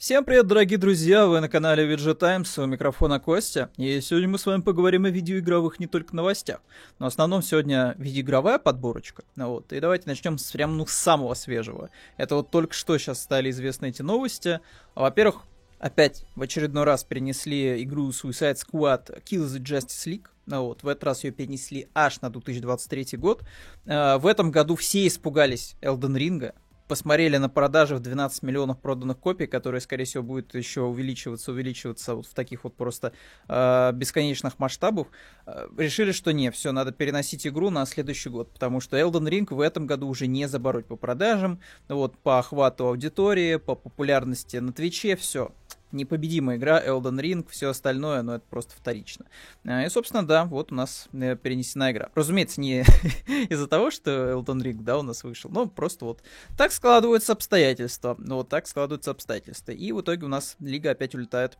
Всем 0.00 0.24
привет, 0.24 0.46
дорогие 0.46 0.78
друзья! 0.78 1.26
Вы 1.26 1.40
на 1.40 1.50
канале 1.50 1.84
VG 1.84 2.14
Times, 2.14 2.56
у 2.56 2.64
микрофона 2.64 3.20
Костя. 3.20 3.68
И 3.76 4.00
сегодня 4.00 4.30
мы 4.30 4.38
с 4.38 4.46
вами 4.46 4.62
поговорим 4.62 5.04
о 5.04 5.10
видеоигровых 5.10 5.78
не 5.78 5.86
только 5.86 6.16
новостях. 6.16 6.60
Но 6.98 7.04
в 7.04 7.08
основном 7.08 7.42
сегодня 7.42 7.94
видеоигровая 7.98 8.58
подборочка. 8.58 9.24
Вот. 9.36 9.74
И 9.74 9.78
давайте 9.78 10.04
начнем 10.06 10.38
с 10.38 10.52
прям 10.52 10.78
ну, 10.78 10.86
самого 10.86 11.34
свежего. 11.34 11.90
Это 12.16 12.36
вот 12.36 12.50
только 12.50 12.72
что 12.72 12.96
сейчас 12.96 13.20
стали 13.20 13.50
известны 13.50 13.90
эти 13.90 14.00
новости. 14.00 14.60
Во-первых, 14.94 15.42
опять 15.78 16.24
в 16.34 16.40
очередной 16.40 16.84
раз 16.84 17.04
перенесли 17.04 17.82
игру 17.82 18.08
Suicide 18.08 18.56
Squad 18.56 19.22
Kill 19.24 19.44
the 19.48 19.60
Justice 19.60 20.06
League. 20.06 20.28
Ну 20.46 20.62
вот, 20.62 20.82
в 20.82 20.88
этот 20.88 21.04
раз 21.04 21.24
ее 21.24 21.30
перенесли 21.30 21.88
аж 21.94 22.22
на 22.22 22.30
2023 22.30 23.18
год. 23.18 23.42
Э, 23.84 24.16
в 24.16 24.26
этом 24.26 24.50
году 24.50 24.76
все 24.76 25.06
испугались 25.06 25.76
Elden 25.82 26.16
Ring 26.16 26.54
посмотрели 26.90 27.36
на 27.36 27.48
продажи 27.48 27.94
в 27.94 28.00
12 28.00 28.42
миллионов 28.42 28.80
проданных 28.80 29.16
копий, 29.16 29.46
которые, 29.46 29.80
скорее 29.80 30.02
всего, 30.06 30.24
будет 30.24 30.56
еще 30.56 30.80
увеличиваться, 30.80 31.52
увеличиваться 31.52 32.16
вот 32.16 32.26
в 32.26 32.34
таких 32.34 32.64
вот 32.64 32.74
просто 32.74 33.12
э, 33.48 33.92
бесконечных 33.94 34.58
масштабах, 34.58 35.06
э, 35.46 35.68
решили, 35.78 36.10
что 36.10 36.32
не, 36.32 36.50
все, 36.50 36.72
надо 36.72 36.90
переносить 36.90 37.46
игру 37.46 37.70
на 37.70 37.86
следующий 37.86 38.28
год, 38.28 38.52
потому 38.52 38.80
что 38.80 38.98
Elden 38.98 39.28
Ring 39.28 39.54
в 39.54 39.60
этом 39.60 39.86
году 39.86 40.08
уже 40.08 40.26
не 40.26 40.48
забороть 40.48 40.86
по 40.86 40.96
продажам, 40.96 41.60
вот 41.88 42.18
по 42.18 42.40
охвату 42.40 42.88
аудитории, 42.88 43.54
по 43.54 43.76
популярности 43.76 44.56
на 44.56 44.72
Твиче, 44.72 45.14
все, 45.14 45.52
непобедимая 45.92 46.56
игра, 46.56 46.82
Elden 46.84 47.20
Ring, 47.20 47.46
все 47.50 47.68
остальное, 47.68 48.22
но 48.22 48.36
это 48.36 48.44
просто 48.48 48.74
вторично. 48.74 49.26
А, 49.64 49.84
и, 49.84 49.88
собственно, 49.88 50.26
да, 50.26 50.44
вот 50.44 50.72
у 50.72 50.74
нас 50.74 51.08
э, 51.12 51.36
перенесена 51.36 51.92
игра. 51.92 52.10
Разумеется, 52.14 52.60
не 52.60 52.80
из-за 53.48 53.66
того, 53.66 53.90
что 53.90 54.10
Elden 54.10 54.62
Ring, 54.62 54.82
да, 54.82 54.98
у 54.98 55.02
нас 55.02 55.24
вышел, 55.24 55.50
но 55.50 55.66
просто 55.66 56.04
вот 56.04 56.22
так 56.56 56.72
складываются 56.72 57.32
обстоятельства. 57.32 58.16
Вот 58.18 58.48
так 58.48 58.66
складываются 58.66 59.10
обстоятельства. 59.10 59.72
И 59.72 59.92
в 59.92 60.00
итоге 60.00 60.26
у 60.26 60.28
нас 60.28 60.56
лига 60.60 60.90
опять 60.90 61.14
улетает 61.14 61.58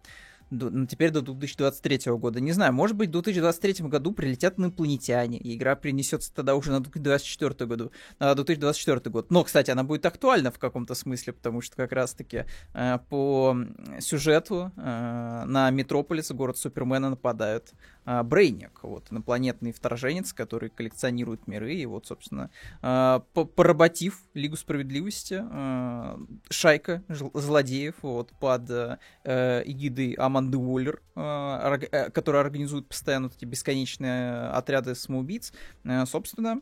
ну, 0.50 0.86
теперь 0.86 1.10
до 1.10 1.22
2023 1.22 2.12
года. 2.12 2.40
Не 2.40 2.52
знаю, 2.52 2.72
может 2.72 2.96
быть, 2.96 3.08
в 3.08 3.12
2023 3.12 3.86
году 3.86 4.12
прилетят 4.12 4.58
инопланетяне, 4.58 5.38
и 5.38 5.56
игра 5.56 5.76
принесется 5.76 6.34
тогда 6.34 6.56
уже 6.56 6.72
на 6.72 6.80
2024 6.80 7.68
году, 7.68 7.92
на 8.18 8.34
2024 8.34 9.10
год. 9.10 9.30
Но, 9.30 9.44
кстати, 9.44 9.70
она 9.70 9.84
будет 9.84 10.04
актуальна 10.06 10.50
в 10.50 10.58
каком-то 10.58 10.94
смысле, 10.94 11.32
потому 11.32 11.60
что 11.60 11.76
как 11.76 11.92
раз-таки 11.92 12.44
э, 12.74 12.98
по 13.08 13.56
сюжету 14.00 14.72
э, 14.76 15.44
на 15.46 15.70
Метрополис, 15.70 16.30
город 16.32 16.58
Супермена, 16.58 17.10
нападают 17.10 17.72
э, 18.04 18.22
Брейник, 18.22 18.82
вот, 18.82 19.06
инопланетный 19.10 19.72
вторженец, 19.72 20.32
который 20.32 20.70
коллекционирует 20.70 21.46
миры, 21.46 21.74
и 21.74 21.86
вот, 21.86 22.06
собственно, 22.06 22.50
э, 22.82 23.20
поработив 23.32 24.18
Лигу 24.34 24.56
Справедливости, 24.56 25.40
э, 25.40 26.18
шайка 26.50 27.04
злодеев, 27.08 27.94
вот, 28.02 28.32
под 28.40 28.68
э, 28.70 28.98
эгидой 29.24 30.14
Аман 30.14 30.39
команды 30.40 30.58
Уоллер, 30.58 31.02
а, 31.14 31.76
э, 31.76 32.10
которая 32.10 32.42
организует 32.42 32.88
постоянно 32.88 33.28
вот 33.28 33.36
эти 33.36 33.44
бесконечные 33.44 34.48
отряды 34.50 34.94
самоубийц, 34.94 35.52
э, 35.84 36.06
собственно, 36.06 36.60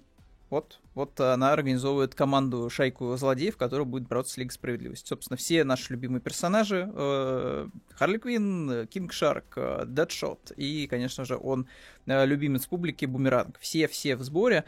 вот, 0.50 0.80
вот 0.94 1.20
она 1.20 1.52
организовывает 1.52 2.14
команду 2.14 2.70
шайку 2.70 3.14
злодеев, 3.16 3.56
которая 3.56 3.86
будет 3.86 4.08
бороться 4.08 4.32
с 4.32 4.36
Лигой 4.38 4.52
Справедливости. 4.52 5.08
Собственно, 5.08 5.36
все 5.36 5.62
наши 5.62 5.92
любимые 5.92 6.22
персонажи 6.22 6.90
э, 6.90 7.68
Харли 7.90 8.18
Квин, 8.18 8.86
Кинг 8.86 9.12
Шарк, 9.12 9.44
э, 9.56 9.84
Дэдшот 9.86 10.52
и, 10.56 10.86
конечно 10.86 11.26
же, 11.26 11.36
он 11.36 11.66
э, 12.06 12.24
любимец 12.24 12.66
публики 12.66 13.04
Бумеранг. 13.04 13.58
Все-все 13.60 14.16
в 14.16 14.22
сборе. 14.22 14.64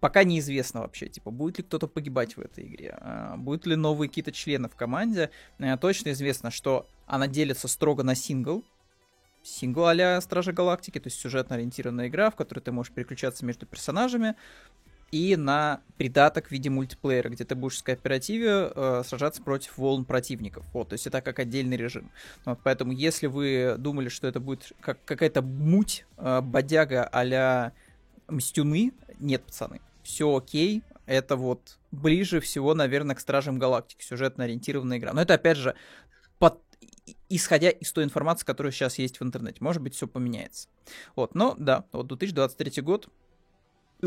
Пока 0.00 0.22
неизвестно 0.22 0.82
вообще, 0.82 1.08
типа, 1.08 1.30
будет 1.30 1.58
ли 1.58 1.64
кто-то 1.64 1.88
погибать 1.88 2.36
в 2.36 2.40
этой 2.40 2.66
игре, 2.66 2.96
э, 3.00 3.34
будут 3.38 3.66
ли 3.66 3.74
новые 3.74 4.10
какие-то 4.10 4.32
члены 4.32 4.68
в 4.68 4.76
команде. 4.76 5.30
Точно 5.80 6.10
известно, 6.10 6.50
что 6.50 6.86
она 7.06 7.26
делится 7.26 7.68
строго 7.68 8.02
на 8.02 8.14
сингл, 8.14 8.64
сингл 9.42 9.86
а 9.86 10.20
Стражи 10.20 10.52
Галактики, 10.52 10.98
то 10.98 11.06
есть 11.06 11.18
сюжетно 11.18 11.56
ориентированная 11.56 12.08
игра, 12.08 12.30
в 12.30 12.36
которой 12.36 12.60
ты 12.60 12.72
можешь 12.72 12.92
переключаться 12.92 13.44
между 13.46 13.64
персонажами 13.64 14.34
и 15.10 15.36
на 15.36 15.80
придаток 15.96 16.48
в 16.48 16.50
виде 16.50 16.68
мультиплеера, 16.68 17.28
где 17.28 17.44
ты 17.44 17.54
будешь 17.54 17.78
в 17.78 17.82
кооперативе 17.82 18.70
э, 18.74 19.02
сражаться 19.06 19.42
против 19.42 19.78
волн 19.78 20.04
противников. 20.04 20.64
Вот, 20.72 20.88
то 20.88 20.94
есть 20.94 21.06
это 21.06 21.20
как 21.22 21.38
отдельный 21.38 21.76
режим. 21.76 22.10
Вот, 22.44 22.58
поэтому 22.62 22.92
если 22.92 23.26
вы 23.26 23.76
думали, 23.78 24.08
что 24.08 24.26
это 24.26 24.40
будет 24.40 24.72
как 24.80 25.04
какая-то 25.04 25.42
муть, 25.42 26.06
э, 26.18 26.40
бодяга 26.40 27.04
а-ля 27.04 27.72
Мстюны, 28.28 28.92
нет, 29.20 29.42
пацаны, 29.44 29.80
все 30.02 30.36
окей, 30.36 30.82
это 31.06 31.36
вот 31.36 31.78
ближе 31.92 32.40
всего, 32.40 32.74
наверное, 32.74 33.14
к 33.14 33.20
Стражам 33.20 33.58
Галактики, 33.58 34.02
сюжетно 34.02 34.44
ориентированная 34.44 34.98
игра. 34.98 35.12
Но 35.12 35.22
это, 35.22 35.34
опять 35.34 35.56
же, 35.56 35.74
под 36.38 36.60
исходя 37.28 37.70
из 37.70 37.92
той 37.92 38.04
информации, 38.04 38.44
которая 38.44 38.72
сейчас 38.72 38.98
есть 38.98 39.20
в 39.20 39.24
интернете. 39.24 39.58
Может 39.60 39.82
быть, 39.82 39.94
все 39.94 40.06
поменяется. 40.06 40.68
Вот, 41.14 41.34
но 41.34 41.54
да, 41.58 41.84
вот 41.92 42.08
2023 42.08 42.82
год, 42.82 43.08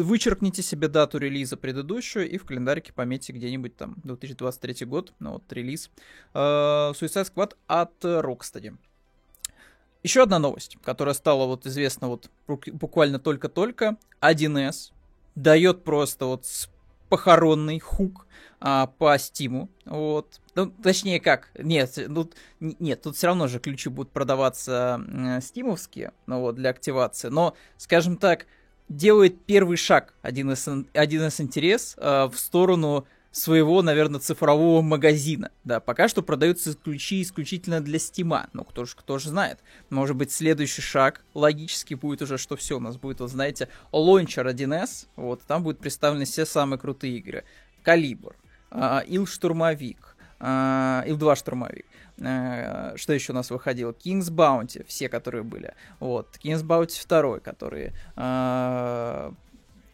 вычеркните 0.03 0.61
себе 0.61 0.87
дату 0.87 1.17
релиза 1.17 1.57
предыдущую 1.57 2.29
и 2.29 2.37
в 2.37 2.45
календарике 2.45 2.93
пометьте 2.93 3.33
где-нибудь 3.33 3.75
там 3.75 3.95
2023 4.03 4.85
год, 4.85 5.13
ну 5.19 5.33
вот 5.33 5.53
релиз 5.53 5.89
uh, 6.33 6.91
Suicide 6.93 7.31
Squad 7.33 7.55
от 7.67 7.93
Rocksteady. 8.03 8.77
Еще 10.01 10.23
одна 10.23 10.39
новость, 10.39 10.77
которая 10.83 11.13
стала 11.13 11.45
вот 11.45 11.65
известна 11.65 12.07
вот 12.07 12.29
буквально 12.47 13.19
только-только. 13.19 13.97
1С 14.21 14.91
дает 15.35 15.83
просто 15.83 16.25
вот 16.25 16.45
похоронный 17.09 17.79
хук 17.79 18.25
а, 18.61 18.87
по 18.87 19.17
стиму. 19.17 19.69
Вот. 19.85 20.39
Ну, 20.55 20.67
точнее 20.67 21.19
как, 21.19 21.49
нет, 21.57 21.97
тут, 22.07 22.35
нет, 22.59 23.01
тут 23.01 23.15
все 23.15 23.27
равно 23.27 23.47
же 23.47 23.59
ключи 23.59 23.89
будут 23.89 24.11
продаваться 24.11 25.01
э, 25.07 25.41
стимовские, 25.41 26.13
ну 26.27 26.41
вот, 26.41 26.55
для 26.55 26.69
активации. 26.69 27.29
Но, 27.29 27.55
скажем 27.77 28.17
так, 28.17 28.45
делает 28.89 29.39
первый 29.45 29.77
шаг 29.77 30.13
один 30.21 30.51
из, 30.51 30.67
один 30.93 31.27
из 31.27 31.39
интерес 31.39 31.95
э, 31.97 32.29
в 32.31 32.37
сторону 32.37 33.05
своего, 33.31 33.81
наверное, 33.81 34.19
цифрового 34.19 34.81
магазина. 34.81 35.51
Да, 35.63 35.79
пока 35.79 36.07
что 36.07 36.23
продаются 36.23 36.73
ключи 36.73 37.21
исключительно 37.21 37.79
для 37.79 37.99
стима. 37.99 38.47
Ну, 38.53 38.63
кто 38.63 38.85
же, 38.85 38.95
кто 38.95 39.19
же 39.19 39.29
знает. 39.29 39.59
Может 39.89 40.15
быть, 40.15 40.31
следующий 40.31 40.81
шаг 40.81 41.21
логически 41.35 41.93
будет 41.93 42.23
уже, 42.23 42.37
что 42.37 42.55
все 42.55 42.77
у 42.77 42.79
нас 42.79 42.97
будет, 42.97 43.19
вот 43.19 43.29
знаете, 43.29 43.69
лончер 43.91 44.47
1С, 44.47 45.07
вот, 45.15 45.41
там 45.43 45.63
будут 45.63 45.79
представлены 45.79 46.25
все 46.25 46.45
самые 46.45 46.79
крутые 46.79 47.17
игры. 47.17 47.43
Калибр, 47.83 48.35
э, 48.71 49.01
Ил-штурмовик, 49.07 50.15
э, 50.39 51.03
Ил-2 51.07 51.35
штурмовик. 51.35 51.85
Э, 52.19 52.93
что 52.95 53.13
еще 53.13 53.31
у 53.31 53.35
нас 53.35 53.49
выходило? 53.49 53.91
King's 53.91 54.29
Bounty, 54.29 54.85
все, 54.87 55.09
которые 55.09 55.43
были. 55.43 55.73
Вот, 55.99 56.37
King's 56.43 56.63
Bounty 56.63 57.05
2, 57.07 57.39
который 57.39 57.93
э, 58.15 59.31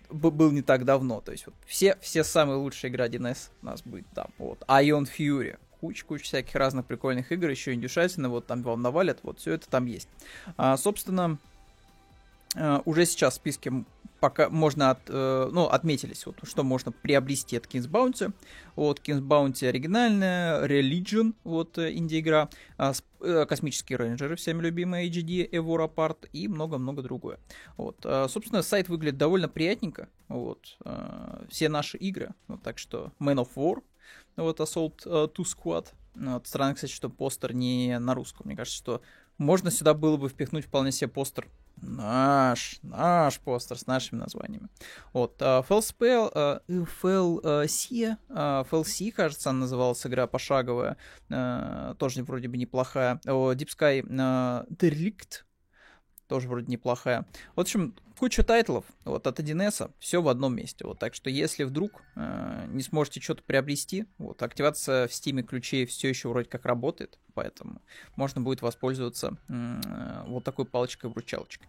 был 0.10 0.52
не 0.52 0.62
так 0.62 0.86
давно. 0.86 1.22
То 1.22 1.32
есть 1.32 1.46
вот 1.46 1.56
все, 1.66 1.98
все 2.02 2.24
самые 2.24 2.58
лучшие 2.58 2.92
игры 2.92 3.06
1С 3.06 3.50
у 3.62 3.66
нас 3.66 3.82
будет 3.84 4.08
там. 4.14 4.28
Вот, 4.38 4.62
Ion 4.68 5.08
Fury, 5.08 5.58
куча-куча 5.80 6.24
всяких 6.24 6.56
разных 6.56 6.86
прикольных 6.86 7.32
игр, 7.32 7.50
еще 7.50 7.74
индюшатина, 7.74 8.30
вот 8.30 8.48
там 8.48 8.64
вам 8.64 8.82
навалят, 8.82 9.20
вот 9.24 9.40
все 9.40 9.54
это 9.54 9.70
там 9.70 9.86
есть. 9.86 10.10
А, 10.58 10.78
собственно, 10.78 11.38
э, 12.56 12.80
уже 12.86 13.06
сейчас 13.06 13.34
в 13.34 13.38
списке 13.38 13.72
пока 14.26 14.50
можно 14.50 14.90
от, 14.90 15.02
э, 15.08 15.50
ну, 15.52 15.66
отметились, 15.66 16.26
вот, 16.26 16.38
что 16.42 16.64
можно 16.64 16.92
приобрести 16.92 17.58
от 17.58 17.68
Kings 17.68 17.88
Bounty. 17.88 18.34
Вот, 18.76 19.00
Kings 19.00 19.22
Bounty 19.22 19.68
оригинальная, 19.68 20.66
Religion, 20.68 21.36
вот, 21.44 21.78
э, 21.78 21.94
инди-игра, 21.94 22.50
э, 22.80 22.94
э, 23.22 23.46
Космические 23.46 24.00
рейнджеры, 24.00 24.36
всеми 24.36 24.64
любимые 24.64 25.08
HD, 25.12 25.48
Evora 25.52 25.88
Part 25.88 26.28
и 26.34 26.48
много-много 26.48 27.04
другое. 27.04 27.38
Вот, 27.78 27.98
э, 28.04 28.26
собственно, 28.28 28.64
сайт 28.64 28.90
выглядит 28.90 29.20
довольно 29.20 29.48
приятненько, 29.48 30.08
вот, 30.28 30.76
э, 30.84 31.46
все 31.52 31.70
наши 31.70 31.98
игры, 31.98 32.34
вот, 32.48 32.64
так 32.64 32.80
что 32.80 33.12
Man 33.20 33.36
of 33.36 33.50
War, 33.56 33.84
вот, 34.38 34.60
Assault 34.60 35.02
э, 35.06 35.28
2 35.36 35.46
Squad, 35.46 35.86
вот, 36.16 36.48
странно, 36.48 36.74
кстати, 36.74 36.92
что 36.92 37.10
постер 37.10 37.54
не 37.54 38.00
на 38.00 38.16
русском, 38.16 38.48
мне 38.48 38.56
кажется, 38.56 38.78
что 38.78 39.02
можно 39.38 39.72
сюда 39.72 39.94
было 39.94 40.18
бы 40.18 40.30
впихнуть 40.30 40.66
вполне 40.66 40.92
себе 40.92 41.08
постер 41.08 41.48
Наш, 41.82 42.80
наш 42.84 43.40
постер 43.40 43.78
с 43.78 43.86
нашими 43.86 44.20
названиями. 44.20 44.70
Вот, 45.12 45.42
uh, 45.42 45.68
uh, 45.68 46.62
FLC, 46.68 48.18
uh, 48.30 48.70
FLC, 48.70 49.12
кажется, 49.12 49.50
она 49.50 49.60
называлась, 49.60 50.06
игра 50.06 50.26
пошаговая, 50.26 50.98
uh, 51.30 51.94
тоже 51.96 52.24
вроде 52.24 52.48
бы 52.48 52.58
неплохая. 52.58 53.20
Uh, 53.26 53.54
Deep 53.56 53.68
Sky 53.78 54.02
uh, 54.08 54.66
Derelict, 54.70 55.44
тоже 56.28 56.48
вроде 56.48 56.72
неплохая. 56.72 57.26
В 57.56 57.60
общем, 57.60 57.94
куча 58.18 58.44
тайтлов 58.44 58.86
вот, 59.04 59.28
от 59.28 59.40
1С, 59.40 59.92
все 60.00 60.22
в 60.22 60.28
одном 60.28 60.56
месте. 60.56 60.86
Вот, 60.86 61.00
так 61.00 61.14
что 61.14 61.30
если 61.30 61.64
вдруг 61.64 62.02
э, 62.16 62.66
не 62.70 62.82
сможете 62.82 63.22
что-то 63.22 63.44
приобрести, 63.44 64.06
вот, 64.18 64.42
активация 64.42 65.08
в 65.08 65.12
Steam 65.12 65.44
ключей 65.44 65.86
все 65.86 66.10
еще 66.10 66.30
вроде 66.30 66.50
как 66.50 66.66
работает, 66.66 67.20
поэтому 67.34 67.82
можно 68.16 68.42
будет 68.42 68.62
воспользоваться 68.62 69.38
э, 69.50 70.24
вот 70.28 70.44
такой 70.44 70.66
палочкой-вручалочкой. 70.66 71.68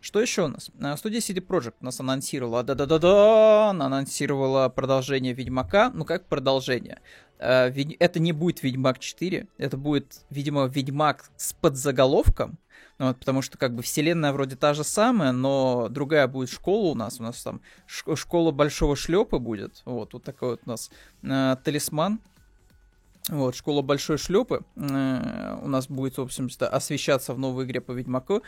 Что 0.00 0.20
еще 0.20 0.44
у 0.44 0.48
нас? 0.48 0.70
Э, 0.80 0.96
студия 0.96 1.20
CD 1.20 1.44
Projekt 1.44 1.76
нас 1.80 1.98
анонсировала, 2.00 2.62
да-да-да-да, 2.62 3.70
анонсировала 3.70 4.68
продолжение 4.68 5.32
Ведьмака. 5.32 5.90
Ну 5.90 6.04
как 6.04 6.26
продолжение? 6.26 7.00
Э, 7.38 7.70
это 7.98 8.20
не 8.20 8.32
будет 8.32 8.62
Ведьмак 8.62 8.98
4, 8.98 9.48
это 9.58 9.76
будет, 9.76 10.24
видимо, 10.30 10.66
Ведьмак 10.66 11.30
с 11.36 11.52
подзаголовком, 11.52 12.58
ну, 12.98 13.08
вот, 13.08 13.18
потому 13.18 13.42
что 13.42 13.58
как 13.58 13.74
бы 13.74 13.82
вселенная 13.82 14.32
вроде 14.32 14.56
та 14.56 14.72
же 14.72 14.82
самая, 14.82 15.32
но 15.32 15.88
другая 15.90 16.26
будет 16.28 16.50
школа 16.50 16.92
у 16.92 16.94
нас. 16.94 17.20
У 17.20 17.22
нас 17.22 17.42
там 17.42 17.60
школа 17.86 18.52
большого 18.52 18.96
шлепа 18.96 19.38
будет. 19.38 19.82
Вот, 19.84 20.14
вот 20.14 20.24
такой 20.24 20.50
вот 20.50 20.60
у 20.64 20.68
нас 20.70 20.90
э, 21.22 21.56
талисман. 21.62 22.20
Вот, 23.28 23.54
школа 23.56 23.82
большой 23.82 24.18
шлепы 24.18 24.64
э, 24.76 25.58
у 25.62 25.68
нас 25.68 25.88
будет, 25.88 26.16
в 26.16 26.22
общем 26.22 26.48
освещаться 26.60 27.34
в 27.34 27.38
новой 27.38 27.64
игре 27.64 27.80
по 27.80 27.92
Ведьмаку. 27.92 28.42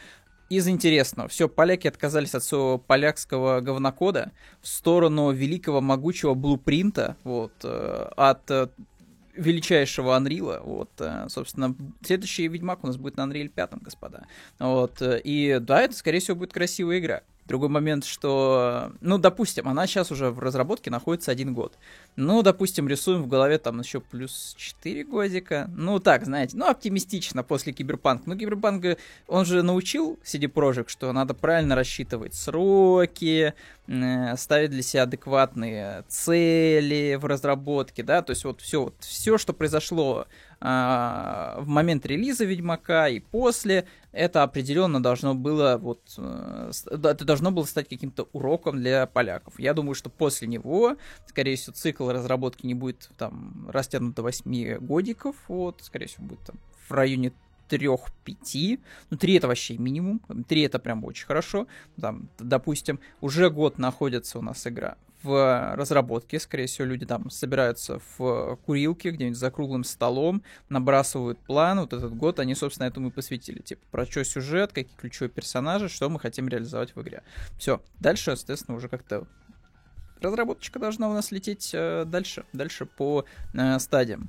Из 0.49 0.67
интересного, 0.67 1.29
все, 1.29 1.47
поляки 1.47 1.89
отказались 1.89 2.35
от 2.35 2.43
своего 2.43 2.79
полякского 2.79 3.61
говнокода 3.61 4.33
в 4.63 4.69
сторону 4.69 5.31
великого 5.31 5.83
могучего 5.83 6.33
блупринта, 6.33 7.19
вот, 7.23 7.53
э, 7.65 8.11
от 8.17 8.51
э, 8.51 8.69
величайшего 9.39 10.17
Анрила. 10.17 10.61
Вот, 10.65 10.91
э, 10.99 11.27
собственно, 11.29 11.75
следующий 12.03 12.49
Ведьмак 12.49 12.85
у 12.85 12.89
нас 12.89 12.97
будет 12.97 13.17
на 13.17 13.23
Unreal 13.23 13.49
5, 13.49 13.71
господа. 13.81 14.27
Вот, 14.59 15.01
э, 15.01 15.21
и 15.23 15.59
да, 15.61 15.83
это, 15.83 15.95
скорее 15.95 16.19
всего, 16.21 16.37
будет 16.37 16.53
красивая 16.53 16.99
игра. 16.99 17.23
Другой 17.49 17.71
момент, 17.71 18.05
что, 18.05 18.93
ну, 19.01 19.17
допустим, 19.17 19.67
она 19.69 19.87
сейчас 19.87 20.11
уже 20.11 20.31
в 20.31 20.39
разработке 20.39 20.91
находится 20.91 21.33
один 21.33 21.55
год. 21.55 21.79
Ну, 22.15 22.43
допустим, 22.43 22.87
рисуем 22.89 23.23
в 23.23 23.27
голове 23.27 23.57
там 23.57 23.81
еще 23.81 24.01
плюс 24.01 24.55
4 24.59 25.05
годика. 25.05 25.71
Ну, 25.75 25.99
так, 25.99 26.27
знаете, 26.27 26.59
ну, 26.59 26.69
оптимистично 26.69 27.43
после 27.43 27.73
Киберпанк. 27.73 28.27
Ну, 28.27 28.37
Киберпанк, 28.37 28.99
он 29.27 29.47
же 29.47 29.63
научил 29.63 30.19
CD 30.23 30.53
Projekt, 30.53 30.89
что 30.91 31.11
надо 31.13 31.33
правильно 31.33 31.75
рассчитывать 31.75 32.35
сроки, 32.35 33.55
э, 33.87 34.37
ставить 34.37 34.71
для 34.71 34.83
себя 34.83 35.05
адекватные 35.05 36.05
цели 36.07 37.17
в 37.19 37.25
разработке, 37.25 38.03
да, 38.03 38.21
то 38.21 38.33
есть 38.33 38.45
вот 38.45 38.61
все, 38.61 38.85
вот, 38.85 38.95
все, 39.01 39.39
что 39.39 39.55
произошло 39.55 40.27
в 40.61 41.65
момент 41.67 42.05
релиза 42.05 42.45
Ведьмака 42.45 43.09
и 43.09 43.21
после, 43.21 43.87
это 44.11 44.43
определенно 44.43 45.01
должно 45.01 45.35
было 45.35 45.79
вот 45.81 46.01
э, 46.19 46.71
это 46.91 47.25
должно 47.25 47.53
было 47.53 47.65
стать 47.65 47.89
каким-то 47.89 48.29
уроком 48.33 48.79
для 48.79 49.07
поляков. 49.07 49.59
Я 49.59 49.73
думаю, 49.75 49.95
что 49.95 50.11
после 50.11 50.49
него, 50.49 50.97
скорее 51.27 51.55
всего, 51.57 51.75
цикл 51.75 52.11
разработки 52.11 52.67
не 52.67 52.75
будет 52.75 53.09
там 53.17 53.69
растянут 53.71 54.17
до 54.17 54.23
8 54.23 54.79
годиков, 54.79 55.37
вот, 55.47 55.81
скорее 55.83 56.07
всего, 56.07 56.27
будет 56.27 56.41
там 56.41 56.57
в 56.89 56.93
районе 56.93 57.33
трех-пяти. 57.69 58.81
Ну, 59.11 59.17
три 59.17 59.35
это 59.35 59.47
вообще 59.47 59.77
минимум. 59.77 60.21
Три 60.49 60.63
это 60.63 60.79
прям 60.79 61.05
очень 61.05 61.27
хорошо. 61.27 61.67
Там, 62.01 62.29
допустим, 62.39 62.99
уже 63.21 63.51
год 63.51 63.79
находится 63.79 64.39
у 64.39 64.43
нас 64.43 64.67
игра 64.67 64.97
в 65.23 65.75
разработке. 65.75 66.39
Скорее 66.39 66.67
всего, 66.67 66.87
люди 66.87 67.07
там 67.07 67.31
собираются 67.31 68.01
в 68.17 68.57
курилке 68.65 69.11
где-нибудь 69.11 69.39
за 69.39 69.51
круглым 69.51 69.85
столом, 69.85 70.43
набрасывают 70.69 71.39
план. 71.39 71.81
Вот 71.81 71.93
этот 71.93 72.15
год 72.17 72.39
они, 72.41 72.55
собственно, 72.55 72.87
этому 72.87 73.09
и 73.09 73.11
посвятили. 73.11 73.61
Типа, 73.61 73.83
про 73.91 74.07
что 74.07 74.25
сюжет, 74.25 74.73
какие 74.73 74.97
ключевые 74.97 75.31
персонажи, 75.31 75.89
что 75.89 76.09
мы 76.09 76.21
хотим 76.21 76.49
реализовать 76.49 76.95
в 76.95 77.03
игре. 77.03 77.23
Все. 77.59 77.81
Дальше, 78.01 78.33
естественно, 78.33 78.77
уже 78.77 78.89
как-то 78.89 79.27
разработочка 80.21 80.79
должна 80.79 81.09
у 81.09 81.13
нас 81.13 81.31
лететь 81.31 81.71
э, 81.73 82.05
дальше, 82.05 82.45
дальше 82.53 82.87
по 82.87 83.25
э, 83.55 83.79
стадиям. 83.79 84.29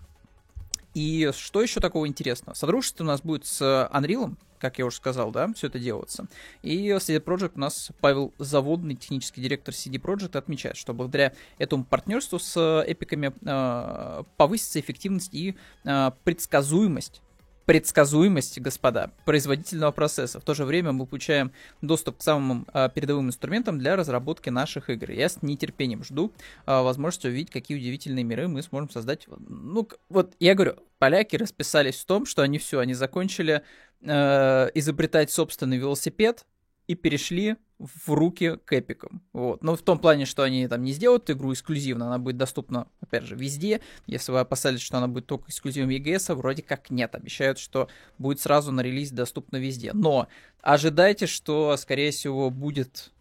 И 0.94 1.32
что 1.34 1.62
еще 1.62 1.80
такого 1.80 2.08
интересного? 2.08 2.56
Содружество 2.56 3.04
у 3.04 3.08
нас 3.08 3.22
будет 3.22 3.46
с 3.46 3.90
Unreal, 3.94 4.36
как 4.60 4.80
я 4.80 4.86
уже 4.86 4.98
сказал, 4.98 5.32
да, 5.32 5.52
все 5.54 5.68
это 5.68 5.80
делается. 5.80 6.28
И 6.62 6.90
CD 6.90 7.24
Projekt 7.24 7.54
у 7.56 7.60
нас 7.60 7.92
Павел 8.00 8.34
Заводный, 8.38 8.96
технический 8.96 9.42
директор 9.42 9.74
CD 9.74 10.00
Projekt, 10.00 10.38
отмечает, 10.38 10.78
что 10.78 10.94
благодаря 10.94 11.34
этому 11.58 11.84
партнерству 11.84 12.40
с 12.40 12.84
эпиками 12.86 13.34
э, 13.42 14.24
повысится 14.38 14.80
эффективность 14.80 15.34
и 15.34 15.56
э, 15.86 16.12
предсказуемость 16.24 17.22
предсказуемость, 17.70 18.60
господа, 18.62 19.12
производительного 19.26 19.92
процесса. 19.92 20.40
В 20.40 20.44
то 20.44 20.56
же 20.56 20.66
время 20.66 20.92
мы 20.92 21.06
получаем 21.06 21.52
доступ 21.84 22.18
к 22.18 22.24
самым 22.24 22.66
а, 22.74 22.90
передовым 22.90 23.28
инструментам 23.28 23.78
для 23.78 23.96
разработки 23.96 24.50
наших 24.50 24.90
игр. 24.90 25.12
Я 25.12 25.30
с 25.30 25.44
нетерпением 25.44 26.04
жду 26.04 26.34
а, 26.66 26.82
возможности 26.82 27.28
увидеть, 27.28 27.52
какие 27.52 27.78
удивительные 27.78 28.24
миры 28.24 28.48
мы 28.48 28.64
сможем 28.64 28.90
создать. 28.90 29.28
Ну, 29.38 29.88
вот 30.10 30.34
я 30.40 30.56
говорю, 30.56 30.78
поляки 30.98 31.36
расписались 31.36 31.98
в 31.98 32.06
том, 32.06 32.26
что 32.26 32.42
они 32.42 32.58
все, 32.58 32.80
они 32.80 32.96
закончили 32.96 33.62
э, 34.02 34.70
изобретать 34.74 35.32
собственный 35.32 35.78
велосипед, 35.78 36.46
и 36.90 36.96
перешли 36.96 37.56
в 37.78 38.10
руки 38.10 38.58
к 38.66 38.74
эпикам. 38.74 39.22
Вот. 39.32 39.64
Но 39.64 39.76
в 39.76 39.82
том 39.84 40.00
плане, 40.00 40.26
что 40.26 40.42
они 40.42 40.68
там 40.68 40.84
не 40.84 40.92
сделают 40.92 41.30
игру 41.30 41.54
эксклюзивно, 41.54 42.08
она 42.08 42.18
будет 42.18 42.36
доступна, 42.38 42.88
опять 43.00 43.26
же, 43.26 43.36
везде. 43.36 43.82
Если 44.08 44.32
вы 44.32 44.40
опасались, 44.40 44.82
что 44.82 44.98
она 44.98 45.08
будет 45.08 45.28
только 45.28 45.50
эксклюзивом 45.50 45.92
EGS, 45.92 46.34
вроде 46.34 46.64
как 46.64 46.90
нет. 46.90 47.14
Обещают, 47.14 47.60
что 47.60 47.90
будет 48.18 48.40
сразу 48.40 48.72
на 48.72 48.82
релиз 48.82 49.12
доступна 49.12 49.58
везде. 49.58 49.94
Но 49.94 50.30
ожидайте, 50.64 51.28
что, 51.28 51.78
скорее 51.78 52.10
всего, 52.10 52.50
будет 52.50 53.12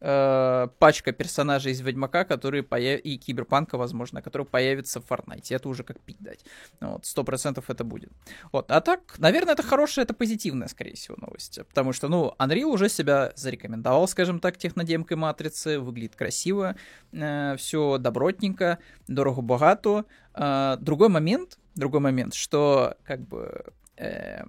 э, 0.00 0.68
пачка 0.78 1.12
персонажей 1.12 1.72
из 1.72 1.80
Ведьмака, 1.80 2.24
которые 2.24 2.62
появ... 2.62 3.00
и 3.00 3.16
Киберпанка, 3.16 3.78
возможно, 3.78 4.22
которые 4.22 4.46
появятся 4.46 5.00
в 5.00 5.10
Fortnite. 5.10 5.46
Это 5.50 5.68
уже 5.68 5.84
как 5.84 6.00
пить 6.00 6.18
дать. 6.20 6.44
Вот, 6.80 7.06
сто 7.06 7.24
процентов 7.24 7.70
это 7.70 7.84
будет. 7.84 8.10
Вот, 8.52 8.70
а 8.70 8.80
так, 8.80 9.18
наверное, 9.18 9.54
это 9.54 9.62
хорошая, 9.62 10.04
это 10.04 10.14
позитивная, 10.14 10.68
скорее 10.68 10.94
всего, 10.94 11.16
новость. 11.18 11.58
Потому 11.68 11.92
что, 11.92 12.08
ну, 12.08 12.34
Unreal 12.38 12.64
уже 12.64 12.88
себя 12.88 13.32
зарекомендовал, 13.36 14.08
скажем 14.08 14.40
так, 14.40 14.56
технодемкой 14.56 15.16
Матрицы, 15.16 15.78
выглядит 15.78 16.16
красиво, 16.16 16.76
э, 17.12 17.56
все 17.56 17.98
добротненько, 17.98 18.78
дорого-богато. 19.08 20.04
Э, 20.34 20.76
другой 20.80 21.08
момент, 21.08 21.58
другой 21.74 22.00
момент, 22.00 22.34
что, 22.34 22.96
как 23.04 23.20
бы... 23.20 23.72
Э, 23.96 24.42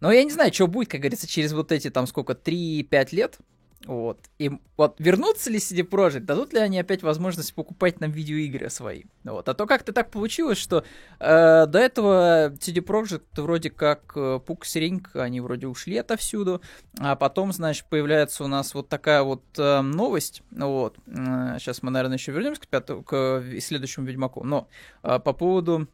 но 0.00 0.12
я 0.12 0.24
не 0.24 0.30
знаю, 0.30 0.52
что 0.52 0.66
будет, 0.66 0.90
как 0.90 1.00
говорится, 1.00 1.26
через 1.26 1.52
вот 1.52 1.72
эти 1.72 1.88
там 1.88 2.06
сколько, 2.06 2.34
3-5 2.34 3.14
лет, 3.14 3.38
вот. 3.86 4.18
И 4.38 4.50
вот 4.76 4.96
вернутся 4.98 5.48
ли 5.48 5.58
CD 5.58 5.88
Projekt, 5.88 6.20
дадут 6.20 6.52
ли 6.52 6.58
они 6.58 6.78
опять 6.78 7.02
возможность 7.02 7.54
покупать 7.54 8.00
нам 8.00 8.10
видеоигры 8.10 8.68
свои? 8.68 9.04
Вот. 9.22 9.48
А 9.48 9.54
то 9.54 9.66
как-то 9.66 9.92
так 9.92 10.10
получилось, 10.10 10.58
что 10.58 10.84
э, 11.20 11.66
до 11.66 11.78
этого 11.78 12.50
CD 12.54 12.84
Projekt 12.84 13.22
вроде 13.36 13.70
как 13.70 14.12
э, 14.16 14.40
пук 14.44 14.66
серенько, 14.66 15.22
они 15.22 15.40
вроде 15.40 15.68
ушли 15.68 15.96
отовсюду, 15.98 16.62
а 16.98 17.14
потом, 17.14 17.52
значит, 17.52 17.86
появляется 17.88 18.42
у 18.42 18.48
нас 18.48 18.74
вот 18.74 18.88
такая 18.88 19.22
вот 19.22 19.44
э, 19.56 19.80
новость, 19.82 20.42
вот. 20.50 20.96
Э, 21.06 21.56
сейчас 21.60 21.82
мы, 21.82 21.92
наверное, 21.92 22.18
еще 22.18 22.32
вернемся 22.32 22.62
к, 22.62 22.66
пятому, 22.66 23.04
к 23.04 23.44
следующему 23.60 24.06
Ведьмаку, 24.06 24.42
но 24.42 24.66
э, 25.04 25.20
по 25.20 25.32
поводу 25.32 25.86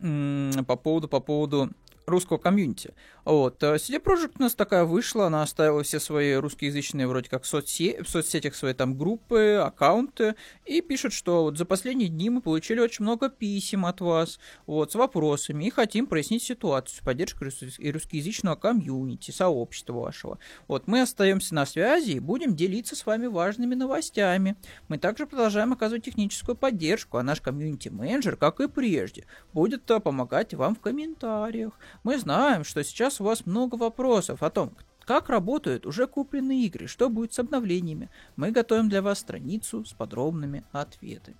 по 0.00 0.76
поводу, 0.76 1.08
по 1.08 1.18
поводу 1.18 1.70
русского 2.08 2.38
комьюнити. 2.38 2.94
Вот. 3.24 3.62
CD 3.62 3.96
э, 3.96 3.98
Projekt 3.98 4.36
у 4.38 4.42
нас 4.42 4.54
такая 4.54 4.84
вышла, 4.84 5.26
она 5.26 5.42
оставила 5.42 5.82
все 5.82 6.00
свои 6.00 6.34
русскоязычные 6.34 7.06
вроде 7.06 7.28
как 7.28 7.44
соцсе... 7.44 8.02
в 8.02 8.08
соцсетях 8.08 8.54
свои 8.54 8.72
там 8.72 8.96
группы, 8.96 9.60
аккаунты, 9.62 10.34
и 10.64 10.80
пишет, 10.80 11.12
что 11.12 11.42
вот 11.44 11.58
за 11.58 11.64
последние 11.64 12.08
дни 12.08 12.30
мы 12.30 12.40
получили 12.40 12.80
очень 12.80 13.04
много 13.04 13.28
писем 13.28 13.84
от 13.86 14.00
вас, 14.00 14.38
вот, 14.66 14.92
с 14.92 14.94
вопросами, 14.94 15.64
и 15.64 15.70
хотим 15.70 16.06
прояснить 16.06 16.42
ситуацию 16.42 16.96
с 16.96 17.04
поддержкой 17.04 17.52
и 17.78 17.92
русскоязычного 17.92 18.56
комьюнити, 18.56 19.30
сообщества 19.30 19.92
вашего. 19.92 20.38
Вот, 20.66 20.86
мы 20.86 21.02
остаемся 21.02 21.54
на 21.54 21.66
связи 21.66 22.12
и 22.12 22.20
будем 22.20 22.56
делиться 22.56 22.96
с 22.96 23.04
вами 23.04 23.26
важными 23.26 23.74
новостями. 23.74 24.56
Мы 24.88 24.98
также 24.98 25.26
продолжаем 25.26 25.72
оказывать 25.72 26.04
техническую 26.04 26.56
поддержку, 26.56 27.18
а 27.18 27.22
наш 27.22 27.40
комьюнити-менеджер, 27.40 28.36
как 28.36 28.60
и 28.60 28.68
прежде, 28.68 29.26
будет 29.52 29.90
э, 29.90 30.00
помогать 30.00 30.54
вам 30.54 30.74
в 30.74 30.80
комментариях. 30.80 31.72
Мы 32.02 32.18
знаем, 32.18 32.64
что 32.64 32.82
сейчас 32.84 33.20
у 33.20 33.24
вас 33.24 33.46
много 33.46 33.76
вопросов 33.76 34.42
о 34.42 34.50
том, 34.50 34.76
как 35.04 35.28
работают 35.30 35.86
уже 35.86 36.06
купленные 36.06 36.66
игры, 36.66 36.86
что 36.86 37.08
будет 37.08 37.32
с 37.32 37.38
обновлениями. 37.38 38.10
Мы 38.36 38.50
готовим 38.50 38.88
для 38.88 39.02
вас 39.02 39.20
страницу 39.20 39.84
с 39.84 39.92
подробными 39.92 40.64
ответами. 40.72 41.36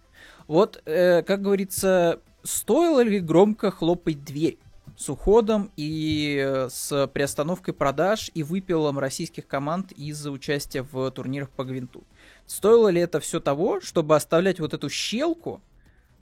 Вот, 0.47 0.83
э, 0.87 1.23
как 1.23 1.43
говорится, 1.43 2.21
стоило 2.43 3.03
ли 3.03 3.21
громко 3.21 3.71
хлопать 3.71 4.25
дверь? 4.25 4.59
с 4.99 5.09
уходом 5.09 5.71
и 5.77 6.43
э, 6.45 6.69
с 6.71 7.07
приостановкой 7.07 7.73
продаж 7.73 8.33
и 8.35 8.43
выпилом 8.43 8.99
российских 8.99 9.47
команд 9.47 9.93
из-за 9.93 10.33
участия 10.33 10.83
в 10.83 11.11
турнирах 11.13 11.51
по 11.51 11.63
Гвинту. 11.63 12.03
Стоило 12.47 12.89
ли 12.89 13.01
это 13.01 13.21
все 13.21 13.39
того, 13.39 13.81
чтобы 13.81 14.17
оставлять 14.17 14.59
вот 14.59 14.75
эту 14.75 14.91
щелку, 14.91 15.61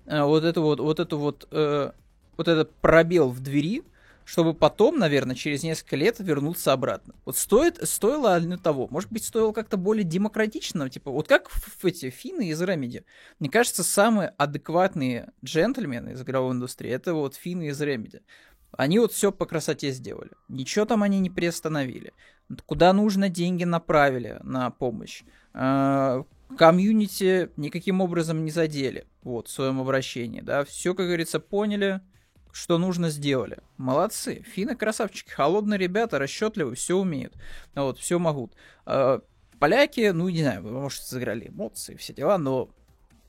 э, 0.04 0.22
вот 0.22 0.44
эту 0.44 0.62
вот, 0.62 0.80
вот 0.80 1.00
эту 1.00 1.18
вот, 1.18 1.48
э, 1.50 1.92
вот 2.36 2.48
этот 2.48 2.74
пробел 2.76 3.30
в 3.30 3.40
двери, 3.40 3.82
чтобы 4.26 4.54
потом, 4.54 4.99
наверное, 4.99 5.37
через 5.37 5.62
несколько 5.62 5.95
лет 5.95 6.16
вернуться 6.18 6.73
обратно. 6.73 7.14
Вот 7.25 7.37
стоит, 7.37 7.78
стоило 7.88 8.37
ли 8.38 8.56
того? 8.56 8.88
Может 8.90 9.11
быть, 9.12 9.25
стоило 9.25 9.52
как-то 9.52 9.76
более 9.76 10.02
демократично, 10.02 10.90
типа, 10.90 11.12
вот 11.12 11.28
как 11.28 11.49
в, 11.49 11.83
в 11.83 11.85
эти 11.85 12.11
финны 12.11 12.49
из 12.49 12.61
Remedy. 12.61 13.04
Мне 13.38 13.49
кажется, 13.49 13.85
самые 13.85 14.30
адекватные 14.37 15.33
джентльмены 15.45 16.11
из 16.11 16.23
игровой 16.23 16.54
индустрии, 16.54 16.90
это 16.90 17.14
вот 17.14 17.37
финны 17.37 17.68
из 17.68 17.80
Remedy. 17.80 18.21
Они 18.73 18.99
вот 18.99 19.12
все 19.12 19.30
по 19.30 19.47
красоте 19.47 19.92
сделали. 19.92 20.33
Ничего 20.49 20.87
там 20.87 21.04
они 21.04 21.21
не 21.21 21.30
приостановили. 21.30 22.12
Куда 22.66 22.92
нужно, 22.92 23.28
деньги 23.28 23.62
направили 23.62 24.40
на 24.42 24.71
помощь. 24.71 25.23
А, 25.54 26.25
комьюнити 26.59 27.50
никаким 27.56 28.00
образом 28.00 28.45
не 28.45 28.50
задели. 28.50 29.06
Вот, 29.23 29.47
в 29.47 29.52
своем 29.52 29.80
обращении, 29.80 30.40
да. 30.40 30.64
Все, 30.64 30.95
как 30.95 31.06
говорится, 31.06 31.38
поняли, 31.38 32.00
что 32.56 32.78
нужно, 32.78 33.10
сделали. 33.10 33.58
Молодцы. 33.76 34.42
Финны 34.54 34.75
красавчики. 34.75 35.30
Холодные 35.30 35.78
ребята, 35.78 36.18
расчетливые, 36.18 36.75
все 36.75 36.96
умеют. 36.96 37.34
Вот, 37.75 37.98
все 37.98 38.18
могут. 38.18 38.54
А, 38.86 39.20
поляки, 39.58 40.10
ну, 40.10 40.28
не 40.30 40.40
знаю, 40.40 40.62
может, 40.62 41.02
сыграли 41.02 41.48
эмоции, 41.48 41.96
все 41.96 42.14
дела, 42.14 42.38
но 42.38 42.70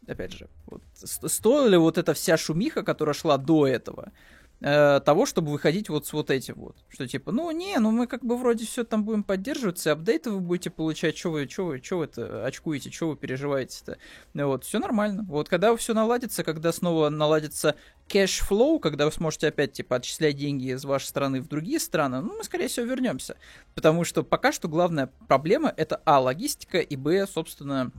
опять 0.07 0.31
же, 0.31 0.47
вот, 0.65 0.81
стоила 0.95 1.67
ли 1.67 1.77
вот 1.77 1.97
эта 1.97 2.13
вся 2.13 2.37
шумиха, 2.37 2.83
которая 2.83 3.13
шла 3.13 3.37
до 3.37 3.67
этого, 3.67 4.13
э, 4.61 4.99
того, 5.01 5.25
чтобы 5.25 5.51
выходить 5.51 5.89
вот 5.89 6.05
с 6.05 6.13
вот 6.13 6.31
этим 6.31 6.55
вот. 6.55 6.75
Что 6.89 7.07
типа, 7.07 7.31
ну 7.31 7.49
не, 7.51 7.77
ну 7.79 7.91
мы 7.91 8.07
как 8.07 8.23
бы 8.23 8.37
вроде 8.37 8.65
все 8.65 8.83
там 8.83 9.03
будем 9.03 9.23
поддерживать, 9.23 9.85
и 9.85 9.89
апдейты 9.89 10.31
вы 10.31 10.39
будете 10.39 10.69
получать, 10.69 11.17
что 11.17 11.31
вы, 11.31 11.47
что 11.47 11.65
вы, 11.65 11.81
что 11.83 11.99
вы 11.99 12.05
это 12.05 12.45
очкуете, 12.45 12.91
что 12.91 13.09
вы 13.09 13.15
переживаете-то. 13.15 13.97
Вот, 14.33 14.63
все 14.63 14.79
нормально. 14.79 15.25
Вот 15.27 15.49
когда 15.49 15.75
все 15.75 15.93
наладится, 15.93 16.43
когда 16.43 16.71
снова 16.71 17.09
наладится 17.09 17.75
cash 18.07 18.39
flow, 18.39 18.79
когда 18.79 19.05
вы 19.05 19.11
сможете 19.11 19.47
опять, 19.47 19.73
типа, 19.73 19.97
отчислять 19.97 20.37
деньги 20.37 20.71
из 20.71 20.85
вашей 20.85 21.05
страны 21.05 21.41
в 21.41 21.47
другие 21.47 21.79
страны, 21.79 22.21
ну, 22.21 22.37
мы, 22.37 22.43
скорее 22.43 22.67
всего, 22.67 22.85
вернемся. 22.85 23.35
Потому 23.75 24.05
что 24.05 24.23
пока 24.23 24.51
что 24.51 24.67
главная 24.67 25.09
проблема 25.27 25.73
это, 25.75 26.01
а, 26.05 26.19
логистика, 26.19 26.79
и, 26.79 26.95
б, 26.95 27.27
собственно, 27.27 27.91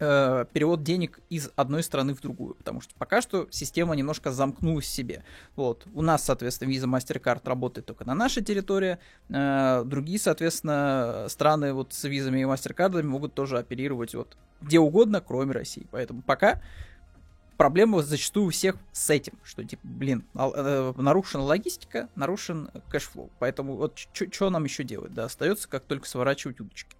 э, 0.00 0.44
перевод 0.52 0.82
денег 0.82 1.20
из 1.28 1.50
одной 1.54 1.82
страны 1.82 2.14
в 2.14 2.20
другую, 2.20 2.54
потому 2.54 2.80
что 2.80 2.94
пока 2.98 3.22
что 3.22 3.46
система 3.50 3.94
немножко 3.94 4.32
замкнулась 4.32 4.86
в 4.86 4.88
себе. 4.88 5.22
Вот. 5.54 5.86
У 5.94 6.02
нас, 6.02 6.24
соответственно, 6.24 6.70
Visa 6.70 6.86
MasterCard 6.86 7.42
работает 7.44 7.86
только 7.86 8.04
на 8.04 8.14
нашей 8.14 8.42
территории, 8.42 8.98
э, 9.28 9.82
другие, 9.84 10.18
соответственно, 10.18 11.26
страны 11.28 11.72
вот 11.72 11.92
с 11.92 12.04
визами 12.04 12.40
и 12.40 12.44
MasterCard 12.44 13.02
могут 13.02 13.34
тоже 13.34 13.58
оперировать 13.58 14.14
вот 14.14 14.36
где 14.60 14.78
угодно, 14.78 15.20
кроме 15.20 15.52
России. 15.52 15.86
Поэтому 15.90 16.22
пока 16.22 16.60
проблема 17.60 18.00
зачастую 18.00 18.46
у 18.46 18.50
всех 18.50 18.76
с 18.92 19.10
этим, 19.10 19.34
что 19.44 19.62
типа, 19.62 19.82
блин, 19.84 20.24
э, 20.34 20.94
нарушена 20.96 21.44
логистика, 21.44 22.08
нарушен 22.14 22.70
cash 22.88 23.06
flow. 23.06 23.28
Поэтому 23.38 23.76
вот 23.76 23.98
что 23.98 24.48
нам 24.48 24.64
еще 24.64 24.82
делать? 24.82 25.12
Да, 25.12 25.26
остается 25.26 25.68
как 25.68 25.84
только 25.84 26.08
сворачивать 26.08 26.58
удочки. 26.58 26.96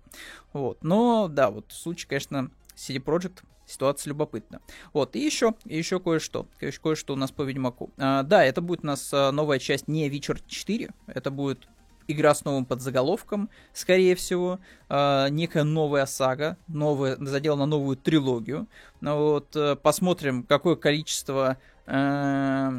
Вот. 0.52 0.76
Но 0.83 1.28
да, 1.28 1.50
вот 1.50 1.64
случай, 1.71 2.07
конечно, 2.07 2.50
CD 2.80 3.02
Projekt 3.02 3.42
ситуация 3.66 4.10
любопытна. 4.10 4.60
Вот, 4.92 5.16
и 5.16 5.20
еще, 5.20 5.54
и 5.64 5.78
еще 5.78 6.00
кое-что, 6.00 6.46
кое-что 6.58 7.14
у 7.14 7.16
нас 7.16 7.30
по 7.30 7.42
Ведьмаку. 7.42 7.90
А, 7.99 8.22
да, 8.25 8.44
это 8.44 8.60
будет 8.60 8.82
у 8.82 8.88
нас 8.88 9.10
а, 9.12 9.30
новая 9.30 9.58
часть 9.58 9.87
не 9.87 10.08
Witcher 10.08 10.42
4, 10.46 10.90
это 11.06 11.30
будет 11.30 11.68
игра 12.08 12.34
с 12.34 12.44
новым 12.44 12.64
подзаголовком, 12.64 13.50
скорее 13.72 14.16
всего, 14.16 14.58
э, 14.88 15.28
некая 15.30 15.62
новая 15.62 16.06
сага, 16.06 16.56
новая, 16.66 17.16
задел 17.20 17.56
на 17.56 17.66
новую 17.66 17.96
трилогию. 17.96 18.66
Ну, 19.00 19.16
вот, 19.16 19.54
э, 19.54 19.76
посмотрим, 19.76 20.42
какое 20.42 20.75
количество 20.75 21.56
э, 21.87 22.70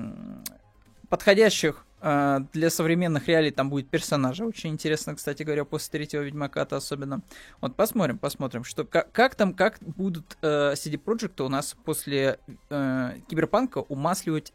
подходящих 1.08 1.86
для 2.02 2.70
современных 2.70 3.28
реалий 3.28 3.52
там 3.52 3.70
будет 3.70 3.90
персонажа. 3.90 4.44
Очень 4.46 4.72
интересно, 4.72 5.16
кстати 5.16 5.44
говоря, 5.44 5.66
после 5.66 5.92
третьего 5.92 6.24
Ведьмака-то 6.24 6.76
особенно. 6.76 7.22
Вот 7.60 7.76
посмотрим, 7.76 8.18
посмотрим, 8.18 8.64
что 8.64 8.86
как, 8.86 9.12
как 9.12 9.36
там, 9.36 9.54
как 9.54 9.78
будут 9.82 10.38
э, 10.42 10.74
CD 10.74 11.02
Projekt 11.02 11.44
у 11.44 11.50
нас 11.50 11.76
после 11.86 12.40
э, 12.70 13.20
Киберпанка 13.30 13.80
умасливать 13.80 14.52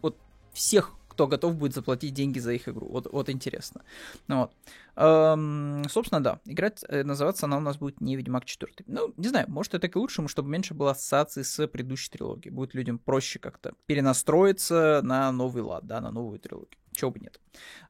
вот 0.00 0.16
всех 0.54 0.92
кто 1.10 1.26
готов 1.26 1.56
будет 1.56 1.74
заплатить 1.74 2.14
деньги 2.14 2.38
за 2.38 2.52
их 2.52 2.68
игру. 2.68 2.86
Вот, 2.88 3.12
вот 3.12 3.28
интересно. 3.28 3.82
Ну, 4.28 4.38
вот. 4.38 4.52
Эм, 4.96 5.82
собственно, 5.88 6.22
да, 6.22 6.40
играть, 6.44 6.84
э, 6.88 7.02
называться 7.02 7.46
она 7.46 7.58
у 7.58 7.60
нас 7.60 7.76
будет 7.76 8.00
не 8.00 8.16
Ведьмак 8.16 8.44
4. 8.44 8.72
Ну, 8.86 9.12
не 9.16 9.28
знаю, 9.28 9.46
может 9.48 9.74
это 9.74 9.86
и 9.86 9.90
к 9.90 9.96
лучшему, 9.96 10.28
чтобы 10.28 10.48
меньше 10.48 10.72
было 10.72 10.92
ассоциаций 10.92 11.44
с 11.44 11.66
предыдущей 11.66 12.10
трилогией. 12.10 12.54
Будет 12.54 12.74
людям 12.74 12.98
проще 12.98 13.38
как-то 13.38 13.74
перенастроиться 13.86 15.00
на 15.02 15.32
новый 15.32 15.62
лад, 15.62 15.86
да, 15.86 16.00
на 16.00 16.10
новую 16.10 16.38
трилогию. 16.38 16.78
Чего 16.92 17.10
бы 17.10 17.20
нет. 17.20 17.40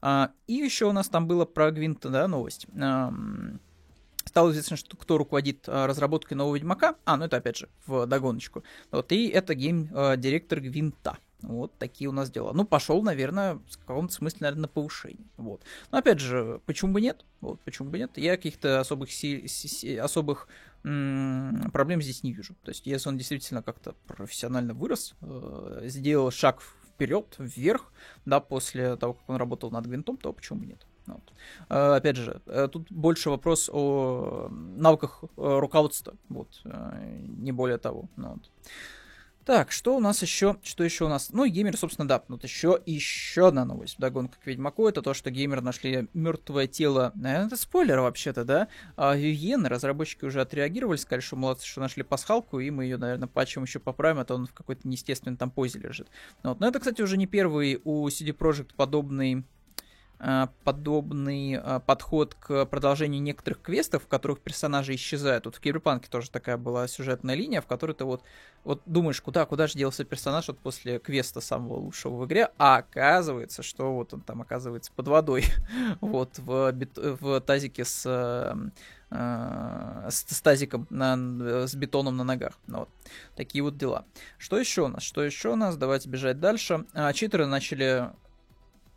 А, 0.00 0.30
и 0.46 0.54
еще 0.54 0.86
у 0.86 0.92
нас 0.92 1.08
там 1.08 1.26
было 1.26 1.44
про 1.44 1.70
Гвинта, 1.70 2.08
да, 2.08 2.26
новость. 2.26 2.66
Эм, 2.74 3.60
стало 4.24 4.50
известно, 4.52 4.76
что 4.76 4.96
кто 4.96 5.18
руководит 5.18 5.64
а, 5.68 5.86
разработкой 5.86 6.36
нового 6.36 6.56
Ведьмака. 6.56 6.96
А, 7.04 7.16
ну 7.16 7.24
это 7.24 7.36
опять 7.36 7.56
же 7.56 7.68
в 7.86 8.06
догоночку. 8.06 8.62
Вот, 8.90 9.12
и 9.12 9.28
это 9.28 9.54
гейм-директор 9.54 10.58
а, 10.58 10.62
Гвинта. 10.62 11.18
Вот 11.42 11.72
такие 11.78 12.08
у 12.08 12.12
нас 12.12 12.30
дела. 12.30 12.52
Ну, 12.52 12.64
пошел, 12.64 13.02
наверное, 13.02 13.54
в 13.54 13.78
каком-то 13.86 14.12
смысле, 14.12 14.38
наверное, 14.40 14.62
на 14.62 14.68
повышение. 14.68 15.26
Вот. 15.36 15.62
Но 15.90 15.98
опять 15.98 16.18
же, 16.20 16.60
почему 16.66 16.92
бы 16.92 17.00
нет? 17.00 17.24
Вот, 17.40 17.60
почему 17.60 17.90
бы 17.90 17.98
нет? 17.98 18.10
Я 18.16 18.36
каких-то 18.36 18.80
особых, 18.80 19.10
си- 19.10 19.46
си- 19.48 19.96
особых 19.96 20.48
м- 20.84 21.70
проблем 21.72 22.02
здесь 22.02 22.22
не 22.22 22.32
вижу. 22.32 22.54
То 22.62 22.70
есть, 22.70 22.86
если 22.86 23.08
он 23.08 23.16
действительно 23.16 23.62
как-то 23.62 23.94
профессионально 24.06 24.74
вырос, 24.74 25.14
э- 25.22 25.82
сделал 25.86 26.30
шаг 26.30 26.60
вперед, 26.60 27.34
вверх, 27.38 27.92
да, 28.26 28.40
после 28.40 28.96
того, 28.96 29.14
как 29.14 29.28
он 29.30 29.36
работал 29.36 29.70
над 29.70 29.86
винтом, 29.86 30.18
то 30.18 30.32
почему 30.32 30.60
бы 30.60 30.66
нет? 30.66 30.86
Вот. 31.06 31.32
Э, 31.70 31.94
опять 31.96 32.16
же, 32.16 32.42
э, 32.46 32.68
тут 32.70 32.92
больше 32.92 33.30
вопрос 33.30 33.70
о 33.72 34.48
навыках 34.50 35.24
э, 35.24 35.58
руководства, 35.58 36.14
вот, 36.28 36.48
не 37.38 37.52
более 37.52 37.78
того. 37.78 38.08
Ну. 38.16 38.38
Так, 39.44 39.72
что 39.72 39.96
у 39.96 40.00
нас 40.00 40.20
еще? 40.22 40.56
Что 40.62 40.84
еще 40.84 41.06
у 41.06 41.08
нас? 41.08 41.30
Ну, 41.32 41.46
геймер, 41.46 41.76
собственно, 41.76 42.06
да. 42.06 42.22
Вот 42.28 42.44
еще, 42.44 42.80
еще 42.84 43.48
одна 43.48 43.64
новость. 43.64 43.98
Догонка 43.98 44.38
к 44.38 44.46
Ведьмаку. 44.46 44.86
Это 44.86 45.00
то, 45.02 45.14
что 45.14 45.30
геймер 45.30 45.62
нашли 45.62 46.08
мертвое 46.12 46.66
тело. 46.66 47.12
Наверное, 47.14 47.46
это 47.46 47.56
спойлер 47.56 48.00
вообще-то, 48.00 48.44
да? 48.44 48.68
А 48.96 49.16
Вивьен, 49.16 49.64
разработчики 49.66 50.24
уже 50.26 50.42
отреагировали, 50.42 50.98
сказали, 50.98 51.22
что 51.22 51.36
молодцы, 51.36 51.66
что 51.66 51.80
нашли 51.80 52.02
пасхалку, 52.02 52.60
и 52.60 52.70
мы 52.70 52.84
ее, 52.84 52.98
наверное, 52.98 53.28
патчем 53.28 53.62
еще 53.62 53.78
поправим, 53.78 54.18
а 54.20 54.24
то 54.24 54.34
он 54.34 54.46
в 54.46 54.52
какой-то 54.52 54.86
неестественной 54.86 55.36
там 55.36 55.50
позе 55.50 55.78
лежит. 55.78 56.08
Вот. 56.42 56.60
Но 56.60 56.68
это, 56.68 56.78
кстати, 56.78 57.00
уже 57.00 57.16
не 57.16 57.26
первый 57.26 57.80
у 57.84 58.06
CD 58.08 58.36
Projekt 58.36 58.74
подобный 58.76 59.44
Э, 59.59 59.59
подобный 60.64 61.54
э, 61.54 61.80
подход 61.86 62.34
к 62.34 62.66
продолжению 62.66 63.22
некоторых 63.22 63.62
квестов, 63.62 64.04
в 64.04 64.06
которых 64.06 64.40
персонажи 64.40 64.94
исчезают. 64.94 65.46
Вот 65.46 65.56
в 65.56 65.60
Киберпанке 65.60 66.08
тоже 66.10 66.30
такая 66.30 66.58
была 66.58 66.86
сюжетная 66.88 67.34
линия, 67.34 67.62
в 67.62 67.66
которой 67.66 67.92
ты 67.92 68.04
вот, 68.04 68.22
вот 68.62 68.82
думаешь, 68.84 69.20
куда, 69.22 69.46
куда 69.46 69.66
же 69.66 69.78
делся 69.78 70.04
персонаж 70.04 70.48
вот 70.48 70.58
после 70.58 70.98
квеста 70.98 71.40
самого 71.40 71.78
лучшего 71.78 72.16
в 72.16 72.26
игре, 72.26 72.50
а 72.58 72.76
оказывается, 72.76 73.62
что 73.62 73.94
вот 73.94 74.12
он 74.12 74.20
там 74.20 74.42
оказывается 74.42 74.92
под 74.94 75.08
водой, 75.08 75.44
вот 76.02 76.38
в, 76.38 76.70
бет, 76.72 76.98
в 76.98 77.40
тазике 77.40 77.86
с, 77.86 78.04
э, 79.10 80.10
с, 80.10 80.26
с 80.28 80.40
тазиком 80.42 80.86
на, 80.90 81.66
с 81.66 81.74
бетоном 81.74 82.18
на 82.18 82.24
ногах. 82.24 82.52
Ну, 82.66 82.80
вот. 82.80 82.90
Такие 83.36 83.64
вот 83.64 83.78
дела. 83.78 84.04
Что 84.36 84.58
еще 84.58 84.82
у 84.82 84.88
нас? 84.88 85.02
Что 85.02 85.24
еще 85.24 85.52
у 85.52 85.56
нас? 85.56 85.78
Давайте 85.78 86.10
бежать 86.10 86.40
дальше. 86.40 86.84
А, 86.92 87.10
читеры 87.14 87.46
начали 87.46 88.10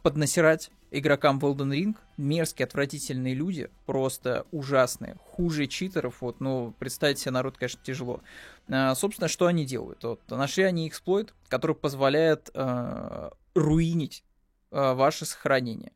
поднасирать 0.02 0.70
игрокам 0.94 1.40
в 1.40 1.46
Elden 1.46 1.72
Ring. 1.72 1.96
Мерзкие, 2.18 2.66
отвратительные 2.66 3.34
люди, 3.34 3.70
просто 3.86 4.46
ужасные. 4.52 5.18
Хуже 5.32 5.68
читеров, 5.68 6.22
вот, 6.22 6.40
ну, 6.40 6.74
представить 6.80 7.20
себе 7.20 7.32
народ, 7.32 7.58
конечно, 7.58 7.82
тяжело. 7.84 8.22
А, 8.70 8.96
собственно, 8.96 9.28
что 9.28 9.48
они 9.48 9.66
делают? 9.66 10.04
Вот, 10.04 10.22
нашли 10.30 10.64
они 10.64 10.88
эксплойт, 10.88 11.34
который 11.48 11.76
позволяет 11.76 12.50
э, 12.54 13.30
руинить 13.56 14.24
э, 14.72 14.94
ваше 14.94 15.26
сохранение. 15.26 15.92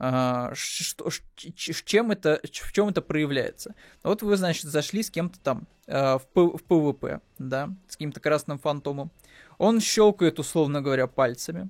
Uh, 0.00 0.54
что, 0.54 1.10
чем 1.56 2.12
это, 2.12 2.40
в 2.44 2.72
чем 2.72 2.88
это 2.90 3.02
проявляется? 3.02 3.74
Вот 4.04 4.22
вы, 4.22 4.36
значит, 4.36 4.66
зашли 4.66 5.02
с 5.02 5.10
кем-то 5.10 5.40
там 5.40 5.66
uh, 5.88 6.20
в, 6.34 6.56
в 6.56 6.62
PvP, 6.62 7.20
да, 7.40 7.70
с 7.88 7.96
каким-то 7.96 8.20
красным 8.20 8.60
фантомом. 8.60 9.10
Он 9.58 9.80
щелкает, 9.80 10.38
условно 10.38 10.82
говоря, 10.82 11.08
пальцами. 11.08 11.68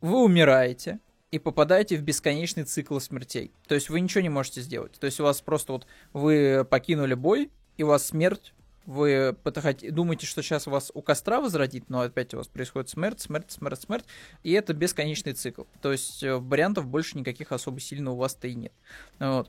Вы 0.00 0.24
умираете, 0.24 0.98
и 1.32 1.38
попадаете 1.38 1.96
в 1.96 2.02
бесконечный 2.02 2.64
цикл 2.64 2.98
смертей. 3.00 3.50
То 3.66 3.74
есть 3.74 3.88
вы 3.88 4.00
ничего 4.00 4.20
не 4.20 4.28
можете 4.28 4.60
сделать. 4.60 4.92
То 5.00 5.06
есть 5.06 5.18
у 5.18 5.24
вас 5.24 5.40
просто 5.40 5.72
вот 5.72 5.86
вы 6.12 6.64
покинули 6.68 7.14
бой, 7.14 7.50
и 7.78 7.82
у 7.82 7.88
вас 7.88 8.06
смерть, 8.06 8.52
вы 8.84 9.34
думаете, 9.90 10.26
что 10.26 10.42
сейчас 10.42 10.66
вас 10.66 10.90
у 10.92 11.00
костра 11.00 11.40
возродит, 11.40 11.88
но 11.88 12.00
опять 12.00 12.34
у 12.34 12.36
вас 12.36 12.48
происходит 12.48 12.90
смерть, 12.90 13.20
смерть, 13.20 13.50
смерть, 13.50 13.80
смерть, 13.80 14.04
и 14.42 14.52
это 14.52 14.74
бесконечный 14.74 15.32
цикл. 15.32 15.62
То 15.80 15.92
есть 15.92 16.22
э, 16.22 16.36
вариантов 16.36 16.86
больше 16.86 17.16
никаких 17.16 17.52
особо 17.52 17.80
сильно 17.80 18.12
у 18.12 18.16
вас-то 18.16 18.48
и 18.48 18.54
нет. 18.54 18.72
Вот. 19.18 19.48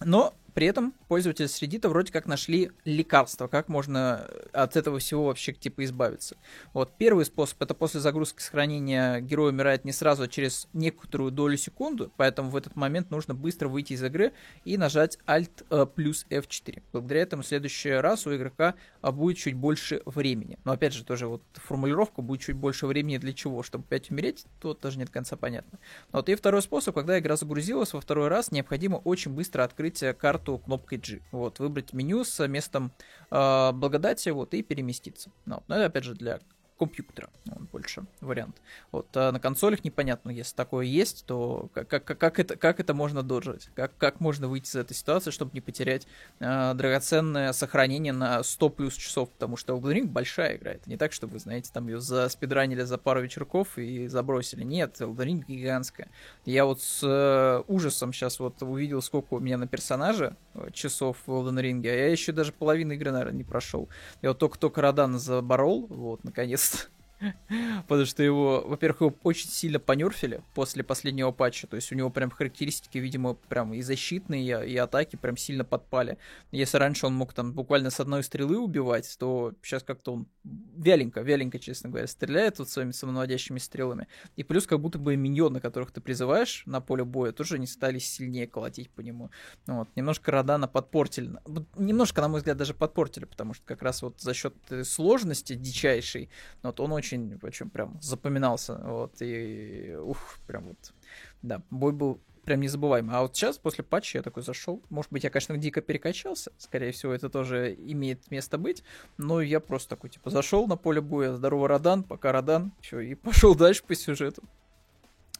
Но 0.00 0.34
при 0.54 0.66
этом 0.66 0.92
пользователи 1.08 1.46
с 1.46 1.62
Reddit 1.62 1.88
вроде 1.88 2.12
как 2.12 2.26
нашли 2.26 2.70
лекарство, 2.84 3.48
как 3.48 3.68
можно 3.68 4.28
от 4.52 4.76
этого 4.76 4.98
всего 4.98 5.26
вообще 5.26 5.52
типа 5.52 5.84
избавиться. 5.84 6.36
Вот 6.74 6.96
первый 6.98 7.24
способ 7.24 7.60
это 7.62 7.74
после 7.74 8.00
загрузки 8.00 8.42
сохранения 8.42 9.20
герой 9.20 9.50
умирает 9.50 9.84
не 9.84 9.92
сразу, 9.92 10.24
а 10.24 10.28
через 10.28 10.68
некоторую 10.72 11.30
долю 11.30 11.56
секунды, 11.56 12.10
поэтому 12.16 12.50
в 12.50 12.56
этот 12.56 12.76
момент 12.76 13.10
нужно 13.10 13.34
быстро 13.34 13.68
выйти 13.68 13.94
из 13.94 14.02
игры 14.02 14.32
и 14.64 14.76
нажать 14.76 15.18
Alt 15.26 15.64
э, 15.70 15.86
плюс 15.86 16.26
F4. 16.28 16.82
Благодаря 16.92 17.22
этому 17.22 17.42
в 17.42 17.46
следующий 17.46 17.90
раз 17.90 18.26
у 18.26 18.34
игрока 18.34 18.74
а, 19.00 19.12
будет 19.12 19.38
чуть 19.38 19.54
больше 19.54 20.02
времени. 20.04 20.58
Но 20.64 20.72
опять 20.72 20.92
же 20.92 21.04
тоже 21.04 21.26
вот 21.26 21.42
формулировка 21.54 22.22
будет 22.22 22.42
чуть 22.42 22.56
больше 22.56 22.86
времени 22.86 23.18
для 23.18 23.32
чего? 23.32 23.62
Чтобы 23.62 23.84
опять 23.84 24.10
умереть? 24.10 24.44
Тут 24.60 24.80
тоже 24.80 24.98
нет 24.98 25.10
конца 25.10 25.36
понятно. 25.36 25.78
Вот 26.10 26.28
и 26.28 26.34
второй 26.34 26.62
способ, 26.62 26.94
когда 26.94 27.18
игра 27.18 27.36
загрузилась 27.36 27.92
во 27.92 28.00
второй 28.00 28.28
раз, 28.28 28.50
необходимо 28.50 28.96
очень 28.96 29.32
быстро 29.32 29.64
открыть 29.64 30.02
карту 30.18 30.41
кнопкой 30.44 30.98
G. 30.98 31.20
Вот, 31.32 31.58
выбрать 31.58 31.92
меню 31.92 32.24
с 32.24 32.46
местом 32.46 32.92
э, 33.30 33.72
благодати, 33.72 34.28
вот, 34.30 34.54
и 34.54 34.62
переместиться. 34.62 35.30
Ну, 35.46 35.62
это 35.68 35.86
опять 35.86 36.04
же 36.04 36.14
для 36.14 36.40
компьютера. 36.78 37.30
Он 37.50 37.68
больше 37.70 38.04
вариант. 38.20 38.56
Вот 38.90 39.06
а 39.14 39.32
на 39.32 39.40
консолях 39.40 39.84
непонятно, 39.84 40.30
если 40.30 40.54
такое 40.54 40.86
есть, 40.86 41.24
то 41.26 41.70
как, 41.74 41.88
как, 41.88 42.04
как, 42.04 42.38
это, 42.38 42.56
как 42.56 42.80
это 42.80 42.94
можно 42.94 43.22
доджить? 43.22 43.70
Как, 43.74 43.96
как 43.98 44.20
можно 44.20 44.48
выйти 44.48 44.68
из 44.68 44.76
этой 44.76 44.94
ситуации, 44.94 45.30
чтобы 45.30 45.52
не 45.54 45.60
потерять 45.60 46.06
э, 46.40 46.74
драгоценное 46.74 47.52
сохранение 47.52 48.12
на 48.12 48.42
100 48.42 48.68
плюс 48.70 48.94
часов? 48.94 49.30
Потому 49.30 49.56
что 49.56 49.74
Elden 49.74 49.92
Ring 49.92 50.06
большая 50.06 50.56
игра. 50.56 50.72
Это 50.72 50.88
не 50.88 50.96
так, 50.96 51.12
что 51.12 51.26
вы, 51.26 51.38
знаете, 51.38 51.70
там 51.72 51.88
ее 51.88 52.00
за 52.00 52.28
спидранили 52.28 52.82
за 52.82 52.98
пару 52.98 53.22
вечерков 53.22 53.78
и 53.78 54.08
забросили. 54.08 54.64
Нет, 54.64 55.00
Elden 55.00 55.26
Ring 55.26 55.44
гигантская. 55.46 56.08
Я 56.44 56.64
вот 56.64 56.80
с 56.80 57.00
э, 57.02 57.62
ужасом 57.68 58.12
сейчас 58.12 58.40
вот 58.40 58.62
увидел, 58.62 59.02
сколько 59.02 59.34
у 59.34 59.40
меня 59.40 59.58
на 59.58 59.66
персонаже 59.66 60.36
э, 60.54 60.70
часов 60.72 61.18
в 61.26 61.30
Elden 61.30 61.60
Ring, 61.60 61.86
а 61.88 61.94
я 61.94 62.08
еще 62.08 62.32
даже 62.32 62.52
половину 62.52 62.94
игры, 62.94 63.12
наверное, 63.12 63.36
не 63.36 63.44
прошел. 63.44 63.88
Я 64.20 64.30
вот 64.30 64.38
только-только 64.38 64.80
Радан 64.80 65.18
заборол, 65.18 65.86
вот, 65.88 66.24
наконец 66.24 66.61
podcast. 66.62 67.01
Потому 67.88 68.06
что 68.06 68.22
его, 68.22 68.62
во-первых, 68.66 69.00
его 69.00 69.14
очень 69.22 69.48
сильно 69.48 69.78
понерфили 69.78 70.42
после 70.54 70.82
последнего 70.82 71.30
патча. 71.30 71.66
То 71.66 71.76
есть 71.76 71.92
у 71.92 71.94
него 71.94 72.10
прям 72.10 72.30
характеристики, 72.30 72.98
видимо, 72.98 73.34
прям 73.34 73.74
и 73.74 73.82
защитные, 73.82 74.68
и 74.68 74.76
атаки 74.76 75.16
прям 75.16 75.36
сильно 75.36 75.64
подпали. 75.64 76.18
Если 76.50 76.76
раньше 76.78 77.06
он 77.06 77.14
мог 77.14 77.32
там 77.32 77.52
буквально 77.52 77.90
с 77.90 78.00
одной 78.00 78.22
стрелы 78.22 78.58
убивать, 78.58 79.16
то 79.18 79.52
сейчас 79.62 79.82
как-то 79.82 80.12
он 80.12 80.26
вяленько, 80.44 81.20
вяленько, 81.20 81.58
честно 81.58 81.90
говоря, 81.90 82.06
стреляет 82.06 82.58
вот 82.58 82.68
своими 82.68 82.92
самонаводящими 82.92 83.58
стрелами. 83.58 84.08
И 84.36 84.42
плюс 84.42 84.66
как 84.66 84.80
будто 84.80 84.98
бы 84.98 85.16
миньоны, 85.16 85.60
которых 85.60 85.92
ты 85.92 86.00
призываешь 86.00 86.62
на 86.66 86.80
поле 86.80 87.04
боя, 87.04 87.32
тоже 87.32 87.58
не 87.58 87.66
стали 87.66 87.98
сильнее 87.98 88.46
колотить 88.46 88.90
по 88.90 89.00
нему. 89.00 89.30
Вот. 89.66 89.88
Немножко 89.96 90.30
Радана 90.32 90.68
подпортили. 90.68 91.32
Немножко, 91.76 92.20
на 92.20 92.28
мой 92.28 92.38
взгляд, 92.38 92.56
даже 92.56 92.74
подпортили, 92.74 93.24
потому 93.24 93.54
что 93.54 93.64
как 93.64 93.82
раз 93.82 94.02
вот 94.02 94.20
за 94.20 94.34
счет 94.34 94.54
э, 94.70 94.84
сложности 94.84 95.54
дичайшей, 95.54 96.30
вот 96.62 96.80
он 96.80 96.92
очень 96.92 97.11
очень, 97.12 97.38
очень 97.42 97.70
прям 97.70 97.98
запоминался, 98.00 98.80
вот, 98.82 99.20
и, 99.20 99.94
ух, 100.00 100.18
прям 100.46 100.68
вот, 100.68 100.92
да, 101.42 101.62
бой 101.70 101.92
был 101.92 102.20
прям 102.44 102.60
незабываемый. 102.60 103.14
А 103.14 103.22
вот 103.22 103.36
сейчас, 103.36 103.58
после 103.58 103.84
патча, 103.84 104.18
я 104.18 104.22
такой 104.22 104.42
зашел. 104.42 104.82
Может 104.90 105.12
быть, 105.12 105.22
я, 105.22 105.30
конечно, 105.30 105.56
дико 105.56 105.80
перекачался. 105.80 106.50
Скорее 106.58 106.90
всего, 106.90 107.12
это 107.12 107.28
тоже 107.28 107.74
имеет 107.74 108.32
место 108.32 108.58
быть. 108.58 108.82
Но 109.16 109.40
я 109.40 109.60
просто 109.60 109.90
такой, 109.90 110.10
типа, 110.10 110.30
зашел 110.30 110.66
на 110.66 110.76
поле 110.76 111.00
боя, 111.00 111.34
здорово, 111.34 111.68
Радан, 111.68 112.02
пока 112.02 112.32
Радан, 112.32 112.72
все, 112.80 112.98
и 112.98 113.14
пошел 113.14 113.54
дальше 113.54 113.84
по 113.84 113.94
сюжету. 113.94 114.42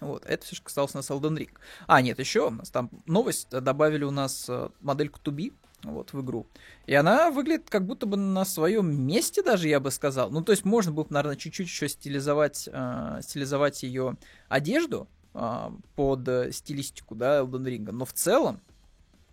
Вот, 0.00 0.24
это 0.26 0.44
все, 0.44 0.54
что 0.54 0.64
касалось 0.64 0.94
нас 0.94 1.10
Elden 1.10 1.36
Ring. 1.36 1.50
А, 1.88 2.00
нет, 2.02 2.20
еще 2.20 2.48
у 2.48 2.50
нас 2.50 2.70
там 2.70 2.90
новость. 3.06 3.50
Добавили 3.50 4.04
у 4.04 4.10
нас 4.12 4.46
э, 4.48 4.68
модельку 4.80 5.18
Туби 5.20 5.52
вот, 5.82 6.12
в 6.12 6.20
игру. 6.20 6.46
И 6.86 6.94
она 6.94 7.30
выглядит 7.30 7.70
как 7.70 7.86
будто 7.86 8.06
бы 8.06 8.16
на 8.16 8.44
своем 8.44 9.06
месте 9.06 9.42
даже, 9.42 9.68
я 9.68 9.80
бы 9.80 9.90
сказал. 9.90 10.30
Ну, 10.30 10.42
то 10.42 10.52
есть 10.52 10.64
можно 10.64 10.92
было, 10.92 11.06
наверное, 11.10 11.36
чуть-чуть 11.36 11.66
еще 11.66 11.88
стилизовать, 11.88 12.68
э, 12.72 13.20
стилизовать 13.22 13.82
ее 13.82 14.16
одежду 14.48 15.08
э, 15.34 15.70
под 15.94 16.54
стилистику, 16.54 17.14
да, 17.14 17.40
Elden 17.40 17.64
Ring. 17.64 17.90
Но 17.90 18.04
в 18.04 18.12
целом, 18.12 18.60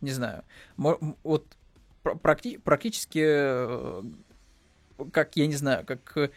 не 0.01 0.11
знаю, 0.11 0.43
вот 0.77 1.45
практи 2.01 2.57
практически, 2.57 3.23
э, 3.23 4.03
как, 5.11 5.35
я 5.35 5.47
не 5.47 5.55
знаю, 5.55 5.85
как 5.85 6.31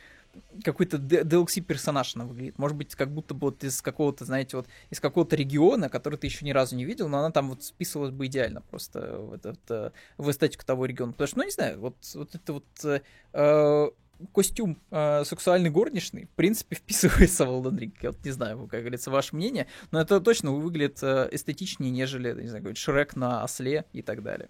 какой-то 0.64 0.96
DLC 0.96 1.60
персонаж 1.60 2.16
она 2.16 2.24
выглядит. 2.24 2.58
Может 2.58 2.76
быть, 2.76 2.94
как 2.94 3.10
будто 3.10 3.34
бы 3.34 3.48
вот 3.48 3.64
из 3.64 3.82
какого-то, 3.82 4.24
знаете, 4.24 4.56
вот 4.56 4.66
из 4.90 5.00
какого-то 5.00 5.36
региона, 5.36 5.88
который 5.88 6.18
ты 6.18 6.26
еще 6.26 6.44
ни 6.44 6.50
разу 6.50 6.76
не 6.76 6.84
видел, 6.84 7.08
но 7.08 7.18
она 7.18 7.30
там 7.30 7.50
вот 7.50 7.62
списывалась 7.62 8.12
бы 8.12 8.26
идеально 8.26 8.60
просто 8.62 9.18
в, 9.18 9.32
этот, 9.34 9.58
э, 9.70 9.90
в 10.16 10.30
эстетику 10.30 10.64
того 10.64 10.86
региона. 10.86 11.12
Потому 11.12 11.28
что, 11.28 11.38
ну, 11.38 11.44
не 11.44 11.50
знаю, 11.50 11.80
вот, 11.80 11.96
вот 12.14 12.34
это 12.34 12.52
вот 12.52 12.64
э, 12.84 13.00
э 13.32 13.90
костюм 14.32 14.80
э, 14.90 15.24
сексуальной 15.24 15.70
горничной, 15.70 16.26
в 16.26 16.30
принципе, 16.30 16.76
вписывается 16.76 17.46
в 17.46 17.48
Elden 17.48 17.78
Ring. 17.78 17.92
Я 18.00 18.10
вот 18.10 18.24
не 18.24 18.30
знаю, 18.30 18.68
как 18.70 18.80
говорится, 18.80 19.10
ваше 19.10 19.36
мнение, 19.36 19.66
но 19.90 20.00
это 20.00 20.20
точно 20.20 20.52
выглядит 20.52 21.02
э, 21.02 21.28
эстетичнее, 21.32 21.90
нежели, 21.90 22.32
не 22.40 22.48
знаю, 22.48 22.74
Шрек 22.76 23.16
на 23.16 23.42
осле 23.42 23.84
и 23.92 24.02
так 24.02 24.22
далее. 24.22 24.48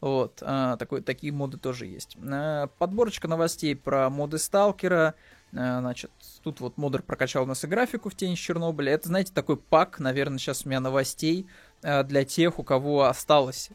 Вот, 0.00 0.42
э, 0.42 0.76
такой, 0.78 1.02
такие 1.02 1.32
моды 1.32 1.58
тоже 1.58 1.86
есть. 1.86 2.16
Э, 2.22 2.68
подборочка 2.78 3.28
новостей 3.28 3.76
про 3.76 4.10
моды 4.10 4.38
Сталкера, 4.38 5.14
э, 5.52 5.80
Значит, 5.80 6.10
тут 6.42 6.60
вот 6.60 6.76
модер 6.76 7.02
прокачал 7.02 7.44
у 7.44 7.46
нас 7.46 7.64
и 7.64 7.66
графику 7.66 8.08
в 8.08 8.14
тени 8.14 8.34
Чернобыля. 8.34 8.92
Это, 8.92 9.08
знаете, 9.08 9.32
такой 9.32 9.56
пак, 9.56 9.98
наверное, 9.98 10.38
сейчас 10.38 10.64
у 10.64 10.68
меня 10.68 10.80
новостей 10.80 11.46
э, 11.82 12.04
для 12.04 12.24
тех, 12.24 12.58
у 12.58 12.62
кого 12.62 13.04
осталась 13.04 13.70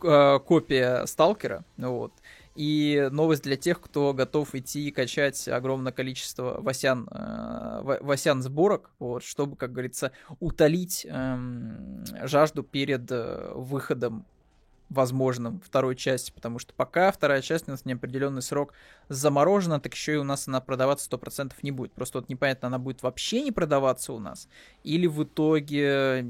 копия 0.00 1.06
Сталкера. 1.06 1.64
Вот. 1.76 2.12
И 2.58 3.08
новость 3.12 3.44
для 3.44 3.56
тех, 3.56 3.80
кто 3.80 4.12
готов 4.12 4.52
идти 4.56 4.88
и 4.88 4.90
качать 4.90 5.46
огромное 5.46 5.92
количество 5.92 6.60
васян, 6.60 7.08
э, 7.08 7.98
васян 8.00 8.42
сборок, 8.42 8.90
вот, 8.98 9.22
чтобы, 9.22 9.54
как 9.54 9.70
говорится, 9.70 10.10
утолить 10.40 11.06
э, 11.08 11.38
жажду 12.24 12.64
перед 12.64 13.12
э, 13.12 13.52
выходом 13.54 14.26
возможным 14.88 15.60
второй 15.60 15.96
части, 15.96 16.30
потому 16.30 16.58
что 16.58 16.72
пока 16.74 17.12
вторая 17.12 17.42
часть 17.42 17.68
у 17.68 17.70
нас 17.70 17.84
неопределенный 17.84 18.42
срок 18.42 18.72
заморожена, 19.08 19.80
так 19.80 19.94
еще 19.94 20.14
и 20.14 20.16
у 20.16 20.24
нас 20.24 20.48
она 20.48 20.60
продаваться 20.60 21.08
100% 21.10 21.52
не 21.62 21.70
будет. 21.70 21.92
Просто 21.92 22.18
вот 22.18 22.28
непонятно, 22.28 22.68
она 22.68 22.78
будет 22.78 23.02
вообще 23.02 23.42
не 23.42 23.52
продаваться 23.52 24.12
у 24.12 24.18
нас, 24.18 24.48
или 24.84 25.06
в 25.06 25.22
итоге 25.24 26.26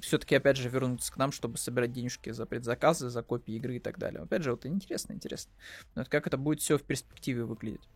все-таки 0.00 0.34
опять 0.36 0.56
же 0.56 0.68
вернуться 0.68 1.12
к 1.12 1.16
нам, 1.16 1.32
чтобы 1.32 1.58
собирать 1.58 1.92
денежки 1.92 2.30
за 2.30 2.46
предзаказы, 2.46 3.10
за 3.10 3.22
копии 3.22 3.54
игры 3.54 3.76
и 3.76 3.80
так 3.80 3.98
далее. 3.98 4.22
Опять 4.22 4.42
же, 4.42 4.52
вот 4.52 4.64
интересно, 4.64 5.12
интересно. 5.12 5.52
Вот 5.94 6.08
как 6.08 6.26
это 6.26 6.36
будет 6.36 6.60
все 6.60 6.78
в 6.78 6.82
перспективе 6.82 7.44
выглядеть. 7.44 7.88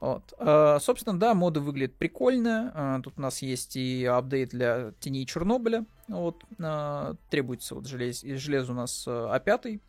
Вот. 0.00 0.34
А, 0.38 0.78
собственно, 0.80 1.18
да, 1.18 1.34
моды 1.34 1.60
выглядят 1.60 1.96
прикольно. 1.96 2.72
А, 2.74 3.00
тут 3.00 3.14
у 3.16 3.20
нас 3.22 3.40
есть 3.40 3.76
и 3.76 4.04
апдейт 4.04 4.50
для 4.50 4.92
теней 5.00 5.24
Чернобыля. 5.26 5.86
Вот. 6.08 6.42
А, 6.60 7.14
требуется 7.30 7.74
вот 7.74 7.86
желез, 7.86 8.22
железо 8.22 8.72
у 8.72 8.76
нас 8.76 9.06
А5 9.06 9.80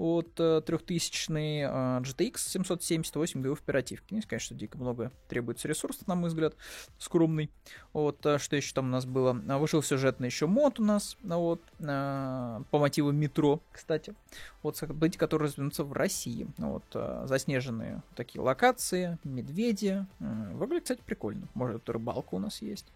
от 0.00 0.34
3000 0.34 1.30
GTX 1.30 2.38
778 2.38 3.42
ГБ 3.42 3.52
оперативки. 3.52 4.14
Не 4.14 4.22
сказать, 4.22 4.40
что 4.40 4.54
дико 4.54 4.78
много 4.78 5.12
требуется 5.28 5.68
ресурсов, 5.68 6.06
на 6.06 6.14
мой 6.14 6.30
взгляд, 6.30 6.54
скромный. 6.98 7.50
Вот, 7.92 8.24
э, 8.24 8.38
что 8.38 8.56
еще 8.56 8.72
там 8.72 8.86
у 8.86 8.88
нас 8.88 9.04
было? 9.04 9.38
А, 9.48 9.58
вышел 9.58 9.82
сюжетный 9.82 10.28
еще 10.28 10.46
мод 10.46 10.80
у 10.80 10.84
нас, 10.84 11.18
вот, 11.22 11.60
э, 11.80 12.60
по 12.70 12.78
мотивам 12.78 13.16
метро, 13.16 13.60
кстати. 13.72 14.14
Вот 14.62 14.78
события, 14.78 15.18
которые 15.18 15.48
развернутся 15.48 15.84
в 15.84 15.92
России. 15.92 16.46
Вот, 16.56 16.84
э, 16.94 17.24
заснеженные 17.26 18.02
такие 18.16 18.40
локации, 18.40 19.18
медведи. 19.22 20.06
Выглядит, 20.18 20.84
кстати, 20.84 21.02
прикольно. 21.04 21.46
Может, 21.52 21.88
рыбалка 21.90 22.34
у 22.34 22.38
нас 22.38 22.62
есть 22.62 22.86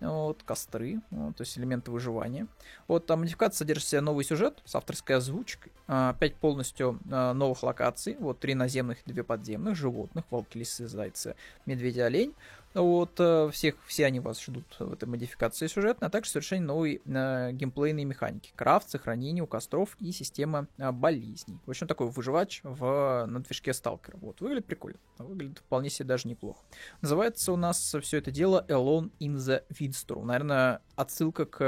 вот, 0.00 0.42
костры, 0.42 1.00
вот, 1.10 1.36
то 1.36 1.42
есть 1.42 1.58
элементы 1.58 1.90
выживания. 1.90 2.46
Вот, 2.88 3.06
там 3.06 3.20
модификация 3.20 3.58
содержит 3.58 3.84
в 3.84 3.88
себе 3.88 4.00
новый 4.00 4.24
сюжет 4.24 4.60
с 4.64 4.74
авторской 4.74 5.16
озвучкой, 5.16 5.72
а, 5.86 6.14
пять 6.14 6.36
полностью 6.36 6.98
а, 7.10 7.32
новых 7.34 7.62
локаций, 7.62 8.16
вот, 8.18 8.40
три 8.40 8.54
наземных 8.54 8.98
две 9.06 9.22
подземных, 9.22 9.76
животных, 9.76 10.24
волки, 10.30 10.58
лисы, 10.58 10.88
зайцы, 10.88 11.36
медведи, 11.66 12.00
олень, 12.00 12.34
вот, 12.74 13.18
э, 13.18 13.50
всех, 13.52 13.74
все 13.86 14.06
они 14.06 14.20
вас 14.20 14.40
ждут 14.42 14.76
в 14.78 14.92
этой 14.92 15.08
модификации 15.08 15.66
сюжетной, 15.66 16.06
а 16.06 16.10
также 16.10 16.30
совершенно 16.30 16.66
новые 16.66 17.00
э, 17.04 17.50
геймплейные 17.52 18.04
механики. 18.04 18.52
Крафт, 18.54 18.90
сохранение 18.90 19.42
у 19.42 19.46
костров 19.48 19.96
и 19.98 20.12
система 20.12 20.68
э, 20.78 20.92
болезней. 20.92 21.58
В 21.66 21.70
общем, 21.70 21.88
такой 21.88 22.08
выживач 22.10 22.60
в, 22.62 23.26
на 23.26 23.40
движке 23.40 23.72
сталкера. 23.72 24.18
Вот, 24.18 24.40
выглядит 24.40 24.66
прикольно. 24.66 24.98
Выглядит 25.18 25.58
вполне 25.58 25.90
себе 25.90 26.06
даже 26.06 26.28
неплохо. 26.28 26.60
Называется 27.00 27.52
у 27.52 27.56
нас 27.56 27.96
все 28.02 28.18
это 28.18 28.30
дело 28.30 28.64
Alone 28.68 29.10
in 29.18 29.34
the 29.34 29.64
Windstorm. 29.70 30.24
Наверное, 30.24 30.80
отсылка 30.94 31.46
к... 31.46 31.58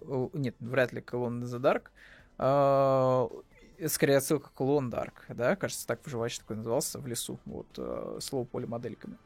Э, 0.00 0.28
нет, 0.32 0.54
вряд 0.60 0.92
ли 0.92 1.00
к 1.00 1.12
Alone 1.14 1.42
in 1.42 1.44
the 1.44 1.60
Dark. 1.60 1.90
Э, 2.38 3.88
скорее 3.88 4.18
отсылка 4.18 4.50
к 4.50 4.60
Dark, 4.60 5.12
да, 5.28 5.56
кажется, 5.56 5.86
так 5.86 6.04
выживач 6.04 6.38
такой 6.38 6.56
назывался 6.56 6.98
в 6.98 7.06
лесу, 7.06 7.38
вот, 7.44 7.66
э, 7.76 8.18
слово 8.20 8.44
поле 8.44 8.66
модельками. 8.66 9.16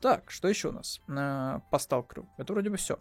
Так, 0.00 0.30
что 0.30 0.48
еще 0.48 0.68
у 0.68 0.72
нас? 0.72 1.00
Э, 1.08 1.60
по 1.70 1.78
сталкеру. 1.78 2.28
Это 2.36 2.52
вроде 2.52 2.70
бы 2.70 2.76
все. 2.76 2.98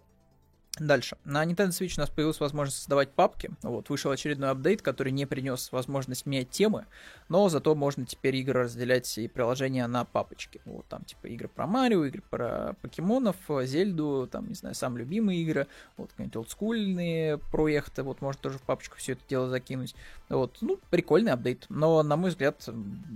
Дальше. 0.80 1.18
На 1.24 1.46
Nintendo 1.46 1.70
Switch 1.70 1.94
у 1.98 2.02
нас 2.02 2.10
появилась 2.10 2.40
возможность 2.42 2.80
создавать 2.80 3.10
папки. 3.10 3.50
Вот, 3.62 3.90
вышел 3.90 4.12
очередной 4.12 4.50
апдейт, 4.50 4.82
который 4.82 5.14
не 5.14 5.26
принес 5.26 5.72
возможность 5.72 6.26
менять 6.26 6.50
темы, 6.50 6.86
но 7.30 7.48
зато 7.48 7.74
можно 7.76 8.06
теперь 8.06 8.36
игры 8.36 8.64
разделять 8.64 9.18
и 9.18 9.30
приложения 9.30 9.88
на 9.88 10.04
папочки. 10.04 10.60
Вот, 10.66 10.86
там, 10.88 11.06
типа, 11.06 11.28
игры 11.28 11.48
про 11.48 11.66
Марио, 11.66 12.04
игры 12.04 12.22
про 12.30 12.76
покемонов, 12.82 13.38
Зельду, 13.64 14.28
там, 14.30 14.50
не 14.50 14.56
знаю, 14.56 14.76
сам 14.76 14.98
любимые 14.98 15.42
игры, 15.44 15.68
вот, 15.96 16.10
какие-нибудь 16.12 16.36
олдскульные 16.36 17.38
проекты, 17.38 18.04
вот, 18.04 18.22
можно 18.22 18.42
тоже 18.42 18.58
в 18.58 18.64
папочку 18.64 18.98
все 18.98 19.14
это 19.14 19.22
дело 19.30 19.48
закинуть. 19.48 19.96
Вот, 20.28 20.58
ну, 20.60 20.80
прикольный 20.90 21.32
апдейт, 21.32 21.68
но, 21.70 22.04
на 22.04 22.18
мой 22.18 22.32
взгляд, 22.32 22.68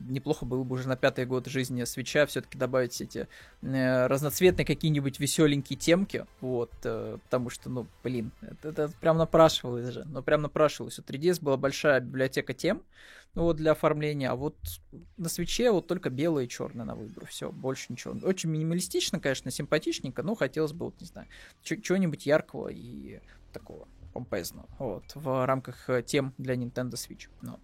неплохо 0.07 0.45
было 0.45 0.63
бы 0.63 0.75
уже 0.75 0.87
на 0.87 0.95
пятый 0.95 1.25
год 1.25 1.47
жизни 1.47 1.83
свеча 1.83 2.25
все-таки 2.25 2.57
добавить 2.57 3.01
эти 3.01 3.27
э, 3.63 4.07
разноцветные 4.07 4.65
какие-нибудь 4.65 5.19
веселенькие 5.19 5.77
темки, 5.77 6.25
вот, 6.39 6.71
э, 6.83 7.17
потому 7.23 7.48
потому 7.49 7.61
что, 7.61 7.69
ну, 7.69 7.87
блин, 8.03 8.31
это, 8.41 8.69
это 8.69 8.91
прям 8.99 9.17
напрашивалось 9.17 9.89
же, 9.89 10.05
ну, 10.05 10.21
прям 10.21 10.41
напрашивалось. 10.41 10.99
У 10.99 11.01
3DS 11.01 11.39
была 11.41 11.57
большая 11.57 11.99
библиотека 11.99 12.53
тем, 12.53 12.83
ну, 13.33 13.43
вот 13.43 13.57
для 13.57 13.71
оформления, 13.71 14.29
а 14.29 14.35
вот 14.35 14.55
на 15.17 15.29
свече 15.29 15.71
вот 15.71 15.87
только 15.87 16.09
белое 16.09 16.45
и 16.45 16.47
черное 16.47 16.85
на 16.85 16.95
выбор, 16.95 17.25
все, 17.27 17.51
больше 17.51 17.87
ничего. 17.89 18.15
Очень 18.23 18.49
минималистично, 18.49 19.19
конечно, 19.19 19.51
симпатичненько, 19.51 20.23
но 20.23 20.35
хотелось 20.35 20.73
бы, 20.73 20.85
вот, 20.85 20.99
не 21.01 21.07
знаю, 21.07 21.27
чего-нибудь 21.63 22.25
яркого 22.25 22.69
и 22.69 23.19
такого 23.53 23.87
помпезного, 24.13 24.67
вот, 24.79 25.03
в 25.13 25.45
рамках 25.45 25.89
э, 25.89 26.01
тем 26.03 26.33
для 26.37 26.55
Nintendo 26.55 26.93
Switch. 26.93 27.29
Ну, 27.41 27.59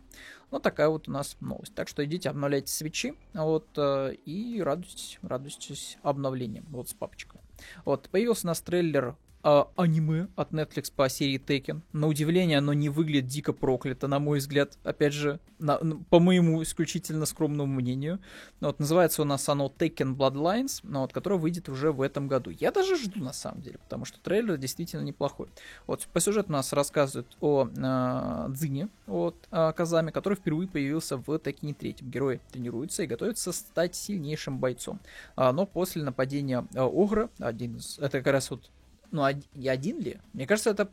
ну, 0.51 0.59
такая 0.59 0.89
вот 0.89 1.07
у 1.07 1.11
нас 1.11 1.35
новость. 1.39 1.73
Так 1.73 1.87
что 1.87 2.05
идите, 2.05 2.29
обновляйте 2.29 2.71
свечи, 2.71 3.15
вот, 3.33 3.67
э, 3.77 4.13
и 4.25 4.61
радуйтесь, 4.61 5.17
радуйтесь 5.23 5.97
обновлением, 6.03 6.65
вот, 6.69 6.89
с 6.89 6.93
папочкой. 6.93 7.41
Вот, 7.83 8.09
появился 8.09 8.45
у 8.45 8.49
нас 8.49 8.61
трейлер 8.61 9.15
а, 9.47 9.67
аниме 9.75 10.27
от 10.35 10.53
Netflix 10.53 10.91
по 10.91 11.07
серии 11.07 11.39
Tekken. 11.39 11.81
На 11.93 12.07
удивление, 12.07 12.57
оно 12.57 12.73
не 12.73 12.89
выглядит 12.89 13.27
дико 13.27 13.53
проклято, 13.53 14.07
на 14.07 14.17
мой 14.17 14.39
взгляд. 14.39 14.79
Опять 14.83 15.13
же, 15.13 15.39
на, 15.59 15.77
по 16.09 16.19
моему 16.19 16.63
исключительно 16.63 17.27
скромному 17.27 17.71
мнению. 17.71 18.19
Ну, 18.59 18.67
вот, 18.69 18.79
называется 18.79 19.21
у 19.21 19.25
нас 19.25 19.47
оно 19.47 19.71
Tekken 19.77 20.15
Bloodlines, 20.15 20.79
ну, 20.81 21.01
вот, 21.01 21.13
которое 21.13 21.35
выйдет 21.35 21.69
уже 21.69 21.91
в 21.91 22.01
этом 22.01 22.27
году. 22.27 22.49
Я 22.49 22.71
даже 22.71 22.97
жду, 22.97 23.23
на 23.23 23.33
самом 23.33 23.61
деле, 23.61 23.77
потому 23.77 24.05
что 24.05 24.19
трейлер 24.19 24.57
действительно 24.57 25.03
неплохой. 25.03 25.47
Вот, 25.85 26.07
по 26.11 26.19
сюжету 26.19 26.51
нас 26.51 26.73
рассказывают 26.73 27.37
о 27.39 27.67
э, 27.67 28.51
Дзине 28.51 28.89
от 29.05 29.35
э, 29.51 29.73
Казами, 29.73 30.09
который 30.09 30.39
впервые 30.39 30.67
появился 30.67 31.17
в 31.17 31.29
Tekken 31.29 31.75
3. 31.75 31.97
Герой 32.01 32.41
тренируется 32.51 33.03
и 33.03 33.07
готовится 33.07 33.51
стать 33.51 33.93
сильнейшим 33.93 34.57
бойцом. 34.57 34.99
А, 35.35 35.51
но 35.53 35.67
после 35.67 36.01
нападения 36.01 36.67
э, 36.73 36.81
Огра, 36.81 37.29
один 37.37 37.75
из... 37.75 37.99
Это 37.99 38.17
как 38.23 38.33
раз 38.33 38.49
вот 38.49 38.71
ну, 39.15 39.23
один, 39.23 39.49
один 39.67 39.99
ли? 39.99 40.19
Мне 40.33 40.45
кажется, 40.45 40.71
это 40.71 40.89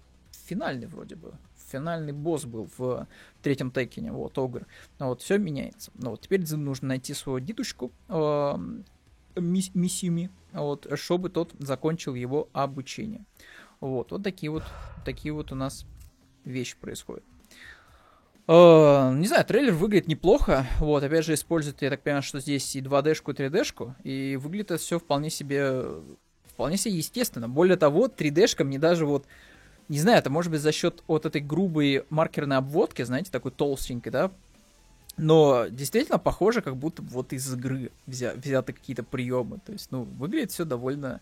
финальный 0.46 0.86
вроде 0.86 1.16
бы. 1.16 1.34
Финальный 1.70 2.12
босс 2.12 2.44
был 2.44 2.68
в 2.76 3.06
третьем 3.42 3.70
Текине, 3.70 4.12
вот, 4.12 4.36
Огр. 4.38 4.66
Ну, 4.98 5.08
вот, 5.08 5.22
все 5.22 5.38
меняется. 5.38 5.90
Ну, 5.94 6.10
вот, 6.10 6.20
теперь 6.20 6.46
нужно 6.54 6.88
найти 6.88 7.14
своего 7.14 7.38
дедушку, 7.38 7.90
э, 8.08 8.58
мисс, 9.36 9.74
Миссими, 9.74 10.30
вот, 10.52 10.86
чтобы 10.94 11.30
тот 11.30 11.52
закончил 11.58 12.14
его 12.14 12.48
обучение. 12.52 13.24
Вот, 13.80 14.12
вот 14.12 14.22
такие 14.22 14.50
вот, 14.50 14.64
такие 15.04 15.32
вот 15.32 15.50
у 15.50 15.54
нас 15.54 15.86
вещи 16.44 16.76
происходят. 16.78 17.24
Uh, 18.48 19.14
не 19.14 19.28
знаю, 19.28 19.44
трейлер 19.44 19.72
выглядит 19.72 20.08
неплохо. 20.08 20.66
Вот, 20.78 21.02
опять 21.02 21.24
же, 21.24 21.34
использует, 21.34 21.80
я 21.80 21.90
так 21.90 22.02
понимаю, 22.02 22.22
что 22.22 22.40
здесь 22.40 22.74
и 22.74 22.80
2D-шку, 22.80 23.32
и 23.32 23.34
3D-шку. 23.34 23.94
И 24.02 24.36
выглядит 24.36 24.72
это 24.72 24.80
все 24.80 24.98
вполне 24.98 25.30
себе 25.30 25.84
вполне 26.54 26.76
себе 26.76 26.96
естественно. 26.96 27.48
Более 27.48 27.76
того, 27.76 28.06
3D-шка 28.06 28.64
мне 28.64 28.78
даже 28.78 29.06
вот, 29.06 29.26
не 29.88 29.98
знаю, 29.98 30.18
это 30.18 30.30
может 30.30 30.50
быть 30.52 30.60
за 30.60 30.72
счет 30.72 31.02
вот 31.06 31.26
этой 31.26 31.40
грубой 31.40 32.04
маркерной 32.10 32.58
обводки, 32.58 33.02
знаете, 33.02 33.30
такой 33.30 33.50
толстенькой, 33.50 34.12
да, 34.12 34.30
но 35.16 35.66
действительно 35.68 36.18
похоже, 36.18 36.62
как 36.62 36.76
будто 36.76 37.02
вот 37.02 37.32
из 37.32 37.52
игры 37.52 37.90
взя 38.06 38.32
взяты 38.34 38.72
какие-то 38.72 39.02
приемы. 39.02 39.58
То 39.64 39.72
есть, 39.72 39.90
ну, 39.90 40.04
выглядит 40.04 40.52
все 40.52 40.64
довольно 40.64 41.20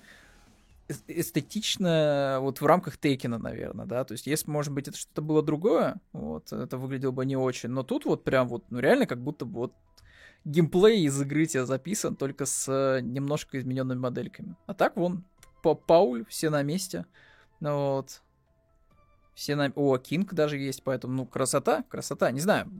эстетично 1.06 2.38
вот 2.40 2.60
в 2.60 2.66
рамках 2.66 2.96
Тейкина, 2.96 3.38
наверное, 3.38 3.86
да, 3.86 4.04
то 4.04 4.12
есть 4.12 4.26
если, 4.26 4.50
может 4.50 4.72
быть, 4.72 4.88
это 4.88 4.96
что-то 4.96 5.22
было 5.22 5.42
другое, 5.42 5.96
вот, 6.12 6.52
это 6.52 6.76
выглядело 6.76 7.12
бы 7.12 7.24
не 7.24 7.36
очень, 7.36 7.68
но 7.68 7.84
тут 7.84 8.04
вот 8.06 8.24
прям 8.24 8.48
вот, 8.48 8.64
ну 8.70 8.80
реально 8.80 9.06
как 9.06 9.20
будто 9.20 9.44
вот 9.44 9.72
геймплей 10.44 11.04
из 11.04 11.20
игры 11.20 11.46
тебе 11.46 11.66
записан, 11.66 12.16
только 12.16 12.46
с 12.46 12.68
э, 12.68 13.00
немножко 13.00 13.58
измененными 13.58 13.98
модельками. 13.98 14.56
А 14.66 14.74
так, 14.74 14.96
вон, 14.96 15.24
Пауль, 15.86 16.24
все 16.28 16.50
на 16.50 16.62
месте. 16.62 17.06
Ну 17.60 17.94
вот. 17.94 18.22
Все 19.40 19.56
на... 19.56 19.72
О, 19.74 19.96
Кинг 19.96 20.34
даже 20.34 20.58
есть, 20.58 20.82
поэтому, 20.82 21.14
ну, 21.14 21.24
красота, 21.24 21.82
красота. 21.88 22.30
Не 22.30 22.40
знаю, 22.40 22.70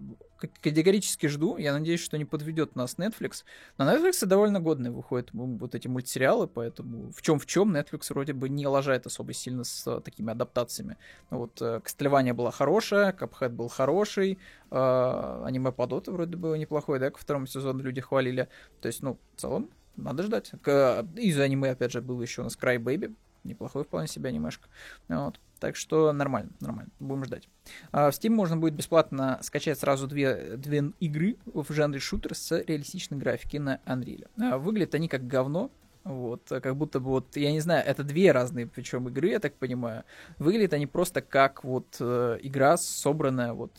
категорически 0.61 1.27
жду. 1.27 1.57
Я 1.57 1.73
надеюсь, 1.73 2.01
что 2.01 2.19
не 2.19 2.27
подведет 2.27 2.77
нас 2.77 2.97
Netflix. 2.99 3.45
На 3.79 3.91
Netflix 3.91 4.27
довольно 4.27 4.61
годные 4.61 4.91
выходят 4.91 5.31
вот 5.33 5.75
эти 5.75 5.89
мультсериалы, 5.89 6.47
поэтому 6.47 7.13
в 7.13 7.23
чем 7.23 7.39
в 7.39 7.47
чем 7.47 7.75
Netflix 7.75 8.13
вроде 8.13 8.35
бы 8.35 8.51
не 8.51 8.67
лажает 8.67 9.07
особо 9.07 9.33
сильно 9.33 9.65
с 9.65 9.87
uh, 9.87 10.03
такими 10.03 10.33
адаптациями. 10.33 10.99
Вот 11.31 11.63
uh, 11.63 11.81
Костлевание 11.81 12.35
было 12.35 12.51
хорошее, 12.51 13.15
Капхэт 13.15 13.53
был 13.53 13.69
хороший, 13.69 14.39
uh, 14.69 15.47
аниме 15.47 15.73
Подота 15.73 16.13
вроде 16.13 16.37
было 16.37 16.57
неплохое, 16.57 17.01
да, 17.01 17.11
ко 17.11 17.19
второму 17.19 17.47
сезону 17.47 17.83
люди 17.83 18.03
хвалили. 18.03 18.51
То 18.83 18.89
есть, 18.89 19.01
ну, 19.01 19.19
в 19.35 19.41
целом, 19.41 19.71
надо 19.97 20.25
ждать. 20.25 20.53
К, 20.61 21.07
из 21.17 21.41
аниме, 21.41 21.71
опять 21.71 21.93
же, 21.93 22.03
был 22.03 22.21
еще 22.21 22.43
у 22.43 22.45
нас 22.45 22.59
Cry 22.61 22.77
Baby, 22.77 23.17
неплохой 23.45 23.85
вполне 23.85 24.09
себе 24.09 24.29
анимешка. 24.29 24.69
Вот. 25.09 25.41
Так 25.61 25.77
что 25.77 26.11
нормально, 26.13 26.51
нормально. 26.61 26.91
Будем 26.99 27.25
ждать. 27.25 27.49
А 27.93 28.11
в 28.11 28.15
Steam 28.15 28.31
можно 28.31 28.57
будет 28.57 28.75
бесплатно 28.75 29.39
скачать 29.43 29.79
сразу 29.79 30.07
две, 30.07 30.57
две 30.57 30.93
игры 31.01 31.37
в 31.45 31.71
жанре 31.73 32.01
шутер 32.01 32.35
с 32.35 32.59
реалистичной 32.59 33.19
графикой 33.19 33.61
на 33.61 33.81
Unreal. 33.85 34.27
А 34.41 34.57
выглядят 34.57 34.95
они 34.95 35.07
как 35.07 35.27
говно, 35.27 35.71
вот, 36.03 36.43
как 36.49 36.77
будто 36.77 36.99
бы 36.99 37.11
вот, 37.11 37.37
я 37.37 37.53
не 37.53 37.61
знаю, 37.61 37.87
это 37.87 38.03
две 38.03 38.33
разные, 38.33 38.67
причем 38.67 39.09
игры, 39.09 39.29
я 39.29 39.39
так 39.39 39.55
понимаю. 39.55 40.05
Выглядят 40.39 40.73
они 40.73 40.87
просто 40.87 41.21
как 41.21 41.63
вот 41.63 41.99
э, 42.01 42.39
игра, 42.41 42.79
собранная 42.79 43.53
вот, 43.53 43.73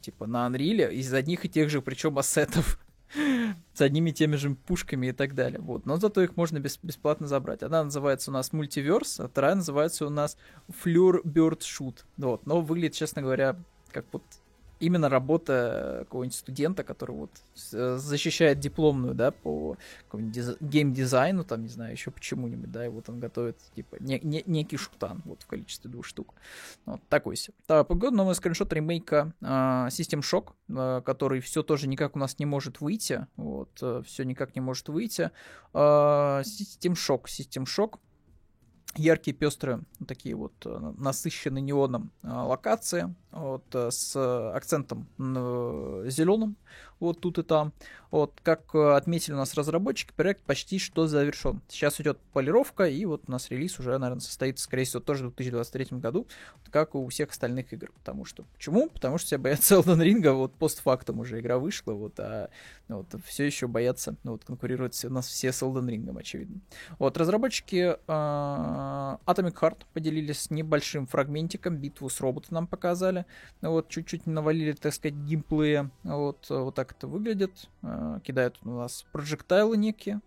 типа, 0.00 0.26
на 0.26 0.46
Unreal 0.46 0.92
из 0.92 1.12
одних 1.12 1.44
и 1.44 1.48
тех 1.48 1.68
же, 1.68 1.82
причем 1.82 2.16
ассетов 2.16 2.78
с 3.74 3.80
одними 3.80 4.10
и 4.10 4.12
теми 4.12 4.36
же 4.36 4.50
пушками 4.54 5.08
и 5.08 5.12
так 5.12 5.34
далее. 5.34 5.60
Вот. 5.60 5.86
Но 5.86 5.96
зато 5.96 6.22
их 6.22 6.36
можно 6.36 6.58
бес- 6.58 6.78
бесплатно 6.82 7.26
забрать. 7.26 7.62
Одна 7.62 7.84
называется 7.84 8.30
у 8.30 8.34
нас 8.34 8.52
Multiverse, 8.52 9.24
а 9.24 9.28
вторая 9.28 9.54
называется 9.54 10.06
у 10.06 10.10
нас 10.10 10.36
Fleur 10.84 11.22
Bird 11.22 11.60
Shoot. 11.60 12.04
Вот. 12.16 12.46
Но 12.46 12.60
выглядит, 12.60 12.94
честно 12.94 13.22
говоря, 13.22 13.56
как 13.90 14.06
вот 14.12 14.22
именно 14.80 15.08
работа 15.08 16.00
какого-нибудь 16.00 16.36
студента, 16.36 16.84
который 16.84 17.16
вот 17.16 17.30
э, 17.72 17.96
защищает 17.98 18.58
дипломную, 18.58 19.14
да, 19.14 19.30
по 19.30 19.76
диз... 20.12 20.56
геймдизайну, 20.60 21.44
там, 21.44 21.62
не 21.62 21.68
знаю, 21.68 21.92
еще 21.92 22.10
почему-нибудь, 22.10 22.70
да, 22.70 22.86
и 22.86 22.88
вот 22.88 23.08
он 23.08 23.20
готовит, 23.20 23.58
типа, 23.74 23.96
не, 24.00 24.20
не, 24.22 24.42
некий 24.46 24.76
шутан, 24.76 25.22
вот, 25.24 25.42
в 25.42 25.46
количестве 25.46 25.90
двух 25.90 26.04
штук. 26.04 26.34
Вот, 26.84 27.00
такой 27.08 27.36
себе. 27.36 27.54
Так, 27.66 27.88
погода, 27.88 28.16
новый 28.16 28.34
скриншот 28.34 28.72
ремейка 28.72 29.32
э, 29.40 29.44
System 29.46 30.20
Shock, 30.20 30.52
э, 30.68 31.02
который 31.04 31.40
все 31.40 31.62
тоже 31.62 31.88
никак 31.88 32.16
у 32.16 32.18
нас 32.18 32.38
не 32.38 32.46
может 32.46 32.80
выйти, 32.80 33.26
вот, 33.36 33.70
э, 33.80 34.02
все 34.06 34.24
никак 34.24 34.54
не 34.54 34.60
может 34.60 34.88
выйти. 34.88 35.30
Э, 35.72 36.42
System 36.42 36.92
Shock, 36.92 37.24
System 37.24 37.64
Shock, 37.64 37.98
яркие, 38.98 39.34
пестрые, 39.36 39.80
такие 40.06 40.34
вот 40.34 40.54
э, 40.64 40.92
насыщенные 40.98 41.62
неоном 41.62 42.10
э, 42.22 42.28
локации, 42.28 43.14
вот, 43.30 43.64
э, 43.74 43.90
с 43.90 44.16
акцентом 44.54 45.06
зеленым, 45.18 46.56
вот 47.00 47.20
тут 47.20 47.38
и 47.38 47.42
там. 47.42 47.72
Вот, 48.10 48.40
как 48.42 48.74
отметили 48.74 49.34
у 49.34 49.36
нас 49.36 49.54
разработчики, 49.54 50.12
проект 50.16 50.42
почти 50.42 50.78
что 50.78 51.06
завершен. 51.06 51.60
Сейчас 51.68 52.00
идет 52.00 52.18
полировка, 52.32 52.84
и 52.84 53.04
вот 53.04 53.24
у 53.26 53.30
нас 53.30 53.50
релиз 53.50 53.78
уже, 53.78 53.98
наверное, 53.98 54.20
состоится, 54.20 54.64
скорее 54.64 54.84
всего, 54.84 55.00
тоже 55.00 55.24
в 55.24 55.34
2023 55.34 55.98
году, 55.98 56.26
как 56.70 56.94
у 56.94 57.06
всех 57.08 57.30
остальных 57.30 57.72
игр. 57.72 57.90
Потому 57.92 58.24
что, 58.24 58.44
почему? 58.54 58.88
Потому 58.88 59.18
что 59.18 59.26
все 59.26 59.38
боятся 59.38 59.74
Elden 59.76 60.02
Ring, 60.02 60.32
вот 60.32 60.54
постфактум 60.54 61.20
уже 61.20 61.40
игра 61.40 61.58
вышла, 61.58 61.92
вот, 61.92 62.18
а 62.20 62.48
ну, 62.88 62.98
вот, 62.98 63.20
все 63.24 63.44
еще 63.44 63.66
боятся, 63.66 64.14
ну, 64.22 64.32
вот, 64.32 64.44
конкурируют 64.44 64.94
у 65.04 65.10
нас 65.10 65.26
все 65.26 65.52
с 65.52 65.62
Elden 65.62 65.88
Ring, 65.88 66.18
очевидно. 66.18 66.60
Вот, 66.98 67.16
разработчики 67.16 67.96
э, 67.96 67.96
Atomic 68.06 69.54
Heart 69.54 69.78
поделились 69.92 70.50
небольшим 70.50 71.06
фрагментиком, 71.06 71.76
битву 71.76 72.08
с 72.08 72.20
роботом 72.20 72.54
нам 72.54 72.66
показали, 72.66 73.26
ну, 73.60 73.72
вот, 73.72 73.88
чуть-чуть 73.88 74.26
навалили, 74.26 74.72
так 74.72 74.94
сказать, 74.94 75.16
геймплея, 75.16 75.90
вот, 76.04 76.46
вот 76.48 76.74
так 76.74 76.85
это 76.92 77.06
выглядит, 77.06 77.68
э, 77.82 78.20
кидают 78.24 78.58
у 78.62 78.70
нас 78.70 79.04
projectile 79.12 79.70
ы 79.70 79.76
некие, 79.76 80.20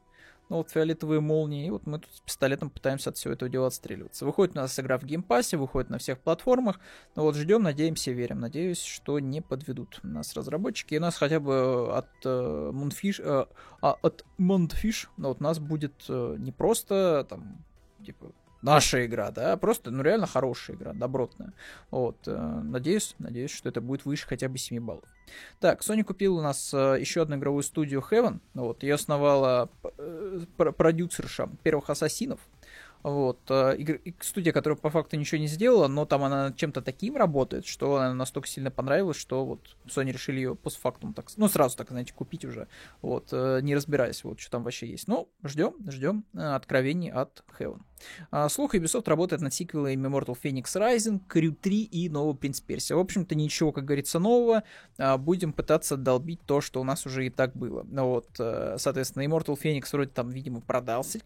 ну 0.49 0.57
вот 0.57 0.71
фиолетовые 0.71 1.21
молнии, 1.21 1.67
и 1.67 1.69
вот 1.69 1.85
мы 1.85 1.99
тут 1.99 2.11
с 2.13 2.19
пистолетом 2.21 2.71
пытаемся 2.71 3.11
от 3.11 3.17
всего 3.17 3.33
этого 3.33 3.49
дела 3.49 3.67
отстреливаться. 3.67 4.25
Выходит 4.25 4.55
у 4.55 4.59
нас 4.59 4.79
игра 4.79 4.97
в 4.97 5.03
Game 5.03 5.25
Pass 5.25 5.46
е, 5.46 5.57
выходит 5.57 5.89
на 5.89 5.99
всех 5.99 6.19
платформах, 6.19 6.79
ну 7.15 7.23
вот 7.23 7.35
ждем, 7.35 7.61
надеемся, 7.61 8.11
верим. 8.11 8.39
Надеюсь, 8.39 8.81
что 8.81 9.19
не 9.19 9.41
подведут 9.41 9.99
нас 10.01 10.33
разработчики, 10.35 10.95
и 10.95 10.99
нас 10.99 11.17
хотя 11.17 11.39
бы 11.39 11.95
от 11.95 12.09
э, 12.25 12.71
Moonfish, 12.73 13.21
э, 13.21 13.45
а, 13.81 13.95
от 14.01 14.25
Moonfish, 14.39 15.07
ну 15.17 15.29
вот 15.29 15.39
у 15.39 15.43
нас 15.43 15.59
будет 15.59 16.05
э, 16.09 16.35
не 16.39 16.51
просто 16.51 17.27
там, 17.29 17.63
типа, 18.03 18.31
наша 18.61 19.05
игра, 19.05 19.31
да, 19.31 19.57
просто, 19.57 19.91
ну, 19.91 20.03
реально 20.03 20.27
хорошая 20.27 20.75
игра, 20.75 20.93
добротная. 20.93 21.53
Вот, 21.91 22.17
э, 22.27 22.61
надеюсь, 22.63 23.15
надеюсь, 23.19 23.51
что 23.51 23.69
это 23.69 23.81
будет 23.81 24.05
выше 24.05 24.27
хотя 24.27 24.49
бы 24.49 24.57
7 24.57 24.83
баллов. 24.83 25.05
Так, 25.59 25.81
Sony 25.81 26.03
купил 26.03 26.37
у 26.37 26.41
нас 26.41 26.73
э, 26.73 26.97
еще 26.99 27.21
одну 27.21 27.37
игровую 27.37 27.63
студию 27.63 28.03
Heaven, 28.09 28.39
вот, 28.53 28.83
ее 28.83 28.95
основала 28.95 29.69
э, 29.97 30.45
продюсерша 30.55 31.49
первых 31.63 31.89
Ассасинов, 31.89 32.39
вот. 33.01 33.39
Студия, 34.19 34.51
которая 34.51 34.75
по 34.75 34.89
факту 34.89 35.15
ничего 35.15 35.39
не 35.39 35.47
сделала, 35.47 35.87
но 35.87 36.05
там 36.05 36.21
она 36.21 36.51
чем-то 36.51 36.81
таким 36.81 37.15
работает, 37.15 37.65
что 37.65 37.95
она 37.95 38.13
настолько 38.13 38.49
сильно 38.49 38.71
понравилась, 38.71 39.15
что 39.15 39.45
вот 39.45 39.77
Sony 39.85 40.11
решили 40.11 40.39
ее 40.39 40.55
постфактум 40.57 41.13
так, 41.13 41.27
ну, 41.37 41.47
сразу 41.47 41.77
так, 41.77 41.87
знаете, 41.91 42.13
купить 42.13 42.43
уже, 42.43 42.67
вот, 43.01 43.31
не 43.31 43.73
разбираясь, 43.73 44.25
вот, 44.25 44.41
что 44.41 44.51
там 44.51 44.63
вообще 44.63 44.87
есть. 44.87 45.07
Ну, 45.07 45.29
ждем, 45.45 45.75
ждем 45.87 46.25
откровений 46.33 47.09
от 47.09 47.41
Heaven. 47.57 47.79
А, 48.31 48.49
слух, 48.49 48.75
Ubisoft 48.75 49.09
работает 49.09 49.41
над 49.41 49.53
сиквелами 49.53 50.07
Immortal 50.07 50.37
Phoenix 50.41 50.63
Rising, 50.75 51.21
Crew 51.27 51.55
3 51.59 51.83
и 51.83 52.09
нового 52.09 52.33
Принц 52.33 52.59
Персия. 52.59 52.95
В 52.95 52.99
общем-то, 52.99 53.35
ничего, 53.35 53.71
как 53.71 53.85
говорится, 53.85 54.19
нового. 54.19 54.63
А, 54.97 55.17
будем 55.17 55.53
пытаться 55.53 55.97
долбить 55.97 56.41
то, 56.45 56.61
что 56.61 56.81
у 56.81 56.83
нас 56.83 57.05
уже 57.05 57.25
и 57.25 57.29
так 57.29 57.55
было. 57.55 57.85
Ну 57.89 58.07
вот, 58.07 58.27
соответственно, 58.35 59.23
Immortal 59.23 59.59
Phoenix 59.61 59.89
вроде 59.91 60.11
там, 60.11 60.29
видимо, 60.29 60.61
продался 60.61 61.19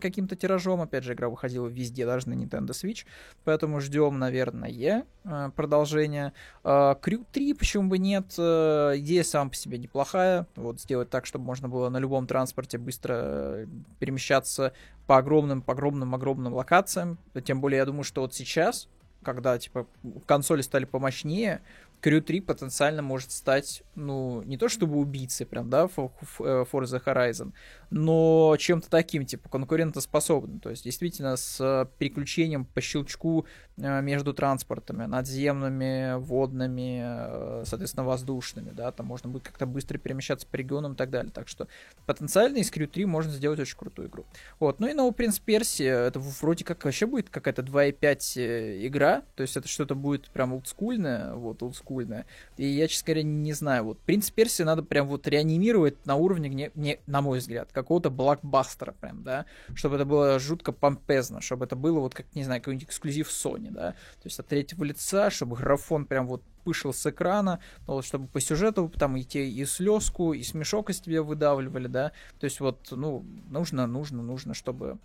каким-то 0.00 0.36
тиражом. 0.36 0.80
Опять 0.80 1.04
же, 1.04 1.14
игра 1.14 1.28
выходила 1.28 1.66
везде, 1.66 2.06
даже 2.06 2.28
на 2.28 2.34
Nintendo 2.34 2.70
Switch, 2.70 3.04
поэтому 3.44 3.80
ждем, 3.80 4.18
наверное, 4.18 5.06
э, 5.24 5.50
продолжения. 5.54 6.32
Э, 6.64 6.94
Crew 7.00 7.24
3, 7.30 7.54
почему 7.54 7.88
бы 7.88 7.98
нет, 7.98 8.34
э, 8.38 8.94
идея 8.96 9.22
сама 9.24 9.50
по 9.50 9.56
себе 9.56 9.78
неплохая, 9.78 10.46
вот 10.56 10.80
сделать 10.80 11.10
так, 11.10 11.26
чтобы 11.26 11.44
можно 11.44 11.68
было 11.68 11.88
на 11.88 11.98
любом 11.98 12.26
транспорте 12.26 12.78
быстро 12.78 13.66
перемещаться 13.98 14.72
по 15.06 15.18
огромным, 15.18 15.62
по 15.62 15.72
огромным, 15.72 16.14
огромным 16.14 16.54
локациям, 16.54 17.18
тем 17.44 17.60
более 17.60 17.78
я 17.78 17.84
думаю, 17.84 18.04
что 18.04 18.22
вот 18.22 18.34
сейчас, 18.34 18.88
когда, 19.22 19.58
типа, 19.58 19.86
консоли 20.26 20.62
стали 20.62 20.84
помощнее, 20.84 21.60
Crew 22.02 22.20
3 22.20 22.40
потенциально 22.40 23.00
может 23.00 23.30
стать, 23.30 23.84
ну, 23.94 24.42
не 24.42 24.56
то 24.56 24.68
чтобы 24.68 24.96
убийцей 24.96 25.46
прям, 25.46 25.70
да, 25.70 25.84
Forza 25.84 27.02
Horizon, 27.04 27.52
но 27.92 28.56
чем-то 28.58 28.88
таким, 28.88 29.26
типа, 29.26 29.50
конкурентоспособным. 29.50 30.60
То 30.60 30.70
есть, 30.70 30.82
действительно, 30.84 31.36
с 31.36 31.88
переключением 31.98 32.64
по 32.64 32.80
щелчку 32.80 33.44
э, 33.76 34.00
между 34.00 34.32
транспортами, 34.32 35.04
надземными, 35.04 36.18
водными, 36.18 37.02
э, 37.04 37.64
соответственно, 37.66 38.04
воздушными, 38.04 38.70
да, 38.70 38.92
там 38.92 39.06
можно 39.06 39.28
будет 39.28 39.42
как-то 39.42 39.66
быстро 39.66 39.98
перемещаться 39.98 40.46
по 40.46 40.56
регионам 40.56 40.94
и 40.94 40.96
так 40.96 41.10
далее. 41.10 41.30
Так 41.32 41.48
что 41.48 41.68
потенциально 42.06 42.56
из 42.56 42.70
Crew 42.72 42.86
3 42.86 43.04
можно 43.04 43.30
сделать 43.30 43.60
очень 43.60 43.76
крутую 43.76 44.08
игру. 44.08 44.24
Вот, 44.58 44.80
ну 44.80 44.88
и 44.88 44.94
новый 44.94 45.12
Принц 45.12 45.38
Персия, 45.38 45.98
это 46.06 46.18
вроде 46.18 46.64
как 46.64 46.82
вообще 46.86 47.04
будет 47.04 47.28
какая-то 47.28 47.60
2.5 47.60 48.40
э, 48.40 48.86
игра, 48.86 49.22
то 49.36 49.42
есть 49.42 49.58
это 49.58 49.68
что-то 49.68 49.94
будет 49.94 50.30
прям 50.30 50.54
олдскульное, 50.54 51.34
вот, 51.34 51.62
олдскульное. 51.62 52.24
И 52.56 52.64
я, 52.64 52.88
честно 52.88 53.06
говоря, 53.06 53.22
не 53.24 53.52
знаю, 53.52 53.84
вот 53.84 53.98
Принц 53.98 54.30
Персия 54.30 54.64
надо 54.64 54.82
прям 54.82 55.06
вот 55.08 55.28
реанимировать 55.28 56.06
на 56.06 56.14
уровне, 56.14 56.48
не, 56.48 56.70
не, 56.74 56.98
на 57.06 57.20
мой 57.20 57.40
взгляд, 57.40 57.68
какого-то 57.82 58.10
блокбастера 58.10 58.92
прям, 58.92 59.22
да, 59.22 59.46
чтобы 59.74 59.96
это 59.96 60.04
было 60.04 60.38
жутко 60.38 60.72
помпезно, 60.72 61.40
чтобы 61.40 61.64
это 61.64 61.76
было 61.76 62.00
вот 62.00 62.14
как, 62.14 62.26
не 62.34 62.44
знаю, 62.44 62.60
какой-нибудь 62.60 62.88
эксклюзив 62.88 63.28
Sony, 63.28 63.70
да, 63.70 63.92
то 63.92 64.24
есть 64.24 64.38
от 64.38 64.46
третьего 64.46 64.84
лица, 64.84 65.30
чтобы 65.30 65.56
графон 65.56 66.06
прям 66.06 66.26
вот 66.26 66.42
пышил 66.64 66.92
с 66.92 67.04
экрана, 67.06 67.60
но 67.86 67.94
вот 67.94 68.04
чтобы 68.04 68.28
по 68.28 68.40
сюжету 68.40 68.88
там 68.88 69.18
идти 69.18 69.50
и 69.50 69.64
слезку, 69.64 70.32
и 70.32 70.42
смешок 70.42 70.90
из 70.90 71.00
тебя 71.00 71.22
выдавливали, 71.22 71.88
да, 71.88 72.12
то 72.38 72.44
есть 72.44 72.60
вот, 72.60 72.88
ну, 72.90 73.24
нужно, 73.48 73.86
нужно, 73.86 74.22
нужно, 74.22 74.54
чтобы 74.54 74.98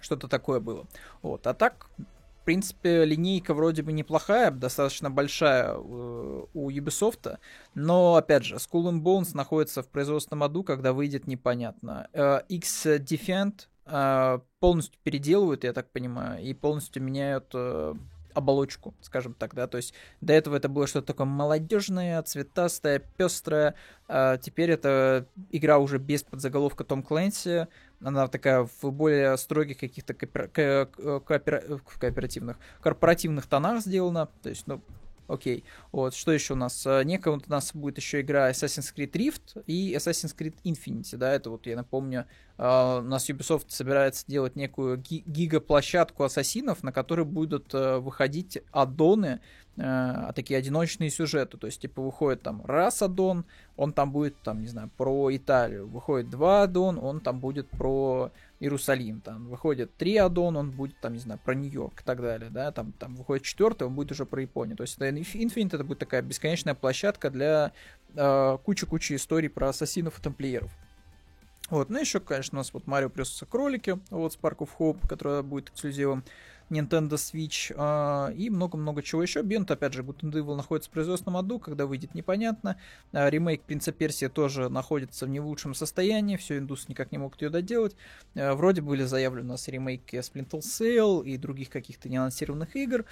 что-то 0.00 0.28
такое 0.28 0.60
было. 0.60 0.86
Вот, 1.22 1.46
а 1.46 1.54
так, 1.54 1.88
принципе, 2.46 3.04
линейка 3.04 3.54
вроде 3.54 3.82
бы 3.82 3.92
неплохая, 3.92 4.52
достаточно 4.52 5.10
большая 5.10 5.72
э, 5.72 5.76
у 6.54 6.70
Ubisoft, 6.70 7.38
но, 7.74 8.14
опять 8.14 8.44
же, 8.44 8.54
Skull 8.54 8.90
and 8.92 9.02
Bones 9.02 9.30
находится 9.34 9.82
в 9.82 9.88
производственном 9.88 10.44
аду, 10.44 10.62
когда 10.62 10.92
выйдет 10.92 11.26
непонятно. 11.26 12.08
Э, 12.12 12.40
X 12.48 12.86
Defend 12.86 13.66
э, 13.86 14.38
полностью 14.60 14.98
переделывают, 15.02 15.64
я 15.64 15.72
так 15.72 15.90
понимаю, 15.90 16.40
и 16.40 16.54
полностью 16.54 17.02
меняют 17.02 17.52
оболочку, 18.36 18.94
скажем 19.00 19.34
так, 19.34 19.54
да, 19.54 19.66
то 19.66 19.78
есть 19.78 19.94
до 20.20 20.34
этого 20.34 20.56
это 20.56 20.68
было 20.68 20.86
что-то 20.86 21.08
такое 21.08 21.26
молодежное, 21.26 22.22
цветастое, 22.22 22.98
пестрое, 22.98 23.74
а 24.08 24.36
теперь 24.36 24.70
это 24.70 25.26
игра 25.50 25.78
уже 25.78 25.98
без 25.98 26.22
подзаголовка 26.22 26.84
Том 26.84 27.02
Клэнси, 27.02 27.66
она 28.02 28.28
такая 28.28 28.68
в 28.80 28.90
более 28.90 29.36
строгих 29.36 29.78
каких-то 29.78 30.14
коопер... 30.14 30.48
коопер... 30.88 31.80
кооперативных, 31.98 32.58
корпоративных 32.80 33.46
тонах 33.46 33.80
сделана, 33.80 34.28
то 34.42 34.48
есть, 34.48 34.66
ну, 34.66 34.82
Окей. 35.28 35.64
Вот, 35.92 36.14
что 36.14 36.32
еще 36.32 36.54
у 36.54 36.56
нас? 36.56 36.86
Э, 36.86 37.02
Некая 37.04 37.34
у 37.34 37.40
нас 37.48 37.74
будет 37.74 37.98
еще 37.98 38.20
игра 38.20 38.50
Assassin's 38.50 38.94
Creed 38.94 39.12
Rift 39.12 39.62
и 39.66 39.94
Assassin's 39.94 40.36
Creed 40.36 40.54
Infinity, 40.64 41.16
да, 41.16 41.32
это 41.32 41.50
вот, 41.50 41.66
я 41.66 41.76
напомню, 41.76 42.26
Uh, 42.58 43.00
у 43.00 43.02
нас 43.02 43.28
Ubisoft 43.28 43.66
собирается 43.68 44.24
делать 44.26 44.56
некую 44.56 44.96
ги- 44.96 45.22
гигаплощадку 45.26 46.24
ассасинов, 46.24 46.82
на 46.82 46.90
которой 46.90 47.26
будут 47.26 47.74
uh, 47.74 47.98
выходить 47.98 48.62
аддоны, 48.72 49.40
uh, 49.76 50.32
такие 50.32 50.56
одиночные 50.56 51.10
сюжеты. 51.10 51.58
То 51.58 51.66
есть, 51.66 51.82
типа, 51.82 52.00
выходит 52.00 52.40
там 52.40 52.64
раз 52.64 53.02
аддон, 53.02 53.44
он 53.76 53.92
там 53.92 54.10
будет, 54.10 54.40
там, 54.40 54.62
не 54.62 54.68
знаю, 54.68 54.90
про 54.96 55.36
Италию. 55.36 55.86
Выходит 55.86 56.30
два 56.30 56.62
аддон, 56.62 56.98
он 56.98 57.20
там 57.20 57.40
будет 57.40 57.68
про 57.68 58.32
Иерусалим. 58.60 59.20
Там 59.20 59.48
выходит 59.48 59.96
три 59.96 60.16
аддон, 60.16 60.56
он 60.56 60.70
будет, 60.70 60.98
там, 61.00 61.12
не 61.12 61.18
знаю, 61.18 61.40
про 61.44 61.54
Нью-Йорк 61.54 62.00
и 62.00 62.04
так 62.04 62.20
далее. 62.20 62.50
Да? 62.50 62.72
Там, 62.72 62.92
там 62.92 63.16
выходит 63.16 63.44
четвертый, 63.44 63.86
он 63.86 63.94
будет 63.94 64.12
уже 64.12 64.24
про 64.26 64.40
Японию. 64.40 64.76
То 64.76 64.82
есть, 64.82 64.96
это 64.96 65.08
Infinite 65.08 65.74
это 65.74 65.84
будет 65.84 65.98
такая 65.98 66.22
бесконечная 66.22 66.74
площадка 66.74 67.30
для 67.30 67.72
кучи-кучи 68.64 69.14
историй 69.14 69.50
про 69.50 69.68
ассасинов 69.68 70.18
и 70.18 70.22
тамплиеров. 70.22 70.72
Вот, 71.68 71.90
ну 71.90 71.98
еще, 71.98 72.20
конечно, 72.20 72.58
у 72.58 72.60
нас 72.60 72.72
вот 72.72 72.86
Марио 72.86 73.10
плюс 73.10 73.42
кролики, 73.50 73.98
вот 74.10 74.38
Spark 74.40 74.58
of 74.58 74.70
Hope, 74.78 75.06
которая 75.08 75.42
будет 75.42 75.70
эксклюзивом. 75.70 76.22
Nintendo 76.70 77.14
Switch 77.14 77.72
э, 77.74 78.34
и 78.34 78.50
много-много 78.50 79.02
чего 79.02 79.22
еще. 79.22 79.42
Бент, 79.42 79.70
опять 79.70 79.92
же, 79.92 80.02
Good 80.02 80.20
Evil 80.32 80.56
находится 80.56 80.90
в 80.90 80.92
производственном 80.92 81.36
аду, 81.36 81.58
когда 81.58 81.86
выйдет 81.86 82.14
непонятно. 82.14 82.76
Э, 83.12 83.30
ремейк 83.30 83.62
Принца 83.62 83.92
Персия 83.92 84.28
тоже 84.28 84.68
находится 84.68 85.26
в 85.26 85.28
не 85.28 85.40
лучшем 85.40 85.74
состоянии, 85.74 86.36
все, 86.36 86.58
индусы 86.58 86.86
никак 86.88 87.12
не 87.12 87.18
могут 87.18 87.40
ее 87.42 87.50
доделать. 87.50 87.94
Э, 88.34 88.54
вроде 88.54 88.82
были 88.82 89.04
заявлены 89.04 89.48
у 89.48 89.52
нас 89.52 89.68
ремейки 89.68 90.16
Splinter 90.16 90.60
Cell 90.60 91.24
и 91.24 91.36
других 91.36 91.70
каких-то 91.70 92.08
неанонсированных 92.08 92.74
игр. 92.76 93.04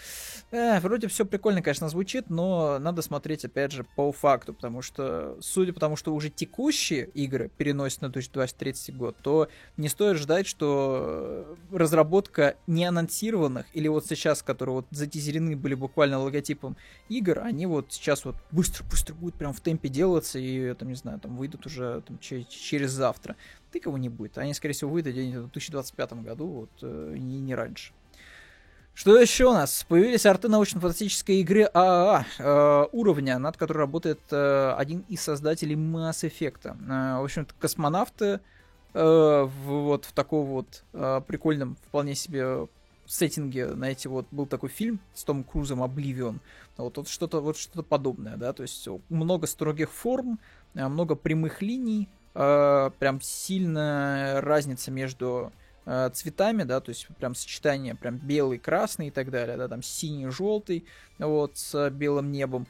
Э, 0.50 0.80
вроде 0.80 1.08
все 1.08 1.24
прикольно, 1.24 1.62
конечно, 1.62 1.88
звучит, 1.88 2.30
но 2.30 2.78
надо 2.78 3.02
смотреть, 3.02 3.44
опять 3.44 3.72
же, 3.72 3.84
по 3.96 4.10
факту, 4.12 4.52
потому 4.52 4.82
что, 4.82 5.36
судя 5.40 5.72
по 5.72 5.80
тому, 5.80 5.96
что 5.96 6.14
уже 6.14 6.28
текущие 6.28 7.06
игры 7.14 7.50
переносят 7.56 8.02
на 8.02 8.08
2023 8.08 8.94
год, 8.94 9.16
то 9.22 9.48
не 9.76 9.88
стоит 9.88 10.16
ждать, 10.16 10.46
что 10.46 11.56
разработка 11.70 12.56
не 12.66 12.84
анонсирована 12.84 13.43
анонсированных, 13.44 13.66
или 13.72 13.88
вот 13.88 14.06
сейчас, 14.06 14.42
которые 14.42 14.76
вот 14.76 14.86
затизерены 14.90 15.56
были 15.56 15.74
буквально 15.74 16.18
логотипом 16.18 16.76
игр, 17.08 17.40
они 17.40 17.66
вот 17.66 17.86
сейчас 17.90 18.24
вот 18.24 18.36
быстро-быстро 18.50 19.14
будут 19.14 19.34
прям 19.34 19.52
в 19.52 19.60
темпе 19.60 19.88
делаться, 19.88 20.38
и, 20.38 20.74
там, 20.74 20.88
не 20.88 20.94
знаю, 20.94 21.20
там 21.20 21.36
выйдут 21.36 21.66
уже 21.66 22.02
там, 22.06 22.18
через 22.18 22.90
завтра. 22.90 23.36
Ты 23.72 23.80
кого 23.80 23.98
не 23.98 24.08
будет. 24.08 24.38
Они, 24.38 24.54
скорее 24.54 24.74
всего, 24.74 24.90
выйдут 24.90 25.14
в 25.14 25.50
2025 25.52 26.12
году, 26.24 26.46
вот, 26.46 26.70
э, 26.82 27.16
не, 27.18 27.54
раньше. 27.54 27.92
Что 28.94 29.18
еще 29.18 29.46
у 29.46 29.52
нас? 29.52 29.84
Появились 29.88 30.24
арты 30.24 30.48
научно-фантастической 30.48 31.40
игры 31.40 31.64
ААА 31.74 32.24
э, 32.38 32.86
уровня, 32.92 33.38
над 33.38 33.56
которой 33.56 33.78
работает 33.78 34.20
э, 34.30 34.74
один 34.78 35.04
из 35.08 35.20
создателей 35.20 35.74
Mass 35.74 36.22
Effect. 36.22 36.66
Э, 36.66 37.20
в 37.20 37.24
общем-то, 37.24 37.54
космонавты 37.58 38.38
э, 38.94 39.48
вот 39.66 40.04
в 40.04 40.12
таком 40.12 40.46
вот 40.46 40.84
э, 40.92 41.20
прикольном, 41.26 41.76
вполне 41.88 42.14
себе 42.14 42.68
сеттинге, 43.06 43.72
знаете, 43.72 44.08
вот 44.08 44.26
был 44.30 44.46
такой 44.46 44.68
фильм 44.68 45.00
с 45.14 45.24
Том 45.24 45.44
Крузом 45.44 45.82
«Обливион», 45.82 46.40
вот, 46.76 46.96
вот 46.96 47.08
что-то 47.08 47.40
вот 47.40 47.56
что-то 47.56 47.82
подобное, 47.82 48.36
да, 48.36 48.52
то 48.52 48.62
есть 48.62 48.88
много 49.08 49.46
строгих 49.46 49.90
форм, 49.92 50.38
э, 50.74 50.86
много 50.88 51.14
прямых 51.14 51.62
линий, 51.62 52.08
э, 52.34 52.90
прям 52.98 53.20
сильная 53.20 54.40
разница 54.40 54.90
между 54.90 55.52
э, 55.86 56.10
цветами, 56.12 56.62
да, 56.62 56.80
то 56.80 56.90
есть 56.90 57.06
прям 57.18 57.34
сочетание 57.34 57.94
прям 57.94 58.16
белый, 58.16 58.58
красный 58.58 59.08
и 59.08 59.10
так 59.10 59.30
далее, 59.30 59.56
да, 59.56 59.68
там 59.68 59.82
синий, 59.82 60.28
желтый, 60.28 60.84
вот, 61.18 61.56
с 61.58 61.90
белым 61.90 62.32
небом, 62.32 62.66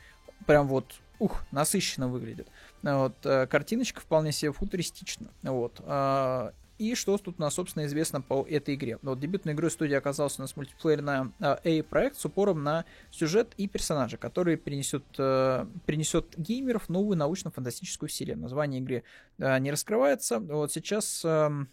прям 0.46 0.68
вот, 0.68 0.94
ух, 1.18 1.44
насыщенно 1.52 2.08
выглядит. 2.08 2.48
Вот, 2.82 3.14
картиночка 3.22 4.00
вполне 4.00 4.32
себе 4.32 4.52
футуристична, 4.52 5.28
вот, 5.42 5.80
э, 5.80 6.50
и 6.78 6.94
что 6.94 7.16
тут 7.18 7.36
у 7.38 7.42
нас, 7.42 7.54
собственно, 7.54 7.86
известно 7.86 8.20
по 8.20 8.46
этой 8.48 8.74
игре? 8.74 8.98
Вот 9.02 9.20
дебютной 9.20 9.52
игрой 9.52 9.70
студии 9.70 9.94
оказался 9.94 10.40
у 10.40 10.42
нас 10.42 10.56
мультиплеерная 10.56 11.32
A-проект 11.40 12.16
с 12.16 12.24
упором 12.24 12.62
на 12.62 12.84
сюжет 13.10 13.52
и 13.56 13.68
персонажа, 13.68 14.16
который 14.16 14.56
принесет, 14.56 15.04
э, 15.18 15.66
принесет 15.86 16.34
геймеров 16.36 16.88
новую 16.88 17.16
научно-фантастическую 17.16 18.08
вселенную. 18.08 18.44
Название 18.44 18.80
игры 18.80 19.04
э, 19.38 19.58
не 19.58 19.70
раскрывается. 19.70 20.40
Вот 20.40 20.72
сейчас... 20.72 21.24
Э, 21.24 21.44
Э, 21.44 21.64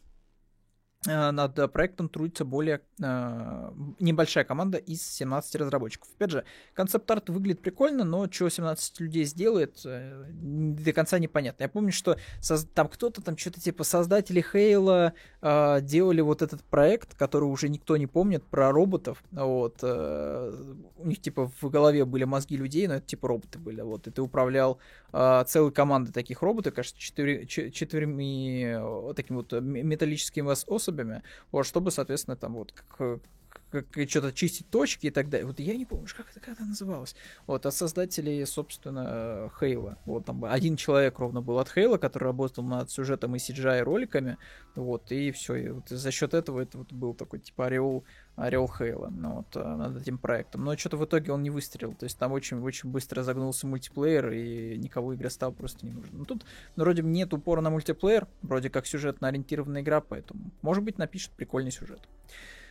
над 1.06 1.72
проектом 1.74 2.10
трудится 2.10 2.46
более 2.46 2.82
э, 3.02 3.72
небольшая 4.00 4.44
команда 4.44 4.78
из 4.78 5.02
17 5.02 5.56
разработчиков. 5.56 6.08
Опять 6.16 6.30
же, 6.30 6.46
концепт-арт 6.76 7.30
выглядит 7.30 7.62
прикольно, 7.62 8.04
но 8.04 8.30
что 8.32 8.50
17 8.50 9.00
людей 9.00 9.26
сделает, 9.26 9.82
э, 9.84 10.26
до 10.30 10.94
конца 10.94 11.18
непонятно. 11.18 11.64
Я 11.64 11.70
помню, 11.70 11.92
что 11.92 12.18
соз... 12.40 12.68
там 12.74 12.88
кто-то, 12.88 13.24
там 13.24 13.36
что-то 13.36 13.60
типа 13.60 13.84
создатели 13.84 14.42
Хейла 14.42 15.14
э, 15.42 15.82
делали 15.82 16.22
вот 16.22 16.44
этот 16.44 16.64
проект, 16.64 17.16
который 17.16 17.46
уже 17.46 17.70
никто 17.70 17.98
не 17.98 18.06
помнит, 18.06 18.44
про 18.44 18.72
роботов. 18.72 19.24
Вот. 19.32 19.80
Э, 19.82 20.54
у 20.98 21.08
них 21.08 21.20
типа 21.20 21.52
в 21.60 21.70
голове 21.72 22.06
были 22.06 22.26
мозги 22.26 22.58
людей, 22.58 22.88
но 22.88 22.96
это 22.96 23.08
типа 23.08 23.28
роботы 23.28 23.58
были. 23.58 23.82
Вот. 23.82 24.06
И 24.06 24.12
ты 24.12 24.22
управлял 24.22 24.78
э, 25.14 25.44
целой 25.48 25.72
командой 25.72 26.12
таких 26.12 26.42
роботов, 26.42 26.74
кажется, 26.74 27.00
четыре, 27.00 27.46
четырьмя 27.46 28.84
вот 28.84 29.16
такими 29.16 29.38
вот 29.38 29.52
металлическими 29.54 30.52
особями 30.52 31.24
вот, 31.52 31.66
чтобы, 31.66 31.92
соответственно, 31.92 32.36
там 32.36 32.54
вот 32.54 32.72
как, 32.72 33.22
как 33.72 34.10
что-то 34.10 34.34
чистить 34.34 34.70
точки 34.70 35.08
и 35.08 35.10
так 35.10 35.30
далее. 35.30 35.48
Вот 35.48 35.60
я 35.60 35.76
не 35.76 35.86
помню, 35.86 36.08
как 36.16 36.30
это, 36.30 36.40
как 36.40 36.56
это 36.56 36.66
называлось. 36.66 37.16
Вот, 37.48 37.66
от 37.66 37.74
создателей, 37.74 38.46
собственно, 38.46 39.52
Хейла. 39.60 39.98
Вот 40.06 40.26
там 40.26 40.44
один 40.46 40.76
человек 40.76 41.20
ровно 41.20 41.42
был 41.42 41.58
от 41.60 41.70
Хейла, 41.70 41.98
который 41.98 42.26
работал 42.26 42.64
над 42.64 42.92
сюжетом 42.92 43.36
и 43.36 43.40
CGI 43.40 43.82
роликами. 43.82 44.38
Вот, 44.76 45.12
и 45.12 45.32
все. 45.32 45.56
И 45.56 45.70
вот 45.70 45.90
за 45.90 46.12
счет 46.12 46.34
этого 46.34 46.62
это 46.62 46.80
вот 46.80 46.92
был 46.92 47.14
такой 47.14 47.40
типа 47.40 47.68
орел, 47.68 48.04
орел 48.36 48.68
Хейла 48.68 49.10
ну, 49.10 49.36
вот, 49.38 49.56
э, 49.56 49.64
над 49.64 50.02
этим 50.02 50.18
проектом. 50.18 50.64
Но 50.64 50.76
что-то 50.78 50.98
в 50.98 51.06
итоге 51.06 51.32
он 51.32 51.44
не 51.44 51.50
выстрелил. 51.50 51.94
То 51.94 52.06
есть 52.06 52.18
там 52.18 52.32
очень-очень 52.32 52.90
быстро 52.90 53.24
загнулся 53.24 53.68
мультиплеер, 53.68 54.32
и 54.32 54.78
никого 54.78 55.16
игра 55.16 55.30
стала 55.30 55.52
просто 55.52 55.86
не 55.86 55.92
нужна. 55.92 56.18
Ну 56.18 56.26
тут 56.26 56.46
ну, 56.76 56.84
вроде 56.84 57.02
нет 57.02 57.34
упора 57.34 57.62
на 57.62 57.70
мультиплеер, 57.70 58.28
вроде 58.42 58.70
как 58.70 58.86
сюжетно 58.88 59.28
ориентированная 59.28 59.82
игра, 59.82 60.02
поэтому, 60.02 60.52
может 60.62 60.84
быть, 60.84 60.98
напишет 60.98 61.32
прикольный 61.32 61.72
сюжет. 61.72 62.02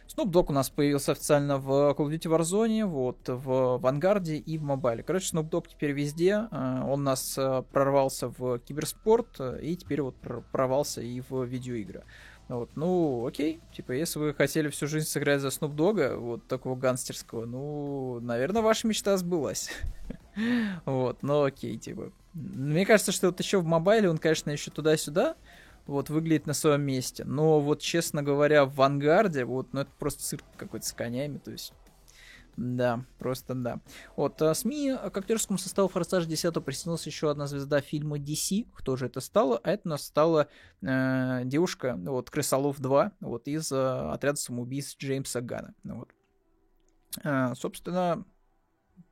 Snoop 0.08 0.32
Dogg 0.32 0.46
у 0.48 0.52
нас 0.52 0.70
появился 0.70 1.12
официально 1.12 1.58
в 1.58 1.70
Call 1.70 2.08
of 2.08 2.10
Duty 2.10 2.36
Warzone, 2.36 2.84
вот, 2.84 3.28
в 3.28 3.78
Вангарде 3.78 4.38
и 4.38 4.58
в 4.58 4.62
мобайле. 4.62 5.04
Короче, 5.04 5.36
Snoop 5.36 5.48
Dogg 5.48 5.68
теперь 5.68 5.92
везде. 5.92 6.48
Э, 6.50 6.80
он 6.82 7.00
у 7.00 7.04
нас 7.04 7.38
э, 7.38 7.62
прорвался 7.70 8.28
в 8.28 8.58
киберспорт, 8.58 9.40
и 9.62 9.76
теперь 9.76 10.02
вот 10.02 10.16
прорвался 10.50 11.00
и 11.00 11.20
в 11.20 11.44
видеоигры. 11.44 12.02
Вот, 12.50 12.70
ну, 12.74 13.26
окей, 13.26 13.60
типа, 13.72 13.92
если 13.92 14.18
вы 14.18 14.34
хотели 14.34 14.68
всю 14.70 14.88
жизнь 14.88 15.06
сыграть 15.06 15.40
за 15.40 15.48
Snoop 15.48 15.72
Dogg, 15.76 16.16
вот 16.16 16.48
такого 16.48 16.74
гангстерского, 16.74 17.46
ну, 17.46 18.18
наверное, 18.20 18.60
ваша 18.60 18.88
мечта 18.88 19.16
сбылась. 19.16 19.70
Вот, 20.84 21.22
ну 21.22 21.42
окей, 21.42 21.76
типа. 21.76 22.12
Мне 22.32 22.86
кажется, 22.86 23.12
что 23.12 23.26
вот 23.26 23.40
еще 23.40 23.58
в 23.58 23.66
мобайле 23.66 24.08
он, 24.08 24.16
конечно, 24.16 24.50
еще 24.50 24.70
туда-сюда, 24.70 25.36
вот 25.86 26.08
выглядит 26.08 26.46
на 26.46 26.54
своем 26.54 26.82
месте. 26.82 27.24
Но 27.24 27.60
вот, 27.60 27.80
честно 27.80 28.22
говоря, 28.22 28.64
в 28.64 28.74
Вангарде, 28.74 29.44
вот, 29.44 29.72
ну 29.72 29.82
это 29.82 29.90
просто 29.98 30.22
цирк 30.22 30.44
какой-то 30.56 30.86
с 30.86 30.92
конями, 30.92 31.38
то 31.38 31.50
есть... 31.50 31.72
Да, 32.56 33.04
просто 33.18 33.54
да. 33.54 33.80
Вот, 34.16 34.40
а 34.42 34.54
СМИ 34.54 34.94
к 35.12 35.16
актерскому 35.16 35.58
составу 35.58 35.88
Форсаж 35.88 36.26
10 36.26 36.52
присоединилась 36.64 37.06
еще 37.06 37.30
одна 37.30 37.46
звезда 37.46 37.80
фильма 37.80 38.18
DC. 38.18 38.66
Кто 38.74 38.96
же 38.96 39.06
это 39.06 39.20
стало? 39.20 39.58
А 39.62 39.70
это 39.70 39.82
у 39.86 39.90
нас 39.90 40.02
стала 40.04 40.48
э, 40.82 41.42
девушка, 41.44 41.96
вот, 41.96 42.30
Крысолов 42.30 42.80
2, 42.80 43.12
вот, 43.20 43.48
из 43.48 43.72
э, 43.72 44.10
отряда 44.10 44.38
самоубийц 44.38 44.96
Джеймса 44.96 45.40
Гана. 45.40 45.74
Вот. 45.84 46.10
Э, 47.22 47.54
собственно, 47.54 48.24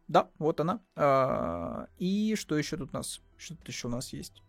да, 0.09 0.31
вот 0.39 0.61
она. 0.61 0.81
Э, 0.97 1.87
и 1.99 2.35
что 2.35 2.57
еще 2.57 2.77
тут 2.77 2.91
у 2.93 2.97
нас? 2.97 3.21
Что 3.37 3.57
тут 3.57 3.69
еще 3.69 3.89
у 3.89 3.91
нас 3.91 4.13
есть? 4.13 4.43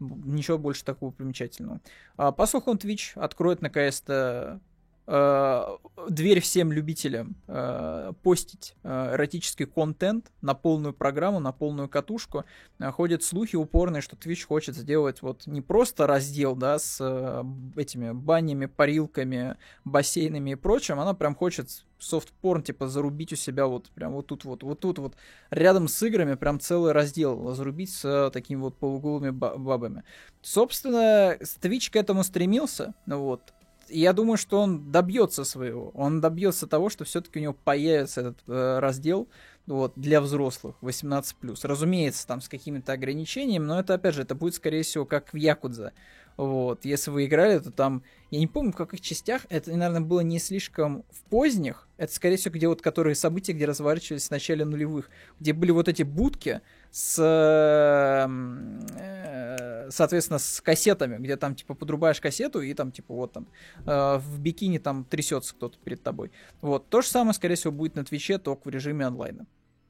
Ничего 0.00 0.58
больше 0.58 0.84
такого 0.84 1.10
примечательного. 1.10 1.80
А, 2.16 2.30
по 2.30 2.46
слухам, 2.46 2.76
Twitch 2.76 3.18
откроет 3.20 3.62
наконец-то 3.62 4.60
дверь 5.08 6.40
всем 6.40 6.70
любителям 6.70 7.34
э, 7.46 8.12
постить 8.22 8.74
э, 8.82 9.14
эротический 9.14 9.64
контент 9.64 10.30
на 10.42 10.52
полную 10.52 10.92
программу, 10.92 11.40
на 11.40 11.50
полную 11.50 11.88
катушку. 11.88 12.44
Э, 12.78 12.90
ходят 12.90 13.22
слухи 13.22 13.56
упорные, 13.56 14.02
что 14.02 14.16
Twitch 14.16 14.46
хочет 14.46 14.76
сделать 14.76 15.22
вот 15.22 15.46
не 15.46 15.62
просто 15.62 16.06
раздел, 16.06 16.54
да, 16.54 16.78
с 16.78 16.98
э, 17.00 17.44
этими 17.80 18.12
банями, 18.12 18.66
парилками, 18.66 19.56
бассейнами 19.84 20.50
и 20.50 20.54
прочим, 20.56 21.00
она 21.00 21.14
прям 21.14 21.34
хочет 21.34 21.70
софт-порн, 21.98 22.62
типа, 22.62 22.88
зарубить 22.88 23.32
у 23.32 23.36
себя 23.36 23.66
вот 23.66 23.90
прям 23.90 24.12
вот 24.12 24.26
тут 24.26 24.44
вот, 24.44 24.62
вот 24.62 24.80
тут 24.80 24.98
вот, 24.98 25.14
рядом 25.50 25.88
с 25.88 26.02
играми 26.02 26.34
прям 26.34 26.60
целый 26.60 26.92
раздел 26.92 27.54
зарубить 27.54 27.92
с 27.92 28.04
uh, 28.04 28.30
такими 28.30 28.60
вот 28.60 28.76
полуголыми 28.76 29.30
бабами. 29.30 30.04
Собственно, 30.42 31.36
Twitch 31.40 31.90
к 31.90 31.96
этому 31.96 32.22
стремился, 32.22 32.94
вот, 33.06 33.52
я 33.90 34.12
думаю, 34.12 34.36
что 34.36 34.60
он 34.60 34.90
добьется 34.90 35.44
своего. 35.44 35.90
Он 35.90 36.20
добьется 36.20 36.66
того, 36.66 36.88
что 36.88 37.04
все-таки 37.04 37.38
у 37.38 37.42
него 37.42 37.52
появится 37.64 38.20
этот 38.20 38.38
э, 38.46 38.78
раздел 38.78 39.28
вот, 39.66 39.92
для 39.96 40.20
взрослых 40.20 40.76
18+. 40.80 41.24
Разумеется, 41.62 42.26
там 42.26 42.40
с 42.40 42.48
какими-то 42.48 42.92
ограничениями, 42.92 43.64
но 43.64 43.80
это, 43.80 43.94
опять 43.94 44.14
же, 44.14 44.22
это 44.22 44.34
будет, 44.34 44.54
скорее 44.54 44.82
всего, 44.82 45.04
как 45.04 45.32
в 45.32 45.36
Якудзе. 45.36 45.92
Вот, 46.36 46.84
если 46.84 47.10
вы 47.10 47.26
играли, 47.26 47.58
то 47.58 47.72
там, 47.72 48.04
я 48.30 48.38
не 48.38 48.46
помню, 48.46 48.72
в 48.72 48.76
каких 48.76 49.00
частях, 49.00 49.42
это, 49.50 49.72
наверное, 49.72 50.00
было 50.00 50.20
не 50.20 50.38
слишком 50.38 51.04
в 51.10 51.22
поздних, 51.28 51.88
это, 51.96 52.14
скорее 52.14 52.36
всего, 52.36 52.54
где 52.54 52.68
вот, 52.68 52.80
которые 52.80 53.16
события, 53.16 53.52
где 53.52 53.66
разворачивались 53.66 54.28
в 54.28 54.30
начале 54.30 54.64
нулевых, 54.64 55.10
где 55.40 55.52
были 55.52 55.72
вот 55.72 55.88
эти 55.88 56.04
будки 56.04 56.60
с, 56.90 57.18
э, 58.98 59.90
соответственно, 59.90 60.38
с 60.38 60.60
кассетами, 60.60 61.18
где 61.18 61.36
там, 61.36 61.54
типа, 61.54 61.74
подрубаешь 61.74 62.20
кассету, 62.20 62.60
и 62.60 62.74
там, 62.74 62.92
типа, 62.92 63.14
вот 63.14 63.32
там, 63.32 63.46
э, 63.86 64.18
в 64.18 64.40
бикини 64.40 64.78
там 64.78 65.04
трясется 65.04 65.54
кто-то 65.54 65.78
перед 65.78 66.02
тобой. 66.02 66.30
Вот, 66.60 66.88
то 66.88 67.00
же 67.00 67.08
самое, 67.08 67.34
скорее 67.34 67.56
всего, 67.56 67.72
будет 67.72 67.94
на 67.94 68.04
Твиче, 68.04 68.38
только 68.38 68.68
в 68.68 68.70
режиме 68.70 69.06
онлайна. 69.06 69.46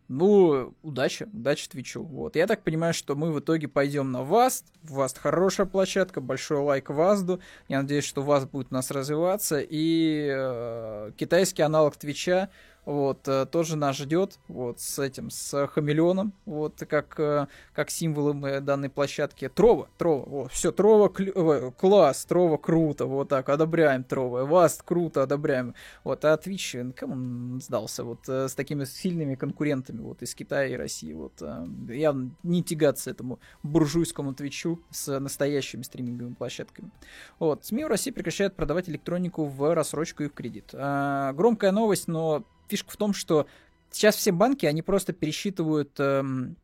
Ну, 0.08 0.74
удачи, 0.82 1.28
удачи 1.34 1.68
Твичу. 1.68 2.02
Вот. 2.02 2.34
Я 2.34 2.46
так 2.46 2.64
понимаю, 2.64 2.94
что 2.94 3.14
мы 3.14 3.30
в 3.30 3.40
итоге 3.40 3.68
пойдем 3.68 4.10
на 4.10 4.22
WASD. 4.22 4.64
WASD 4.82 5.18
хорошая 5.18 5.66
площадка, 5.66 6.22
большой 6.22 6.58
лайк 6.60 6.88
WASD 6.88 7.23
у. 7.23 7.40
Я 7.68 7.82
надеюсь, 7.82 8.04
что 8.04 8.22
WASD 8.22 8.48
будет 8.48 8.68
у 8.70 8.74
нас 8.74 8.90
развиваться. 8.90 9.60
И 9.60 10.30
э, 10.34 11.12
китайский 11.14 11.60
аналог 11.60 11.96
Твича 11.96 12.48
вот, 12.88 13.28
э, 13.28 13.44
тоже 13.44 13.76
нас 13.76 13.98
ждет, 13.98 14.38
вот, 14.48 14.80
с 14.80 14.98
этим, 14.98 15.28
с 15.28 15.66
хамелеоном, 15.66 16.32
вот, 16.46 16.82
как, 16.88 17.20
э, 17.20 17.46
как 17.74 17.90
символом 17.90 18.46
э, 18.46 18.60
данной 18.62 18.88
площадки. 18.88 19.50
Трова, 19.50 19.90
Трова, 19.98 20.26
вот, 20.26 20.52
все, 20.52 20.72
Трова, 20.72 21.10
клю... 21.10 21.70
класс, 21.72 22.24
Трова 22.24 22.56
круто, 22.56 23.04
вот 23.04 23.28
так, 23.28 23.50
одобряем 23.50 24.04
Трова, 24.04 24.46
Васт 24.46 24.82
круто, 24.84 25.22
одобряем. 25.22 25.74
Вот, 26.02 26.24
а 26.24 26.34
Twitch, 26.42 26.94
кому 26.94 27.12
он 27.12 27.60
сдался, 27.60 28.04
вот, 28.04 28.26
с 28.26 28.54
такими 28.54 28.84
сильными 28.84 29.34
конкурентами, 29.34 30.00
вот, 30.00 30.22
из 30.22 30.34
Китая 30.34 30.68
и 30.68 30.74
России, 30.74 31.12
вот, 31.12 31.42
явно 31.90 32.30
не 32.42 32.62
тягаться 32.62 33.10
этому 33.10 33.38
буржуйскому 33.62 34.32
Твичу 34.32 34.80
с 34.90 35.20
настоящими 35.20 35.82
стриминговыми 35.82 36.32
площадками. 36.32 36.90
Вот, 37.38 37.66
СМИ 37.66 37.84
в 37.84 37.88
России 37.88 38.12
прекращают 38.12 38.56
продавать 38.56 38.88
электронику 38.88 39.44
в 39.44 39.74
рассрочку 39.74 40.22
и 40.22 40.28
в 40.28 40.32
кредит. 40.32 40.70
А, 40.72 41.34
громкая 41.34 41.70
новость, 41.70 42.08
но 42.08 42.44
фишка 42.68 42.90
в 42.90 42.96
том, 42.96 43.12
что 43.12 43.46
сейчас 43.90 44.16
все 44.16 44.32
банки, 44.32 44.66
они 44.66 44.82
просто 44.82 45.12
пересчитывают 45.12 45.98
эм, 45.98 46.56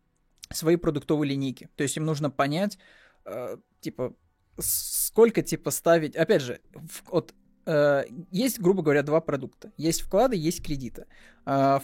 свои 0.51 0.77
продуктовые 0.77 1.31
линейки. 1.31 1.69
То 1.77 1.83
есть 1.83 1.97
им 1.97 2.05
нужно 2.05 2.31
понять, 2.31 2.79
э, 3.25 3.57
типа, 3.81 4.15
сколько, 4.59 5.43
типа, 5.43 5.71
ставить... 5.71 6.17
Опять 6.17 6.43
же, 6.43 6.61
в, 6.75 7.11
вот, 7.11 7.35
э, 7.67 8.05
есть, 8.31 8.61
грубо 8.61 8.83
говоря, 8.83 9.03
два 9.03 9.21
продукта. 9.21 9.73
Есть 9.77 10.03
вклады, 10.03 10.37
есть 10.37 10.65
кредиты. 10.65 11.07
Э, 11.47 11.81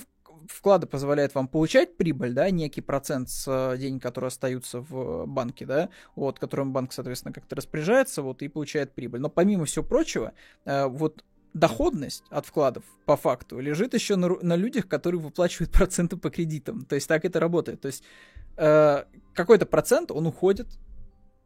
вклады 0.48 0.86
позволяют 0.86 1.34
вам 1.34 1.48
получать 1.48 1.96
прибыль, 1.96 2.32
да, 2.32 2.50
некий 2.50 2.80
процент 2.80 3.30
с 3.30 3.46
э, 3.46 3.78
денег, 3.78 4.02
которые 4.02 4.28
остаются 4.28 4.80
в 4.80 5.26
банке, 5.26 5.66
да, 5.66 5.90
вот, 6.14 6.38
которым 6.38 6.72
банк, 6.72 6.92
соответственно, 6.92 7.32
как-то 7.32 7.56
распоряжается, 7.56 8.22
вот, 8.22 8.42
и 8.42 8.48
получает 8.48 8.94
прибыль. 8.94 9.20
Но 9.20 9.28
помимо 9.28 9.64
всего 9.64 9.84
прочего, 9.84 10.32
э, 10.64 10.86
вот 10.86 11.24
доходность 11.54 12.24
от 12.30 12.46
вкладов 12.46 12.84
по 13.06 13.16
факту 13.16 13.58
лежит 13.58 13.94
еще 13.94 14.16
на, 14.16 14.28
на 14.28 14.56
людях, 14.56 14.88
которые 14.88 15.20
выплачивают 15.20 15.72
проценты 15.72 16.16
по 16.16 16.30
кредитам. 16.30 16.84
То 16.84 16.94
есть 16.94 17.08
так 17.08 17.24
это 17.24 17.40
работает. 17.40 17.80
То 17.80 17.86
есть 17.86 18.02
э, 18.56 19.04
какой-то 19.34 19.66
процент 19.66 20.10
он 20.10 20.26
уходит 20.26 20.68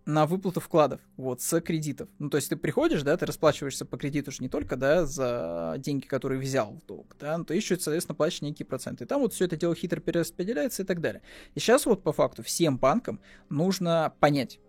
на 0.07 0.27
выплату 0.27 0.61
вкладов, 0.61 1.01
вот, 1.17 1.41
с 1.41 1.61
кредитов. 1.61 2.09
Ну, 2.19 2.29
то 2.29 2.37
есть 2.37 2.51
ты 2.51 2.57
приходишь, 2.57 3.03
да, 3.03 3.17
ты 3.17 3.25
расплачиваешься 3.25 3.87
по 3.87 3.97
кредиту 3.97 4.31
же 4.31 4.39
не 4.41 4.49
только, 4.49 4.77
да, 4.77 5.07
за 5.07 5.77
деньги, 5.79 6.07
которые 6.07 6.39
взял 6.39 6.73
в 6.73 6.85
долг, 6.87 7.17
да, 7.19 7.39
но 7.39 7.45
ты 7.45 7.55
еще, 7.55 7.77
соответственно, 7.77 8.15
платишь 8.15 8.43
некие 8.43 8.67
проценты. 8.67 9.05
И 9.05 9.07
там 9.07 9.23
вот 9.23 9.33
все 9.33 9.47
это 9.47 9.57
дело 9.57 9.75
хитро 9.75 10.01
перераспределяется 10.01 10.83
и 10.83 10.85
так 10.85 11.01
далее. 11.01 11.23
И 11.55 11.61
сейчас 11.61 11.87
вот 11.87 12.03
по 12.03 12.13
факту 12.13 12.43
всем 12.43 12.77
банкам 12.77 13.21
нужно 13.49 14.13
понять, 14.21 14.61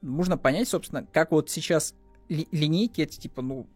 нужно 0.00 0.36
понять, 0.36 0.68
собственно, 0.68 1.06
как 1.06 1.30
вот 1.30 1.48
сейчас 1.48 1.94
ли, 2.28 2.48
линейки 2.50 3.02
эти, 3.02 3.20
типа, 3.20 3.42
ну, 3.42 3.68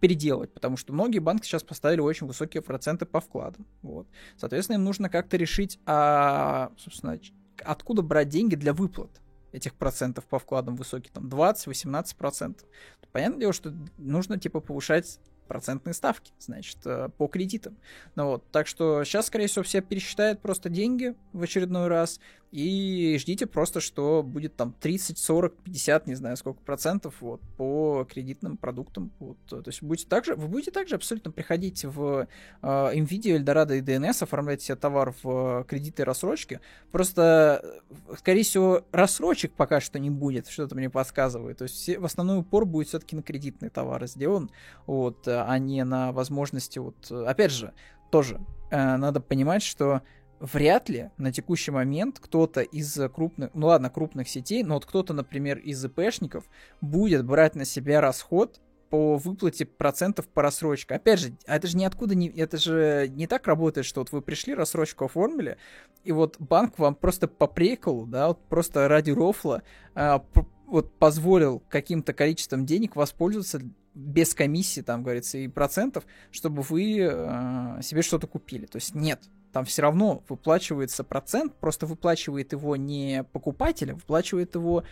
переделать, 0.00 0.52
потому 0.52 0.76
что 0.76 0.92
многие 0.92 1.18
банки 1.18 1.44
сейчас 1.44 1.62
поставили 1.62 2.00
очень 2.00 2.26
высокие 2.26 2.62
проценты 2.62 3.06
по 3.06 3.20
вкладам. 3.20 3.66
Вот. 3.82 4.08
Соответственно, 4.36 4.76
им 4.76 4.84
нужно 4.84 5.08
как-то 5.08 5.36
решить, 5.36 5.78
а, 5.86 6.72
собственно, 6.78 7.18
откуда 7.64 8.02
брать 8.02 8.28
деньги 8.28 8.54
для 8.54 8.72
выплат. 8.72 9.20
этих 9.52 9.74
процентов 9.74 10.26
по 10.26 10.38
вкладам 10.38 10.76
высокий, 10.76 11.10
там 11.12 11.26
20-18%, 11.26 12.54
то 12.54 13.08
понятное 13.10 13.40
дело, 13.40 13.52
что 13.52 13.74
нужно 13.98 14.38
типа 14.38 14.60
повышать 14.60 15.18
процентные 15.48 15.94
ставки, 15.94 16.32
значит, 16.38 16.78
э, 16.84 17.08
по 17.18 17.26
кредитам. 17.26 17.76
Ну 18.14 18.26
вот, 18.26 18.48
так 18.52 18.68
что 18.68 19.02
сейчас, 19.02 19.26
скорее 19.26 19.48
всего, 19.48 19.64
все 19.64 19.80
пересчитают 19.80 20.40
просто 20.40 20.68
деньги 20.68 21.16
в 21.32 21.42
очередной 21.42 21.88
раз, 21.88 22.20
и 22.50 23.16
ждите 23.20 23.46
просто, 23.46 23.80
что 23.80 24.24
будет 24.24 24.56
там 24.56 24.74
30, 24.80 25.18
40, 25.18 25.54
50, 25.62 26.06
не 26.08 26.14
знаю 26.16 26.36
сколько 26.36 26.60
процентов 26.62 27.14
вот, 27.20 27.40
по 27.56 28.04
кредитным 28.10 28.56
продуктам. 28.56 29.12
Вот. 29.20 29.36
То 29.46 29.62
есть 29.66 29.82
будете 29.82 30.08
также, 30.08 30.34
вы 30.34 30.48
будете 30.48 30.72
также 30.72 30.96
абсолютно 30.96 31.30
приходить 31.30 31.84
в 31.84 32.26
э, 32.62 32.66
NVIDIA, 32.66 33.38
Eldorado 33.38 33.76
и 33.76 33.80
DNS, 33.80 34.24
оформлять 34.24 34.62
себе 34.62 34.74
товар 34.74 35.14
в 35.22 35.64
кредиты 35.68 36.02
и 36.02 36.04
рассрочки. 36.04 36.60
Просто, 36.90 37.62
э, 38.10 38.16
скорее 38.18 38.42
всего, 38.42 38.84
рассрочек 38.90 39.52
пока 39.52 39.80
что 39.80 40.00
не 40.00 40.10
будет, 40.10 40.48
что-то 40.48 40.74
мне 40.74 40.90
подсказывает. 40.90 41.58
То 41.58 41.64
есть 41.64 41.76
все, 41.76 42.00
в 42.00 42.04
основной 42.04 42.38
упор 42.38 42.64
будет 42.66 42.88
все-таки 42.88 43.14
на 43.14 43.22
кредитные 43.22 43.70
товары 43.70 44.08
сделан, 44.08 44.50
вот, 44.86 45.28
а 45.28 45.56
не 45.58 45.84
на 45.84 46.10
возможности, 46.10 46.80
вот, 46.80 47.12
опять 47.12 47.52
же, 47.52 47.72
тоже 48.10 48.40
э, 48.70 48.96
надо 48.96 49.20
понимать, 49.20 49.62
что 49.62 50.02
вряд 50.40 50.88
ли 50.88 51.10
на 51.18 51.32
текущий 51.32 51.70
момент 51.70 52.18
кто-то 52.18 52.62
из 52.62 52.98
крупных, 53.14 53.50
ну 53.54 53.68
ладно, 53.68 53.90
крупных 53.90 54.28
сетей, 54.28 54.62
но 54.62 54.74
вот 54.74 54.86
кто-то, 54.86 55.12
например, 55.12 55.58
из 55.58 55.84
ИПшников 55.84 56.44
будет 56.80 57.24
брать 57.24 57.54
на 57.54 57.64
себя 57.64 58.00
расход 58.00 58.60
по 58.88 59.16
выплате 59.16 59.66
процентов 59.66 60.26
по 60.26 60.42
рассрочке. 60.42 60.94
Опять 60.94 61.20
же, 61.20 61.36
это 61.46 61.68
же 61.68 61.76
ниоткуда 61.76 62.16
не, 62.16 62.28
это 62.28 62.56
же 62.56 63.08
не 63.08 63.28
так 63.28 63.46
работает, 63.46 63.86
что 63.86 64.00
вот 64.00 64.10
вы 64.10 64.20
пришли, 64.20 64.54
рассрочку 64.54 65.04
оформили, 65.04 65.58
и 66.02 66.10
вот 66.10 66.36
банк 66.40 66.78
вам 66.78 66.96
просто 66.96 67.28
по 67.28 67.46
приколу, 67.46 68.06
да, 68.06 68.28
вот 68.28 68.44
просто 68.48 68.88
ради 68.88 69.12
рофла 69.12 69.62
а, 69.94 70.24
вот 70.66 70.92
позволил 70.98 71.62
каким-то 71.68 72.12
количеством 72.12 72.66
денег 72.66 72.96
воспользоваться 72.96 73.60
без 73.94 74.34
комиссии, 74.34 74.80
там, 74.80 75.02
говорится, 75.02 75.38
и 75.38 75.46
процентов, 75.48 76.04
чтобы 76.32 76.62
вы 76.62 77.08
а, 77.08 77.80
себе 77.82 78.02
что-то 78.02 78.26
купили. 78.26 78.66
То 78.66 78.76
есть 78.76 78.94
нет, 78.94 79.20
там 79.52 79.64
все 79.64 79.82
равно 79.82 80.22
выплачивается 80.28 81.04
процент, 81.04 81.54
просто 81.56 81.86
выплачивает 81.86 82.52
его 82.52 82.76
не 82.76 83.24
покупатель, 83.32 83.92
а 83.92 83.94
выплачивает 83.94 84.54
его 84.54 84.84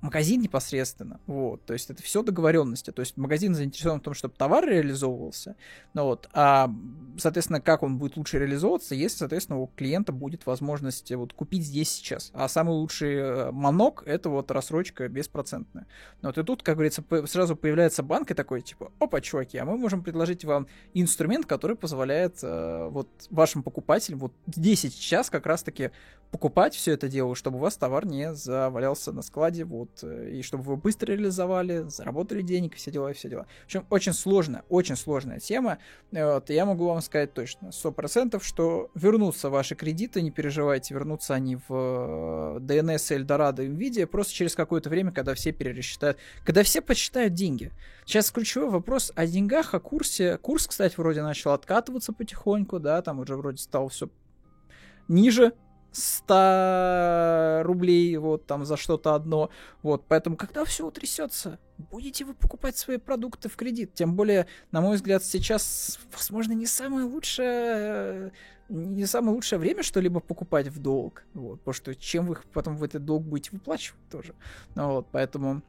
магазин 0.00 0.40
непосредственно. 0.40 1.20
Вот, 1.26 1.64
то 1.64 1.72
есть 1.72 1.90
это 1.90 2.02
все 2.02 2.22
договоренности. 2.22 2.92
То 2.92 3.00
есть 3.00 3.16
магазин 3.16 3.54
заинтересован 3.54 4.00
в 4.00 4.02
том, 4.02 4.14
чтобы 4.14 4.34
товар 4.36 4.64
реализовывался. 4.64 5.56
Ну, 5.94 6.04
вот, 6.04 6.28
а, 6.32 6.72
соответственно, 7.18 7.60
как 7.60 7.82
он 7.82 7.98
будет 7.98 8.16
лучше 8.16 8.38
реализовываться, 8.38 8.94
если, 8.94 9.18
соответственно, 9.18 9.58
у 9.58 9.66
клиента 9.66 10.12
будет 10.12 10.46
возможность 10.46 11.10
вот 11.12 11.32
купить 11.32 11.64
здесь 11.64 11.90
сейчас. 11.90 12.30
А 12.32 12.48
самый 12.48 12.72
лучший 12.72 13.14
э, 13.14 13.50
манок 13.50 14.04
это 14.06 14.30
вот 14.30 14.50
рассрочка 14.50 15.08
беспроцентная. 15.08 15.86
Ну, 16.22 16.28
вот 16.28 16.38
и 16.38 16.42
тут, 16.44 16.62
как 16.62 16.76
говорится, 16.76 17.02
сразу 17.26 17.56
появляется 17.56 18.02
банк 18.02 18.30
и 18.30 18.34
такой, 18.34 18.60
типа, 18.60 18.92
опа, 19.00 19.20
чуваки, 19.20 19.58
а 19.58 19.64
мы 19.64 19.76
можем 19.76 20.02
предложить 20.04 20.44
вам 20.44 20.68
инструмент, 20.94 21.46
который 21.46 21.76
позволяет 21.76 22.38
э, 22.42 22.88
вот 22.90 23.08
вашим 23.30 23.62
покупателям 23.62 24.20
вот 24.20 24.32
здесь 24.46 24.80
сейчас 24.80 25.28
как 25.28 25.46
раз-таки 25.46 25.90
покупать 26.30 26.74
все 26.74 26.92
это 26.92 27.08
дело, 27.08 27.34
чтобы 27.34 27.56
у 27.56 27.60
вас 27.60 27.76
товар 27.76 28.06
не 28.06 28.34
завалялся 28.34 29.12
на 29.12 29.22
складе, 29.22 29.64
вот, 29.64 29.87
э, 30.02 30.30
и 30.30 30.42
чтобы 30.42 30.64
вы 30.64 30.76
быстро 30.76 31.12
реализовали, 31.12 31.84
заработали 31.88 32.42
денег, 32.42 32.76
все 32.76 32.90
дела, 32.90 33.10
и 33.10 33.14
все 33.14 33.28
дела. 33.28 33.46
В 33.62 33.64
общем, 33.66 33.86
очень 33.90 34.12
сложная, 34.12 34.64
очень 34.68 34.96
сложная 34.96 35.40
тема. 35.40 35.78
Вот, 36.10 36.50
я 36.50 36.66
могу 36.66 36.86
вам 36.86 37.00
сказать 37.00 37.34
точно, 37.34 37.68
100%, 37.68 38.42
что 38.42 38.90
вернутся 38.94 39.50
ваши 39.50 39.74
кредиты, 39.74 40.22
не 40.22 40.30
переживайте, 40.30 40.94
вернутся 40.94 41.34
они 41.34 41.56
в 41.56 42.58
DNS, 42.60 43.16
Eldorado, 43.16 43.66
NVIDIA, 43.66 44.06
просто 44.06 44.32
через 44.32 44.54
какое-то 44.54 44.90
время, 44.90 45.12
когда 45.12 45.34
все 45.34 45.52
пересчитают, 45.52 46.18
когда 46.44 46.62
все 46.62 46.80
подсчитают 46.80 47.34
деньги. 47.34 47.72
Сейчас 48.04 48.30
ключевой 48.30 48.70
вопрос 48.70 49.12
о 49.14 49.26
деньгах, 49.26 49.74
о 49.74 49.80
курсе. 49.80 50.38
Курс, 50.38 50.66
кстати, 50.66 50.94
вроде 50.96 51.22
начал 51.22 51.52
откатываться 51.52 52.12
потихоньку, 52.12 52.78
да, 52.78 53.02
там 53.02 53.20
уже 53.20 53.36
вроде 53.36 53.58
стал 53.58 53.88
все 53.88 54.08
ниже 55.08 55.52
100 55.98 57.62
рублей 57.64 58.16
вот 58.16 58.46
там 58.46 58.64
за 58.64 58.76
что-то 58.76 59.14
одно. 59.14 59.50
Вот, 59.82 60.04
поэтому, 60.08 60.36
когда 60.36 60.64
все 60.64 60.86
утрясется, 60.86 61.58
будете 61.76 62.24
вы 62.24 62.34
покупать 62.34 62.76
свои 62.76 62.98
продукты 62.98 63.48
в 63.48 63.56
кредит. 63.56 63.94
Тем 63.94 64.14
более, 64.14 64.46
на 64.72 64.80
мой 64.80 64.96
взгляд, 64.96 65.24
сейчас, 65.24 65.98
возможно, 66.12 66.52
не 66.52 66.66
самое 66.66 67.04
лучшее 67.04 68.32
не 68.68 69.06
самое 69.06 69.34
лучшее 69.34 69.58
время 69.58 69.82
что-либо 69.82 70.20
покупать 70.20 70.68
в 70.68 70.78
долг. 70.78 71.24
Вот, 71.34 71.60
потому 71.60 71.72
что 71.72 71.94
чем 71.94 72.26
вы 72.26 72.38
потом 72.52 72.76
в 72.76 72.84
этот 72.84 73.04
долг 73.04 73.24
будете 73.24 73.50
выплачивать 73.52 74.08
тоже. 74.10 74.34
Ну, 74.74 74.92
вот, 74.92 75.08
поэтому 75.10 75.62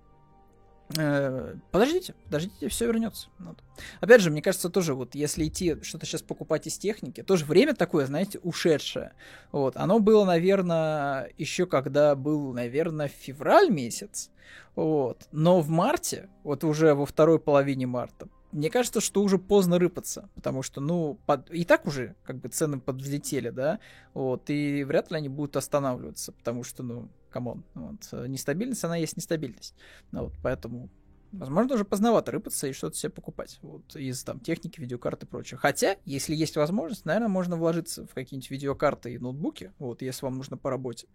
подождите, 0.89 2.15
подождите, 2.25 2.67
все 2.67 2.87
вернется. 2.87 3.27
Вот. 3.39 3.57
Опять 3.99 4.21
же, 4.21 4.31
мне 4.31 4.41
кажется, 4.41 4.69
тоже 4.69 4.93
вот 4.93 5.15
если 5.15 5.47
идти 5.47 5.77
что-то 5.83 6.05
сейчас 6.05 6.21
покупать 6.21 6.67
из 6.67 6.77
техники, 6.77 7.21
тоже 7.21 7.45
время 7.45 7.75
такое, 7.75 8.05
знаете, 8.05 8.39
ушедшее. 8.39 9.13
Вот, 9.51 9.77
оно 9.77 9.99
было, 9.99 10.25
наверное, 10.25 11.31
еще 11.37 11.65
когда 11.67 12.15
был, 12.15 12.53
наверное, 12.53 13.07
февраль 13.07 13.69
месяц. 13.69 14.31
Вот. 14.75 15.27
Но 15.31 15.61
в 15.61 15.69
марте, 15.69 16.29
вот 16.43 16.63
уже 16.63 16.95
во 16.95 17.05
второй 17.05 17.39
половине 17.39 17.85
марта, 17.85 18.27
мне 18.51 18.71
кажется, 18.71 18.99
что 18.99 19.21
уже 19.21 19.37
поздно 19.37 19.77
рыпаться, 19.77 20.29
потому 20.33 20.63
что, 20.63 20.81
ну, 20.81 21.19
под... 21.27 21.51
и 21.51 21.65
так 21.65 21.85
уже 21.85 22.15
как 22.23 22.37
бы 22.37 22.49
цены 22.49 22.79
подвзлетели, 22.79 23.51
да, 23.51 23.79
вот, 24.15 24.49
и 24.49 24.83
вряд 24.83 25.11
ли 25.11 25.17
они 25.17 25.29
будут 25.29 25.55
останавливаться, 25.55 26.31
потому 26.31 26.63
что, 26.63 26.81
ну, 26.81 27.09
come 27.29 27.49
on. 27.49 27.63
Вот. 27.73 28.07
Э, 28.11 28.27
нестабильность, 28.27 28.83
она 28.83 28.97
есть 28.97 29.17
нестабильность. 29.17 29.75
Ну, 30.11 30.25
вот, 30.25 30.33
поэтому, 30.43 30.89
возможно, 31.31 31.75
уже 31.75 31.85
поздновато 31.85 32.31
рыпаться 32.31 32.67
и 32.67 32.73
что-то 32.73 32.97
себе 32.97 33.11
покупать. 33.11 33.59
Вот, 33.61 33.95
из 33.95 34.23
там 34.23 34.39
техники, 34.39 34.79
видеокарты 34.79 35.25
и 35.25 35.29
прочее. 35.29 35.57
Хотя, 35.57 35.97
если 36.05 36.35
есть 36.35 36.55
возможность, 36.55 37.05
наверное, 37.05 37.29
можно 37.29 37.57
вложиться 37.57 38.05
в 38.05 38.13
какие-нибудь 38.13 38.49
видеокарты 38.51 39.13
и 39.13 39.19
ноутбуки, 39.19 39.71
вот, 39.79 40.01
если 40.01 40.25
вам 40.25 40.37
нужно 40.37 40.57
по 40.57 40.69
работе. 40.69 41.07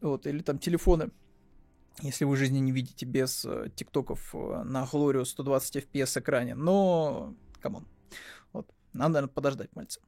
Вот, 0.00 0.26
или 0.26 0.40
там 0.40 0.58
телефоны. 0.58 1.10
Если 2.00 2.24
вы 2.24 2.36
жизни 2.36 2.58
не 2.58 2.70
видите 2.70 3.06
без 3.06 3.44
э, 3.44 3.70
тиктоков 3.74 4.32
э, 4.34 4.62
на 4.62 4.84
Glorious 4.84 5.26
120 5.26 5.76
FPS 5.76 6.20
экране. 6.20 6.54
Но, 6.54 7.34
come 7.60 7.76
on. 7.76 7.88
Вот, 8.52 8.72
надо, 8.92 9.14
наверное, 9.14 9.32
подождать 9.32 9.74
мальца. 9.74 10.00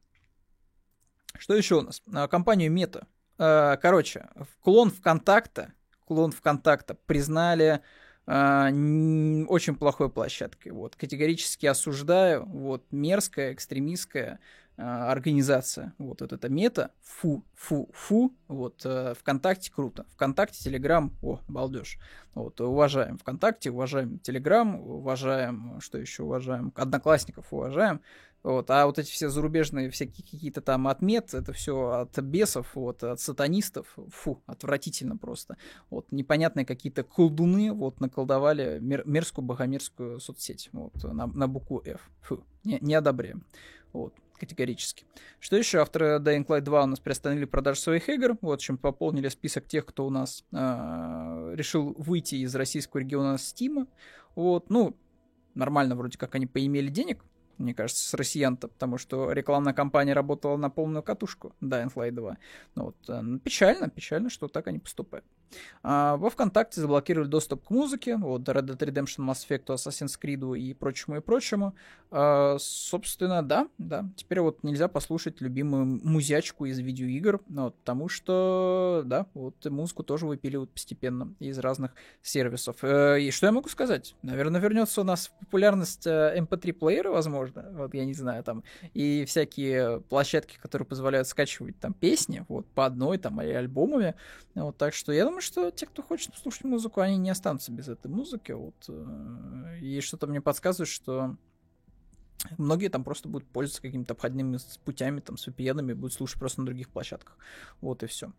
Что 1.37 1.55
еще 1.55 1.79
у 1.79 1.83
нас? 1.83 2.03
Компанию 2.29 2.73
Meta 2.73 3.07
короче, 3.41 4.29
клон 4.63 4.91
ВКонтакта, 4.91 5.73
клон 6.11 6.33
ВКонтакта 6.33 6.95
признали 7.07 7.81
э, 8.27 9.45
очень 9.47 9.77
плохой 9.77 10.11
площадкой. 10.11 10.71
Вот, 10.71 10.97
категорически 10.97 11.67
осуждаю. 11.67 12.45
Вот, 12.47 12.85
мерзкая, 12.91 13.53
экстремистская 13.53 14.41
э, 14.77 14.83
организация. 14.83 15.95
Вот, 15.99 16.21
вот 16.21 16.33
это 16.33 16.49
мета. 16.49 16.91
Фу, 17.01 17.45
фу, 17.55 17.89
фу. 17.95 18.35
Вот, 18.49 18.83
э, 18.85 19.15
ВКонтакте 19.21 19.73
круто. 19.73 20.05
ВКонтакте, 20.15 20.65
Телеграм, 20.65 21.17
о, 21.23 21.39
балдеж. 21.47 21.97
Вот, 22.35 22.61
уважаем 22.61 23.17
ВКонтакте, 23.17 23.71
уважаем 23.71 24.19
Телеграм, 24.19 24.81
уважаем, 24.81 25.81
что 25.81 25.97
еще 25.99 26.25
уважаем, 26.25 26.73
Одноклассников 26.75 27.47
уважаем. 27.53 28.01
Вот, 28.43 28.71
а 28.71 28.87
вот 28.87 28.99
эти 28.99 29.11
все 29.11 29.29
зарубежные 29.29 29.91
всякие 29.91 30.25
какие-то 30.25 30.63
там 30.63 30.89
отмет, 30.89 31.35
это 31.35 31.53
все 31.53 31.91
от 31.91 32.19
бесов, 32.21 32.75
вот, 32.75 33.03
от 33.03 33.21
сатанистов, 33.21 33.95
фу, 34.09 34.43
отвратительно 34.47 35.19
просто. 35.19 35.59
Вот, 35.91 36.11
непонятные 36.11 36.65
какие-то 36.65 37.03
колдуны, 37.03 37.73
вот, 37.73 38.01
наколдовали 38.01 38.79
мер, 38.81 39.03
мерзкую 39.07 39.45
богомерзкую 39.45 40.21
соцсеть, 40.21 40.71
вот, 40.73 40.95
на, 41.05 41.27
на 41.27 41.49
букву 41.49 41.83
F. 41.85 42.01
Фу, 42.23 42.43
не, 42.65 42.79
не 42.81 42.95
одобряем. 42.95 43.45
Вот, 43.93 44.15
категорически. 44.39 45.05
Что 45.39 45.57
еще? 45.57 45.81
Авторы 45.81 46.19
Dying 46.19 46.47
Light 46.47 46.63
2 46.63 46.83
у 46.83 46.87
нас 46.87 46.99
приостановили 46.99 47.45
продажу 47.45 47.81
своих 47.81 48.09
игр, 48.09 48.39
вот, 48.41 48.61
чем 48.61 48.79
пополнили 48.79 49.29
список 49.29 49.67
тех, 49.67 49.85
кто 49.85 50.07
у 50.07 50.11
нас 50.11 50.45
э, 50.53 51.53
решил 51.57 51.95
выйти 51.99 52.37
из 52.37 52.55
российского 52.55 53.01
региона 53.01 53.35
Steam. 53.35 53.87
Вот, 54.35 54.71
ну, 54.71 54.97
нормально 55.55 55.95
вроде 55.95 56.17
как 56.17 56.35
они 56.35 56.47
поимели 56.47 56.89
денег, 56.89 57.23
мне 57.61 57.75
кажется, 57.75 58.09
с 58.09 58.15
россиян-то, 58.15 58.69
потому 58.69 58.99
что 58.99 59.33
рекламная 59.33 59.73
кампания 59.73 60.15
работала 60.15 60.57
на 60.57 60.71
полную 60.71 61.03
катушку, 61.03 61.55
Dying 61.61 61.93
Light 61.95 62.13
2. 62.13 62.37
Ну, 62.75 62.85
вот, 62.85 62.97
э, 63.09 63.39
печально, 63.45 63.89
печально, 63.89 64.31
что 64.31 64.49
так 64.49 64.67
они 64.67 64.79
поступают. 64.79 65.25
А, 65.83 66.17
во 66.17 66.31
ВКонтакте 66.31 66.81
заблокировали 66.81 67.29
доступ 67.29 67.67
к 67.67 67.71
музыке, 67.71 68.17
вот, 68.17 68.43
Red 68.43 68.67
Dead 68.67 68.79
Redemption, 68.79 69.27
Mass 69.27 69.47
Effect, 69.49 69.67
Assassin's 69.67 70.19
Creed 70.21 70.59
и 70.59 70.75
прочему 70.75 71.17
и 71.17 71.21
прочему. 71.21 71.75
А, 72.13 72.57
собственно, 72.59 73.43
да, 73.43 73.69
да, 73.79 74.05
теперь 74.17 74.41
вот 74.41 74.63
нельзя 74.63 74.89
послушать 74.89 75.41
любимую 75.41 75.87
музячку 75.87 76.67
из 76.67 76.79
видеоигр, 76.81 77.41
ну, 77.49 77.65
вот, 77.65 77.77
потому 77.77 78.09
что, 78.09 79.03
да, 79.07 79.27
вот 79.35 79.65
музыку 79.67 80.03
тоже 80.03 80.27
выпиливают 80.27 80.71
постепенно 80.71 81.35
из 81.39 81.59
разных 81.59 81.93
сервисов. 82.21 82.77
Э, 82.83 83.21
и 83.21 83.31
что 83.31 83.47
я 83.47 83.53
могу 83.53 83.69
сказать? 83.69 84.17
Наверное, 84.23 84.61
вернется 84.61 85.01
у 85.01 85.05
нас 85.05 85.31
популярность 85.41 86.07
MP3-плеера, 86.07 87.09
э, 87.09 87.13
возможно, 87.13 87.67
вот, 87.73 87.95
я 87.95 88.05
не 88.05 88.15
знаю, 88.15 88.43
там, 88.43 88.65
и 88.93 89.25
всякие 89.27 90.01
площадки, 90.01 90.59
которые 90.61 90.87
позволяют 90.87 91.29
скачивать 91.29 91.79
там 91.79 91.95
песни, 91.95 92.45
вот, 92.49 92.67
по 92.67 92.87
одной, 92.87 93.19
там, 93.19 93.41
или 93.41 93.53
альбомами, 93.53 94.15
вот, 94.57 94.77
так 94.77 94.95
что 94.95 95.13
я 95.13 95.25
думаю, 95.25 95.40
думаю, 95.41 95.43
что 95.43 95.71
те, 95.71 95.87
кто 95.87 96.03
хочет 96.03 96.35
слушать 96.37 96.65
музыку, 96.65 97.01
они 97.01 97.17
не 97.17 97.31
останутся 97.31 97.73
без 97.73 97.89
этой 97.89 98.11
музыки. 98.11 98.53
Вот. 98.53 98.75
Э, 98.89 99.79
и 99.81 100.01
что-то 100.01 100.27
мне 100.27 100.41
подсказывает, 100.41 100.89
что 100.89 101.37
Многие 102.57 102.89
там 102.89 103.05
просто 103.05 103.29
будут 103.29 103.47
пользоваться 103.49 103.83
какими-то 103.83 104.15
обходными 104.15 104.57
путями, 104.87 105.21
там, 105.21 105.37
с 105.37 105.47
VPN, 105.47 105.95
будут 105.95 106.15
слушать 106.15 106.39
просто 106.39 106.61
на 106.61 106.67
других 106.67 106.89
площадках. 106.89 107.37
Вот 107.83 108.03
и 108.03 108.07
все. 108.07 108.33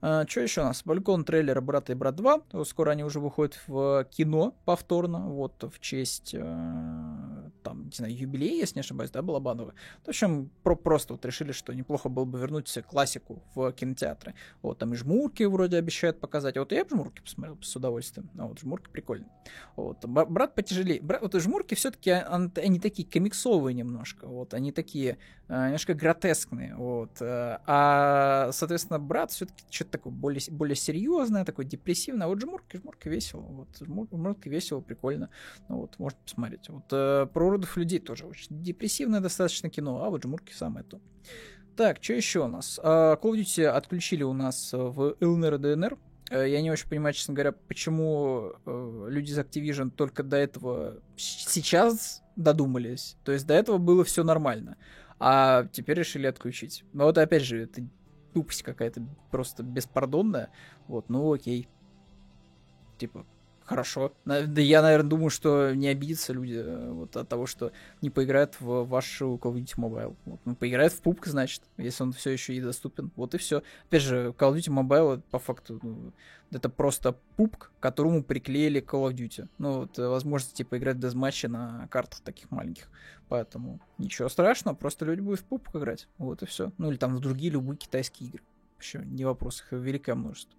А, 0.00 0.24
что 0.28 0.42
еще 0.42 0.60
у 0.60 0.64
нас? 0.64 0.82
Балкон 0.84 1.24
трейлера 1.24 1.60
«Брата 1.60 1.90
и 1.90 1.96
брат 1.96 2.14
2». 2.14 2.64
Скоро 2.64 2.92
они 2.92 3.02
уже 3.02 3.18
выходят 3.18 3.58
в 3.66 4.06
кино 4.12 4.54
повторно, 4.64 5.28
вот, 5.28 5.60
в 5.60 5.80
честь, 5.80 6.34
э, 6.34 7.27
там, 7.68 7.84
не 7.84 7.92
знаю, 7.92 8.16
юбилея, 8.16 8.60
если 8.60 8.76
не 8.76 8.80
ошибаюсь, 8.80 9.10
да, 9.10 9.20
Балабанова. 9.20 9.74
В 10.04 10.08
общем, 10.08 10.50
про 10.62 10.74
просто 10.74 11.12
вот 11.12 11.24
решили, 11.26 11.52
что 11.52 11.74
неплохо 11.74 12.08
было 12.08 12.24
бы 12.24 12.38
вернуть 12.38 12.78
классику 12.88 13.42
в 13.54 13.72
кинотеатры. 13.72 14.34
Вот, 14.62 14.78
там 14.78 14.94
и 14.94 14.96
«Жмурки» 14.96 15.42
вроде 15.44 15.76
обещают 15.76 16.18
показать. 16.18 16.56
Вот 16.56 16.72
я 16.72 16.84
бы 16.84 16.90
«Жмурки» 16.90 17.20
посмотрел 17.20 17.58
с 17.60 17.76
удовольствием. 17.76 18.30
А 18.38 18.46
вот 18.46 18.60
«Жмурки» 18.60 18.88
прикольные. 18.90 19.30
Вот, 19.76 20.04
«Брат» 20.04 20.54
потяжелее. 20.54 21.00
Брат, 21.02 21.20
вот 21.20 21.34
«Жмурки» 21.34 21.74
все-таки, 21.74 22.10
они 22.10 22.80
такие 22.80 23.06
комиксовые 23.06 23.74
немножко, 23.74 24.26
вот, 24.26 24.54
они 24.54 24.72
такие 24.72 25.18
э, 25.48 25.64
немножко 25.66 25.94
гротескные, 25.94 26.74
вот, 26.76 27.20
э, 27.20 27.58
а, 27.66 28.50
соответственно, 28.52 28.98
брат 28.98 29.30
все-таки 29.30 29.64
что-то 29.70 29.90
такое 29.92 30.12
более, 30.12 30.40
более 30.50 30.76
серьезное, 30.76 31.44
такое 31.44 31.66
депрессивное, 31.66 32.26
а 32.26 32.28
вот 32.28 32.40
Жмурки, 32.40 32.76
Жмурки 32.76 33.08
весело, 33.08 33.40
вот, 33.40 33.68
Жмурки 33.80 34.48
весело, 34.48 34.80
прикольно, 34.80 35.30
ну, 35.68 35.80
вот, 35.80 35.98
можно 35.98 36.18
посмотреть, 36.24 36.68
вот, 36.68 36.84
э, 36.92 37.26
про 37.32 37.50
уродов 37.58 37.76
людей 37.76 37.98
тоже 37.98 38.26
очень 38.26 38.62
депрессивное 38.62 39.20
достаточно 39.20 39.68
кино, 39.68 40.02
а 40.04 40.10
вот 40.10 40.22
Жмурки 40.22 40.52
самое 40.52 40.84
то. 40.84 41.00
Так, 41.76 41.98
что 42.00 42.14
еще 42.14 42.44
у 42.44 42.48
нас? 42.48 42.80
Uh, 42.82 43.20
Call 43.20 43.34
of 43.34 43.40
Duty 43.40 43.66
отключили 43.66 44.22
у 44.22 44.32
нас 44.32 44.72
в 44.72 45.16
ЛНР 45.20 45.58
ДНР. 45.58 45.98
Я 46.30 46.60
не 46.60 46.70
очень 46.70 46.88
понимаю, 46.88 47.14
честно 47.14 47.34
говоря, 47.34 47.52
почему 47.52 48.52
uh, 48.64 49.08
люди 49.08 49.30
из 49.30 49.38
Activision 49.38 49.90
только 49.90 50.22
до 50.22 50.36
этого 50.36 51.00
сейчас 51.16 52.22
додумались. 52.36 53.16
То 53.24 53.32
есть 53.32 53.46
до 53.46 53.54
этого 53.54 53.78
было 53.78 54.04
все 54.04 54.24
нормально. 54.24 54.76
А 55.20 55.66
теперь 55.72 55.98
решили 55.98 56.26
отключить. 56.26 56.84
Но 56.92 57.04
вот 57.04 57.16
опять 57.18 57.42
же, 57.42 57.62
это 57.62 57.82
тупость 58.34 58.62
какая-то 58.62 59.06
просто 59.30 59.62
беспардонная. 59.62 60.50
Вот, 60.86 61.08
ну 61.08 61.32
окей. 61.32 61.68
Типа, 62.98 63.24
Хорошо. 63.68 64.14
Да 64.24 64.62
я, 64.62 64.80
наверное, 64.80 65.10
думаю, 65.10 65.28
что 65.28 65.74
не 65.74 65.88
обидятся 65.88 66.32
люди 66.32 66.54
э, 66.54 66.90
вот 66.90 67.14
от 67.18 67.28
того, 67.28 67.44
что 67.44 67.70
не 68.00 68.08
поиграют 68.08 68.58
в 68.60 68.84
вашу 68.84 69.38
Call 69.42 69.52
of 69.52 69.56
Duty 69.56 69.76
Mobile. 69.76 70.16
Вот, 70.24 70.40
ну, 70.46 70.56
поиграют 70.56 70.94
в 70.94 71.02
пупк, 71.02 71.26
значит, 71.26 71.60
если 71.76 72.02
он 72.02 72.12
все 72.12 72.30
еще 72.30 72.54
и 72.54 72.62
доступен. 72.62 73.10
Вот 73.14 73.34
и 73.34 73.38
все. 73.38 73.62
Опять 73.84 74.00
же, 74.00 74.34
Call 74.38 74.54
of 74.54 74.56
Duty 74.56 74.72
Mobile, 74.72 75.20
по 75.30 75.38
факту, 75.38 75.78
ну, 75.82 76.14
это 76.50 76.70
просто 76.70 77.18
пупк, 77.36 77.70
которому 77.78 78.24
приклеили 78.24 78.80
Call 78.80 79.10
of 79.10 79.12
Duty. 79.12 79.48
Ну, 79.58 79.80
вот, 79.80 79.98
э, 79.98 80.08
возможность, 80.08 80.56
типа, 80.56 80.78
играть 80.78 80.96
в 80.96 81.14
матчи 81.14 81.44
на 81.44 81.88
картах 81.88 82.20
таких 82.20 82.50
маленьких. 82.50 82.88
Поэтому 83.28 83.80
ничего 83.98 84.30
страшного, 84.30 84.76
просто 84.76 85.04
люди 85.04 85.20
будут 85.20 85.40
в 85.40 85.44
пупк 85.44 85.76
играть. 85.76 86.08
Вот 86.16 86.42
и 86.42 86.46
все. 86.46 86.72
Ну, 86.78 86.90
или 86.90 86.96
там 86.96 87.14
в 87.14 87.20
другие 87.20 87.52
любые 87.52 87.76
китайские 87.76 88.30
игры. 88.30 88.42
Вообще, 88.76 89.02
не 89.04 89.26
вопрос, 89.26 89.60
их 89.60 89.72
великое 89.72 90.14
множество. 90.14 90.56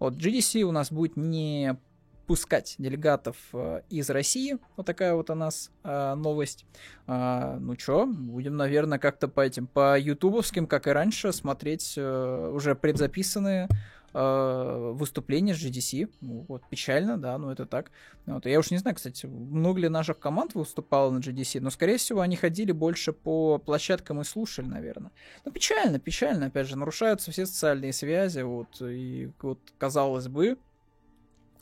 Вот, 0.00 0.14
GDC 0.14 0.62
у 0.62 0.72
нас 0.72 0.90
будет 0.90 1.16
не 1.16 1.78
пускать 2.26 2.76
делегатов 2.78 3.36
э, 3.52 3.82
из 3.90 4.08
России. 4.10 4.58
Вот 4.76 4.86
такая 4.86 5.14
вот 5.14 5.30
у 5.30 5.34
нас 5.34 5.70
э, 5.82 6.14
новость. 6.14 6.64
А, 7.06 7.58
ну 7.58 7.74
чё, 7.76 8.06
будем, 8.06 8.56
наверное, 8.56 8.98
как-то 8.98 9.28
по 9.28 9.40
этим, 9.40 9.66
по 9.66 9.98
ютубовским, 9.98 10.66
как 10.66 10.86
и 10.86 10.90
раньше, 10.90 11.32
смотреть 11.32 11.94
э, 11.96 12.50
уже 12.54 12.74
предзаписанные 12.74 13.68
выступления 14.12 15.54
с 15.54 15.64
GDC. 15.64 16.10
Ну, 16.20 16.44
вот, 16.48 16.64
печально, 16.68 17.16
да, 17.16 17.38
но 17.38 17.52
это 17.52 17.64
так. 17.64 17.92
Вот, 18.26 18.44
я 18.44 18.58
уж 18.58 18.72
не 18.72 18.78
знаю, 18.78 18.96
кстати, 18.96 19.26
много 19.26 19.78
ли 19.78 19.88
наших 19.88 20.18
команд 20.18 20.54
выступало 20.54 21.12
на 21.12 21.18
GDC, 21.18 21.60
но, 21.60 21.70
скорее 21.70 21.96
всего, 21.96 22.20
они 22.20 22.34
ходили 22.34 22.72
больше 22.72 23.12
по 23.12 23.58
площадкам 23.58 24.20
и 24.20 24.24
слушали, 24.24 24.66
наверное. 24.66 25.12
Ну, 25.44 25.52
печально, 25.52 26.00
печально, 26.00 26.46
опять 26.46 26.66
же, 26.66 26.76
нарушаются 26.76 27.30
все 27.30 27.46
социальные 27.46 27.92
связи, 27.92 28.40
вот, 28.40 28.82
и 28.82 29.30
вот, 29.42 29.60
казалось 29.78 30.26
бы, 30.26 30.58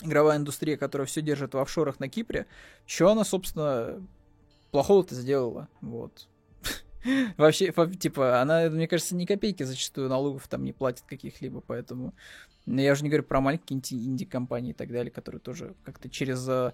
игровая 0.03 0.39
индустрия, 0.39 0.77
которая 0.77 1.07
все 1.07 1.23
держит 1.23 1.55
в 1.55 1.59
офшорах 1.59 2.01
на 2.01 2.09
Кипре, 2.09 2.47
что 2.87 3.11
она, 3.11 3.25
собственно, 3.25 4.03
плохого-то 4.71 5.15
сделала? 5.15 5.69
Вот. 5.81 6.29
Вообще, 7.37 7.73
типа, 7.99 8.41
она, 8.41 8.69
мне 8.71 8.89
кажется, 8.89 9.15
ни 9.15 9.25
копейки 9.25 9.63
зачастую 9.63 10.09
налогов 10.09 10.47
там 10.49 10.65
не 10.65 10.73
платит 10.73 11.05
каких-либо, 11.07 11.61
поэтому... 11.61 12.15
Я 12.71 12.93
уже 12.93 13.03
не 13.03 13.09
говорю 13.09 13.25
про 13.25 13.41
маленькие 13.41 13.81
инди-компании 13.81 14.73
и 14.73 14.75
так 14.75 14.93
далее, 14.93 15.11
которые 15.11 15.41
тоже 15.41 15.75
как-то 15.85 16.11
через 16.11 16.47
э, 16.47 16.73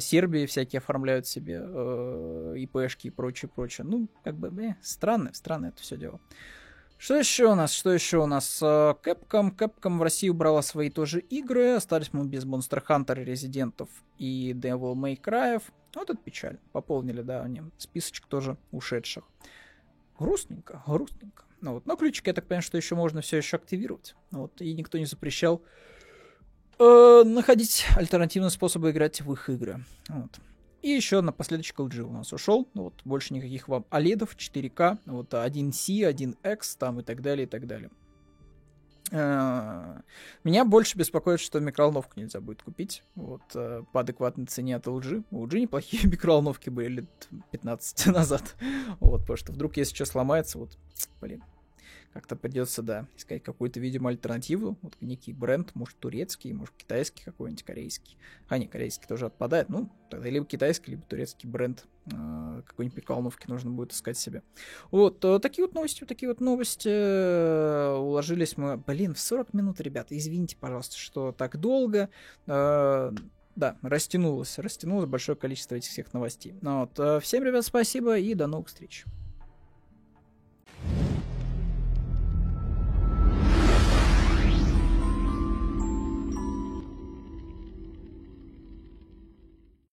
Сербии 0.00 0.44
всякие 0.44 0.80
оформляют 0.80 1.26
себе 1.26 1.62
э, 1.62 2.54
ИПшки 2.58 3.06
и 3.06 3.10
прочее, 3.10 3.50
прочее. 3.54 3.86
Ну, 3.86 4.08
как 4.22 4.34
бы, 4.36 4.48
э, 4.62 4.76
странно, 4.82 5.32
странно 5.32 5.68
это 5.68 5.80
все 5.80 5.96
дело. 5.96 6.20
Что 6.98 7.16
еще 7.16 7.46
у 7.46 7.54
нас? 7.54 7.72
Что 7.72 7.92
еще 7.92 8.18
у 8.18 8.26
нас? 8.26 8.60
Э, 8.60 8.94
Capcom. 9.04 9.56
Capcom 9.56 9.98
в 9.98 10.02
России 10.02 10.28
убрала 10.28 10.62
свои 10.62 10.90
тоже 10.90 11.20
игры. 11.20 11.74
Остались 11.74 12.12
мы 12.12 12.26
без 12.26 12.44
Monster 12.44 12.84
Hunter, 12.86 13.22
Резидентов 13.22 13.88
и 14.18 14.52
Devil 14.52 14.94
May 14.94 15.18
Cry. 15.18 15.62
Вот 15.94 16.10
это 16.10 16.18
печаль. 16.18 16.58
Пополнили, 16.72 17.22
да, 17.22 17.42
они 17.42 17.62
списочек 17.78 18.26
тоже 18.26 18.56
ушедших. 18.72 19.24
Грустненько, 20.18 20.82
грустненько. 20.86 21.44
Ну, 21.60 21.74
вот. 21.74 21.86
Но 21.86 21.94
ключик, 21.96 22.26
я 22.26 22.32
так 22.32 22.46
понимаю, 22.46 22.62
что 22.62 22.76
еще 22.76 22.96
можно 22.96 23.20
все 23.20 23.36
еще 23.36 23.56
активировать. 23.56 24.16
Вот. 24.32 24.60
И 24.60 24.74
никто 24.74 24.98
не 24.98 25.06
запрещал 25.06 25.62
э, 26.80 27.22
находить 27.24 27.86
альтернативные 27.96 28.50
способы 28.50 28.90
играть 28.90 29.20
в 29.20 29.32
их 29.32 29.48
игры. 29.48 29.84
Вот. 30.08 30.40
И 30.82 30.90
еще 30.90 31.20
напоследок 31.20 31.66
LG 31.66 32.00
у 32.02 32.12
нас 32.12 32.32
ушел. 32.32 32.68
Ну, 32.74 32.84
вот 32.84 32.94
больше 33.04 33.34
никаких 33.34 33.68
вам 33.68 33.84
OLED 33.90 34.28
4К. 34.36 34.98
Вот 35.06 35.34
1C, 35.34 36.12
1X 36.12 36.76
там 36.78 37.00
и 37.00 37.02
так 37.02 37.20
далее, 37.20 37.46
и 37.46 37.48
так 37.48 37.66
далее. 37.66 37.90
Э, 39.10 40.00
меня 40.44 40.64
больше 40.64 40.98
беспокоит, 40.98 41.40
что 41.40 41.60
микроволновку 41.60 42.20
нельзя 42.20 42.40
будет 42.40 42.62
купить 42.62 43.02
вот, 43.14 43.42
э, 43.54 43.82
по 43.92 44.00
адекватной 44.00 44.46
цене 44.46 44.76
от 44.76 44.86
LG. 44.86 45.24
У 45.30 45.46
LG 45.46 45.60
неплохие 45.60 46.02
микроволновки 46.08 46.70
были 46.70 46.88
лет 46.88 47.28
15 47.50 48.06
назад. 48.14 48.54
Вот, 49.00 49.22
потому 49.22 49.36
что 49.36 49.52
вдруг 49.52 49.76
если 49.76 49.94
что 49.94 50.04
сломается, 50.04 50.58
вот, 50.58 50.78
блин, 51.20 51.42
как-то 52.18 52.34
придется, 52.34 52.82
да, 52.82 53.06
искать 53.16 53.44
какую-то, 53.44 53.78
видимо, 53.78 54.10
альтернативу. 54.10 54.76
Вот 54.82 54.96
некий 55.00 55.32
бренд, 55.32 55.72
может, 55.76 55.96
турецкий, 55.98 56.52
может, 56.52 56.74
китайский 56.76 57.22
какой-нибудь, 57.22 57.62
корейский. 57.62 58.18
А, 58.48 58.58
не, 58.58 58.66
корейский 58.66 59.06
тоже 59.06 59.26
отпадает. 59.26 59.68
Ну, 59.68 59.88
тогда 60.10 60.28
либо 60.28 60.44
китайский, 60.44 60.90
либо 60.90 61.04
турецкий 61.04 61.48
бренд 61.48 61.86
э, 62.06 62.62
какой-нибудь 62.66 62.96
приколновки 62.96 63.46
нужно 63.46 63.70
будет 63.70 63.92
искать 63.92 64.18
себе. 64.18 64.42
Вот, 64.90 65.24
э, 65.24 65.38
такие 65.38 65.64
вот 65.64 65.76
новости, 65.76 66.02
такие 66.06 66.28
вот 66.28 66.40
новости. 66.40 66.88
Э, 66.90 67.94
уложились 67.94 68.56
мы, 68.56 68.78
блин, 68.78 69.14
в 69.14 69.20
40 69.20 69.54
минут, 69.54 69.80
ребята. 69.80 70.18
Извините, 70.18 70.56
пожалуйста, 70.56 70.98
что 70.98 71.30
так 71.30 71.60
долго. 71.60 72.10
Э, 72.48 73.12
да, 73.54 73.78
растянулось, 73.82 74.58
растянулось 74.58 75.06
большое 75.06 75.38
количество 75.38 75.76
этих 75.76 75.90
всех 75.90 76.12
новостей. 76.12 76.56
Ну, 76.62 76.80
вот, 76.80 77.22
всем, 77.22 77.44
ребят, 77.44 77.64
спасибо 77.64 78.18
и 78.18 78.34
до 78.34 78.48
новых 78.48 78.66
встреч. 78.66 79.04